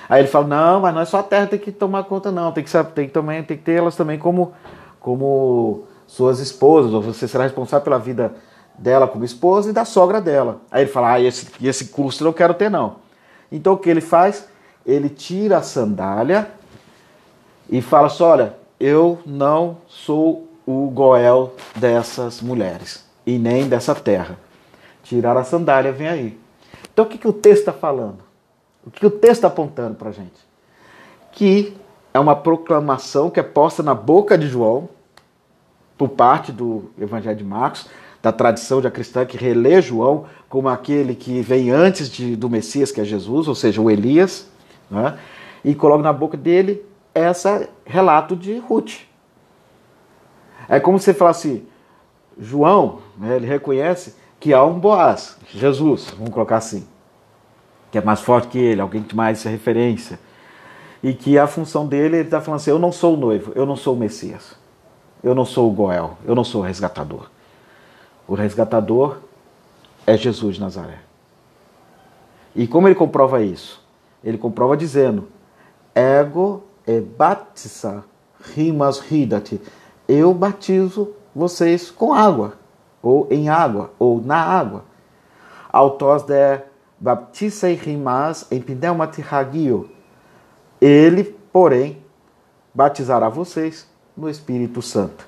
Aí 0.07 0.21
ele 0.21 0.27
fala, 0.27 0.47
não, 0.47 0.81
mas 0.81 0.93
não 0.93 1.01
é 1.01 1.05
só 1.05 1.19
a 1.19 1.23
terra 1.23 1.47
tem 1.47 1.59
que 1.59 1.71
tomar 1.71 2.03
conta, 2.03 2.31
não. 2.31 2.51
Tem 2.51 2.63
que, 2.63 2.71
tem 2.93 3.07
que, 3.07 3.13
também, 3.13 3.43
tem 3.43 3.57
que 3.57 3.63
ter 3.63 3.73
elas 3.73 3.95
também 3.95 4.19
como, 4.19 4.53
como 4.99 5.83
suas 6.05 6.39
esposas, 6.39 6.93
ou 6.93 7.01
você 7.01 7.27
será 7.27 7.43
responsável 7.43 7.83
pela 7.83 7.97
vida 7.97 8.35
dela 8.77 9.07
como 9.07 9.25
esposa 9.25 9.69
e 9.69 9.73
da 9.73 9.85
sogra 9.85 10.21
dela. 10.21 10.61
Aí 10.69 10.83
ele 10.83 10.91
fala, 10.91 11.13
ah, 11.13 11.21
esse, 11.21 11.47
esse 11.65 11.85
custo 11.85 12.23
eu 12.23 12.25
não 12.25 12.33
quero 12.33 12.53
ter, 12.53 12.69
não. 12.69 12.97
Então 13.51 13.73
o 13.73 13.77
que 13.77 13.89
ele 13.89 14.01
faz? 14.01 14.47
Ele 14.85 15.09
tira 15.09 15.57
a 15.57 15.61
sandália 15.61 16.49
e 17.69 17.81
fala 17.81 18.07
assim, 18.07 18.23
olha, 18.23 18.55
eu 18.79 19.19
não 19.25 19.77
sou 19.87 20.47
o 20.65 20.89
Goel 20.89 21.55
dessas 21.75 22.41
mulheres 22.41 23.05
e 23.25 23.37
nem 23.37 23.67
dessa 23.67 23.95
terra. 23.95 24.37
Tirar 25.03 25.37
a 25.37 25.43
sandália, 25.43 25.91
vem 25.91 26.07
aí. 26.07 26.39
Então 26.93 27.05
o 27.05 27.07
que, 27.07 27.17
que 27.17 27.27
o 27.27 27.33
texto 27.33 27.61
está 27.61 27.73
falando? 27.73 28.24
O 28.85 28.91
que 28.91 29.05
o 29.05 29.09
texto 29.09 29.33
está 29.33 29.47
apontando 29.47 29.95
para 29.95 30.09
a 30.09 30.11
gente? 30.11 30.45
Que 31.31 31.75
é 32.13 32.19
uma 32.19 32.35
proclamação 32.35 33.29
que 33.29 33.39
é 33.39 33.43
posta 33.43 33.81
na 33.81 33.95
boca 33.95 34.37
de 34.37 34.47
João, 34.47 34.87
por 35.97 36.09
parte 36.09 36.51
do 36.51 36.91
Evangelho 36.99 37.37
de 37.37 37.43
Marcos, 37.43 37.89
da 38.21 38.31
tradição 38.31 38.81
já 38.81 38.91
cristã 38.91 39.25
que 39.25 39.37
relê 39.37 39.81
João 39.81 40.25
como 40.49 40.67
aquele 40.67 41.15
que 41.15 41.41
vem 41.41 41.71
antes 41.71 42.09
de, 42.09 42.35
do 42.35 42.49
Messias, 42.49 42.91
que 42.91 43.01
é 43.01 43.03
Jesus, 43.03 43.47
ou 43.47 43.55
seja, 43.55 43.81
o 43.81 43.89
Elias, 43.89 44.47
né? 44.89 45.17
e 45.63 45.73
coloca 45.73 46.03
na 46.03 46.13
boca 46.13 46.37
dele 46.37 46.85
esse 47.13 47.69
relato 47.85 48.35
de 48.35 48.57
Ruth. 48.57 49.01
É 50.67 50.79
como 50.79 50.99
se 50.99 51.05
você 51.05 51.13
falasse, 51.13 51.67
João, 52.37 52.99
né, 53.17 53.37
ele 53.37 53.45
reconhece 53.45 54.15
que 54.39 54.53
há 54.53 54.63
um 54.63 54.79
Boaz, 54.79 55.37
Jesus, 55.49 56.13
vamos 56.17 56.33
colocar 56.33 56.57
assim 56.57 56.85
que 57.95 57.99
é 57.99 58.01
mais 58.01 58.19
forte 58.19 58.49
que 58.49 58.59
ele, 58.59 58.81
alguém 58.81 59.01
que 59.01 59.15
mais 59.15 59.41
referência. 59.43 60.19
E 61.01 61.13
que 61.13 61.39
a 61.39 61.47
função 61.47 61.87
dele, 61.87 62.17
ele 62.17 62.25
está 62.25 62.41
falando 62.41 62.59
assim: 62.59 62.71
eu 62.71 62.77
não 62.77 62.91
sou 62.91 63.13
o 63.13 63.17
noivo, 63.17 63.53
eu 63.55 63.65
não 63.65 63.77
sou 63.77 63.95
o 63.95 63.97
Messias, 63.97 64.53
eu 65.23 65.33
não 65.33 65.45
sou 65.45 65.71
o 65.71 65.73
Goel, 65.73 66.17
eu 66.25 66.35
não 66.35 66.43
sou 66.43 66.59
o 66.59 66.63
resgatador. 66.65 67.29
O 68.27 68.35
resgatador 68.35 69.19
é 70.05 70.17
Jesus 70.17 70.55
de 70.55 70.61
Nazaré. 70.61 70.97
E 72.53 72.67
como 72.67 72.85
ele 72.85 72.95
comprova 72.95 73.41
isso? 73.41 73.81
Ele 74.21 74.37
comprova 74.37 74.75
dizendo: 74.75 75.29
Ego 75.95 76.63
e 76.85 76.99
batisa 76.99 78.03
rimas 78.53 78.99
ridati. 78.99 79.61
Eu 80.05 80.33
batizo 80.33 81.13
vocês 81.33 81.89
com 81.89 82.13
água, 82.13 82.55
ou 83.01 83.25
em 83.31 83.47
água, 83.47 83.91
ou 83.97 84.19
na 84.19 84.35
água. 84.35 84.83
Autós 85.71 86.23
de 86.23 86.59
baptisei 87.05 87.75
rimas 87.75 88.47
em 88.51 88.59
pneumatiragio. 88.59 89.91
Ele, 90.81 91.23
porém, 91.23 91.99
batizará 92.73 93.29
vocês 93.29 93.87
no 94.17 94.27
Espírito 94.27 94.81
Santo. 94.81 95.27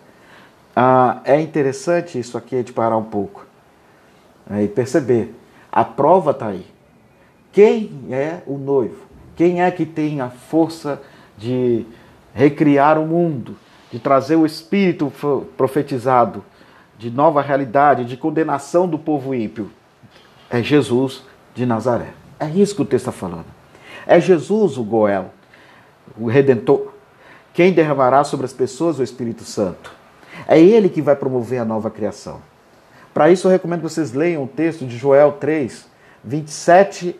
Ah, 0.75 1.21
é 1.23 1.39
interessante 1.39 2.17
isso 2.17 2.35
aqui 2.35 2.63
de 2.63 2.73
parar 2.73 2.97
um 2.97 3.03
pouco 3.03 3.45
né, 4.49 4.63
e 4.63 4.67
perceber. 4.67 5.35
A 5.71 5.85
prova 5.85 6.31
está 6.31 6.47
aí. 6.47 6.65
Quem 7.51 8.07
é 8.09 8.41
o 8.47 8.57
noivo? 8.57 9.05
Quem 9.35 9.61
é 9.61 9.69
que 9.69 9.85
tem 9.85 10.19
a 10.19 10.31
força 10.31 10.99
de 11.37 11.85
recriar 12.33 12.97
o 12.97 13.05
mundo, 13.05 13.55
de 13.91 13.99
trazer 13.99 14.35
o 14.35 14.47
Espírito 14.47 15.13
profetizado, 15.55 16.43
de 16.97 17.11
nova 17.11 17.39
realidade, 17.39 18.03
de 18.03 18.17
condenação 18.17 18.87
do 18.87 18.97
povo 18.97 19.35
ímpio? 19.35 19.69
É 20.49 20.63
Jesus 20.63 21.26
de 21.57 21.65
Nazaré. 21.65 22.13
É 22.39 22.47
isso 22.47 22.75
que 22.75 22.83
o 22.83 22.85
texto 22.85 23.09
está 23.09 23.11
falando. 23.11 23.45
É 24.05 24.21
Jesus 24.21 24.77
o 24.77 24.83
Goel, 24.83 25.31
o 26.15 26.27
Redentor, 26.27 26.93
quem 27.51 27.73
derramará 27.73 28.23
sobre 28.23 28.45
as 28.45 28.53
pessoas 28.53 28.99
o 28.99 29.03
Espírito 29.03 29.43
Santo. 29.43 29.91
É 30.47 30.59
ele 30.61 30.87
que 30.87 31.01
vai 31.01 31.15
promover 31.15 31.59
a 31.59 31.65
nova 31.65 31.89
criação. 31.89 32.39
Para 33.11 33.31
isso, 33.31 33.47
eu 33.47 33.51
recomendo 33.51 33.79
que 33.79 33.89
vocês 33.89 34.13
leiam 34.13 34.43
o 34.43 34.47
texto 34.47 34.85
de 34.85 34.95
Joel 34.95 35.31
3, 35.33 35.87
27 36.23 37.19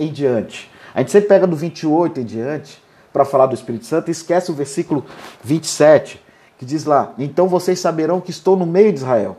em 0.00 0.12
diante. 0.12 0.68
A 0.92 0.98
gente 0.98 1.12
sempre 1.12 1.28
pega 1.28 1.46
do 1.46 1.54
28 1.54 2.18
em 2.18 2.24
diante 2.24 2.82
para 3.12 3.24
falar 3.24 3.46
do 3.46 3.54
Espírito 3.54 3.86
Santo 3.86 4.08
e 4.08 4.10
esquece 4.10 4.50
o 4.50 4.54
versículo 4.54 5.06
27, 5.44 6.20
que 6.58 6.66
diz 6.66 6.84
lá: 6.84 7.14
Então 7.16 7.46
vocês 7.46 7.78
saberão 7.78 8.20
que 8.20 8.32
estou 8.32 8.56
no 8.56 8.66
meio 8.66 8.92
de 8.92 8.98
Israel. 8.98 9.36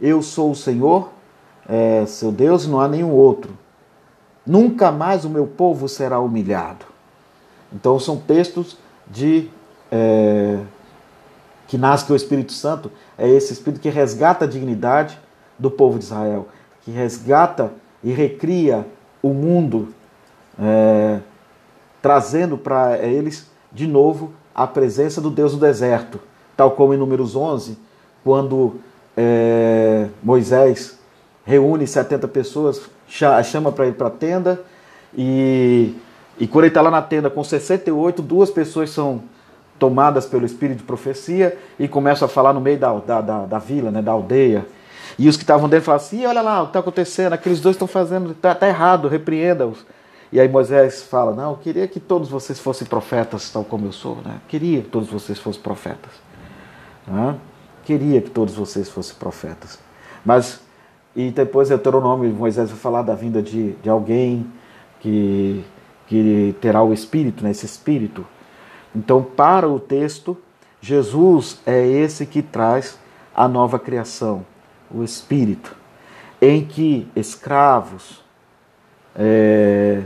Eu 0.00 0.22
sou 0.22 0.52
o 0.52 0.54
Senhor, 0.56 1.10
é, 1.68 2.04
seu 2.06 2.30
Deus, 2.30 2.64
e 2.64 2.68
não 2.68 2.80
há 2.80 2.86
nenhum 2.86 3.10
outro. 3.10 3.58
Nunca 4.46 4.90
mais 4.90 5.24
o 5.24 5.30
meu 5.30 5.46
povo 5.46 5.88
será 5.88 6.18
humilhado. 6.18 6.86
Então 7.72 7.98
são 7.98 8.16
textos 8.16 8.76
de 9.06 9.48
é, 9.90 10.58
que 11.66 11.76
nasce 11.78 12.06
do 12.06 12.16
Espírito 12.16 12.52
Santo, 12.52 12.90
é 13.16 13.28
esse 13.28 13.52
Espírito 13.52 13.80
que 13.80 13.88
resgata 13.88 14.44
a 14.44 14.48
dignidade 14.48 15.18
do 15.58 15.70
povo 15.70 15.98
de 15.98 16.04
Israel, 16.04 16.48
que 16.82 16.90
resgata 16.90 17.72
e 18.02 18.12
recria 18.12 18.86
o 19.22 19.30
mundo, 19.30 19.94
é, 20.58 21.20
trazendo 22.00 22.56
para 22.56 22.98
eles 22.98 23.50
de 23.70 23.86
novo 23.86 24.32
a 24.54 24.66
presença 24.66 25.20
do 25.20 25.30
Deus 25.30 25.52
do 25.52 25.58
deserto, 25.58 26.20
tal 26.56 26.72
como 26.72 26.94
em 26.94 26.96
Números 26.96 27.36
11, 27.36 27.78
quando 28.24 28.80
é, 29.16 30.08
Moisés 30.22 30.98
reúne 31.44 31.86
70 31.86 32.28
pessoas, 32.28 32.80
chama 33.08 33.72
para 33.72 33.86
ir 33.86 33.94
para 33.94 34.08
a 34.08 34.10
tenda, 34.10 34.60
e, 35.16 35.94
e 36.38 36.46
quando 36.46 36.64
ele 36.64 36.70
está 36.70 36.80
lá 36.80 36.90
na 36.90 37.02
tenda 37.02 37.28
com 37.28 37.42
68, 37.42 38.22
duas 38.22 38.50
pessoas 38.50 38.90
são 38.90 39.22
tomadas 39.78 40.26
pelo 40.26 40.44
espírito 40.44 40.78
de 40.78 40.84
profecia 40.84 41.58
e 41.78 41.88
começam 41.88 42.26
a 42.26 42.28
falar 42.28 42.52
no 42.52 42.60
meio 42.60 42.78
da, 42.78 42.92
da, 42.98 43.20
da, 43.20 43.46
da 43.46 43.58
vila, 43.58 43.90
né, 43.90 44.02
da 44.02 44.12
aldeia. 44.12 44.66
E 45.18 45.28
os 45.28 45.36
que 45.36 45.42
estavam 45.42 45.68
dentro 45.68 45.86
falam 45.86 45.96
assim: 45.96 46.24
olha 46.26 46.42
lá 46.42 46.60
o 46.60 46.64
que 46.64 46.70
está 46.70 46.80
acontecendo, 46.80 47.32
aqueles 47.32 47.60
dois 47.60 47.74
estão 47.74 47.88
fazendo, 47.88 48.32
está 48.32 48.54
tá 48.54 48.68
errado, 48.68 49.08
repreenda-os. 49.08 49.84
E 50.32 50.38
aí 50.38 50.48
Moisés 50.48 51.02
fala: 51.02 51.34
Não, 51.34 51.50
eu 51.50 51.56
queria 51.56 51.88
que 51.88 51.98
todos 51.98 52.28
vocês 52.28 52.58
fossem 52.58 52.86
profetas, 52.86 53.50
tal 53.50 53.64
como 53.64 53.86
eu 53.86 53.92
sou. 53.92 54.16
Né? 54.24 54.40
Queria 54.48 54.82
que 54.82 54.88
todos 54.88 55.08
vocês 55.08 55.38
fossem 55.38 55.60
profetas. 55.60 56.12
Né? 57.06 57.36
Queria 57.84 58.20
que 58.20 58.30
todos 58.30 58.54
vocês 58.54 58.88
fossem 58.88 59.16
profetas. 59.16 59.78
Mas, 60.24 60.60
e 61.14 61.30
depois 61.30 61.68
Deuteronômio, 61.68 62.32
Moisés 62.32 62.70
vai 62.70 62.78
falar 62.78 63.02
da 63.02 63.14
vinda 63.14 63.42
de, 63.42 63.72
de 63.72 63.88
alguém 63.88 64.46
que, 65.00 65.64
que 66.06 66.54
terá 66.60 66.82
o 66.82 66.92
Espírito, 66.92 67.42
né? 67.42 67.50
esse 67.50 67.66
Espírito. 67.66 68.24
Então, 68.94 69.22
para 69.22 69.68
o 69.68 69.78
texto, 69.78 70.36
Jesus 70.80 71.60
é 71.66 71.86
esse 71.86 72.26
que 72.26 72.42
traz 72.42 72.98
a 73.34 73.48
nova 73.48 73.78
criação, 73.78 74.44
o 74.90 75.02
Espírito, 75.02 75.74
em 76.40 76.64
que 76.64 77.08
escravos, 77.14 78.24
é, 79.14 80.02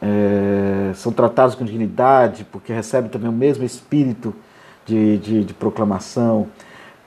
é, 0.00 0.92
são 0.94 1.12
tratados 1.12 1.54
com 1.54 1.64
dignidade, 1.64 2.44
porque 2.44 2.72
recebem 2.72 3.10
também 3.10 3.28
o 3.28 3.32
mesmo 3.32 3.64
espírito 3.64 4.34
de, 4.84 5.18
de, 5.18 5.44
de 5.44 5.54
proclamação. 5.54 6.48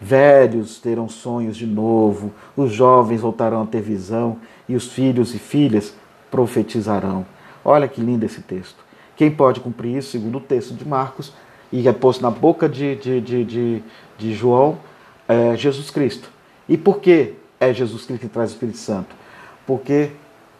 Velhos 0.02 0.80
terão 0.80 1.10
sonhos 1.10 1.58
de 1.58 1.66
novo, 1.66 2.32
os 2.56 2.72
jovens 2.72 3.22
voltarão 3.22 3.64
a 3.64 3.66
ter 3.66 3.82
visão, 3.82 4.38
e 4.68 4.76
os 4.76 4.88
filhos 4.88 5.36
e 5.36 5.39
filhas 5.39 5.93
profetizarão. 6.32 7.26
Olha 7.66 7.88
que 7.88 8.00
lindo 8.00 8.26
esse 8.26 8.41
texto. 8.41 8.78
Quem 9.16 9.30
pode 9.30 9.60
cumprir 9.60 9.97
isso, 9.97 10.12
segundo 10.12 10.38
o 10.38 10.41
texto 10.41 10.74
de 10.74 10.88
Marcos, 10.88 11.34
e 11.72 11.88
é 11.88 11.91
posto 11.91 12.22
na 12.22 12.32
boca 12.32 12.70
de, 12.70 12.95
de, 12.95 13.20
de, 13.20 13.43
de, 13.43 13.84
de 14.18 14.34
João, 14.34 14.78
é 15.28 15.56
Jesus 15.56 15.91
Cristo. 15.91 16.30
E 16.68 16.78
por 16.78 17.00
que 17.00 17.34
é 17.60 17.74
Jesus 17.74 18.06
Cristo 18.06 18.22
que 18.22 18.30
traz 18.30 18.52
o 18.52 18.54
Espírito 18.54 18.78
Santo? 18.78 19.14
Porque 19.68 20.12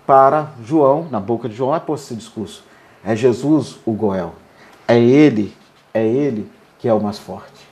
para 0.06 0.52
João, 0.66 1.08
na 1.10 1.20
boca 1.20 1.48
de 1.48 1.56
João, 1.56 1.74
é 1.74 1.80
posto 1.80 2.06
esse 2.06 2.16
discurso. 2.16 2.64
É 3.04 3.16
Jesus 3.16 3.78
o 3.86 3.94
Goel. 3.94 4.36
É 4.88 5.00
ele, 5.00 5.54
é 5.94 6.06
ele 6.06 6.50
que 6.80 6.88
é 6.88 6.94
o 6.94 7.00
mais 7.00 7.18
forte. 7.18 7.68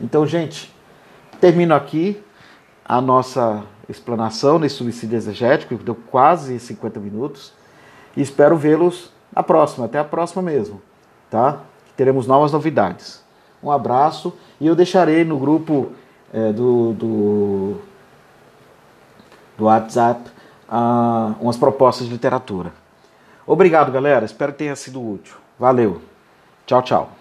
Então, 0.00 0.26
gente, 0.26 0.72
termino 1.40 1.74
aqui 1.74 2.22
a 2.84 3.00
nossa 3.00 3.62
explanação 3.88 4.58
nesse 4.58 4.76
suicídio 4.76 5.16
exegético, 5.16 5.76
que 5.76 5.84
deu 5.84 5.94
quase 5.94 6.58
50 6.58 7.00
minutos. 7.00 7.52
E 8.16 8.20
espero 8.20 8.56
vê-los 8.56 9.10
na 9.34 9.42
próxima, 9.42 9.86
até 9.86 9.98
a 9.98 10.04
próxima 10.04 10.42
mesmo, 10.42 10.80
tá? 11.30 11.60
Teremos 11.96 12.26
novas 12.26 12.52
novidades. 12.52 13.22
Um 13.62 13.70
abraço 13.70 14.32
e 14.60 14.66
eu 14.66 14.74
deixarei 14.74 15.24
no 15.24 15.38
grupo 15.38 15.92
é, 16.32 16.52
do, 16.52 16.92
do, 16.94 17.76
do 19.58 19.64
WhatsApp 19.64 20.30
uh, 20.68 21.34
umas 21.40 21.56
propostas 21.56 22.06
de 22.06 22.12
literatura. 22.12 22.72
Obrigado, 23.46 23.92
galera. 23.92 24.24
Espero 24.24 24.52
que 24.52 24.58
tenha 24.58 24.76
sido 24.76 25.00
útil. 25.06 25.34
Valeu. 25.58 26.00
Tchau, 26.66 26.82
tchau. 26.82 27.19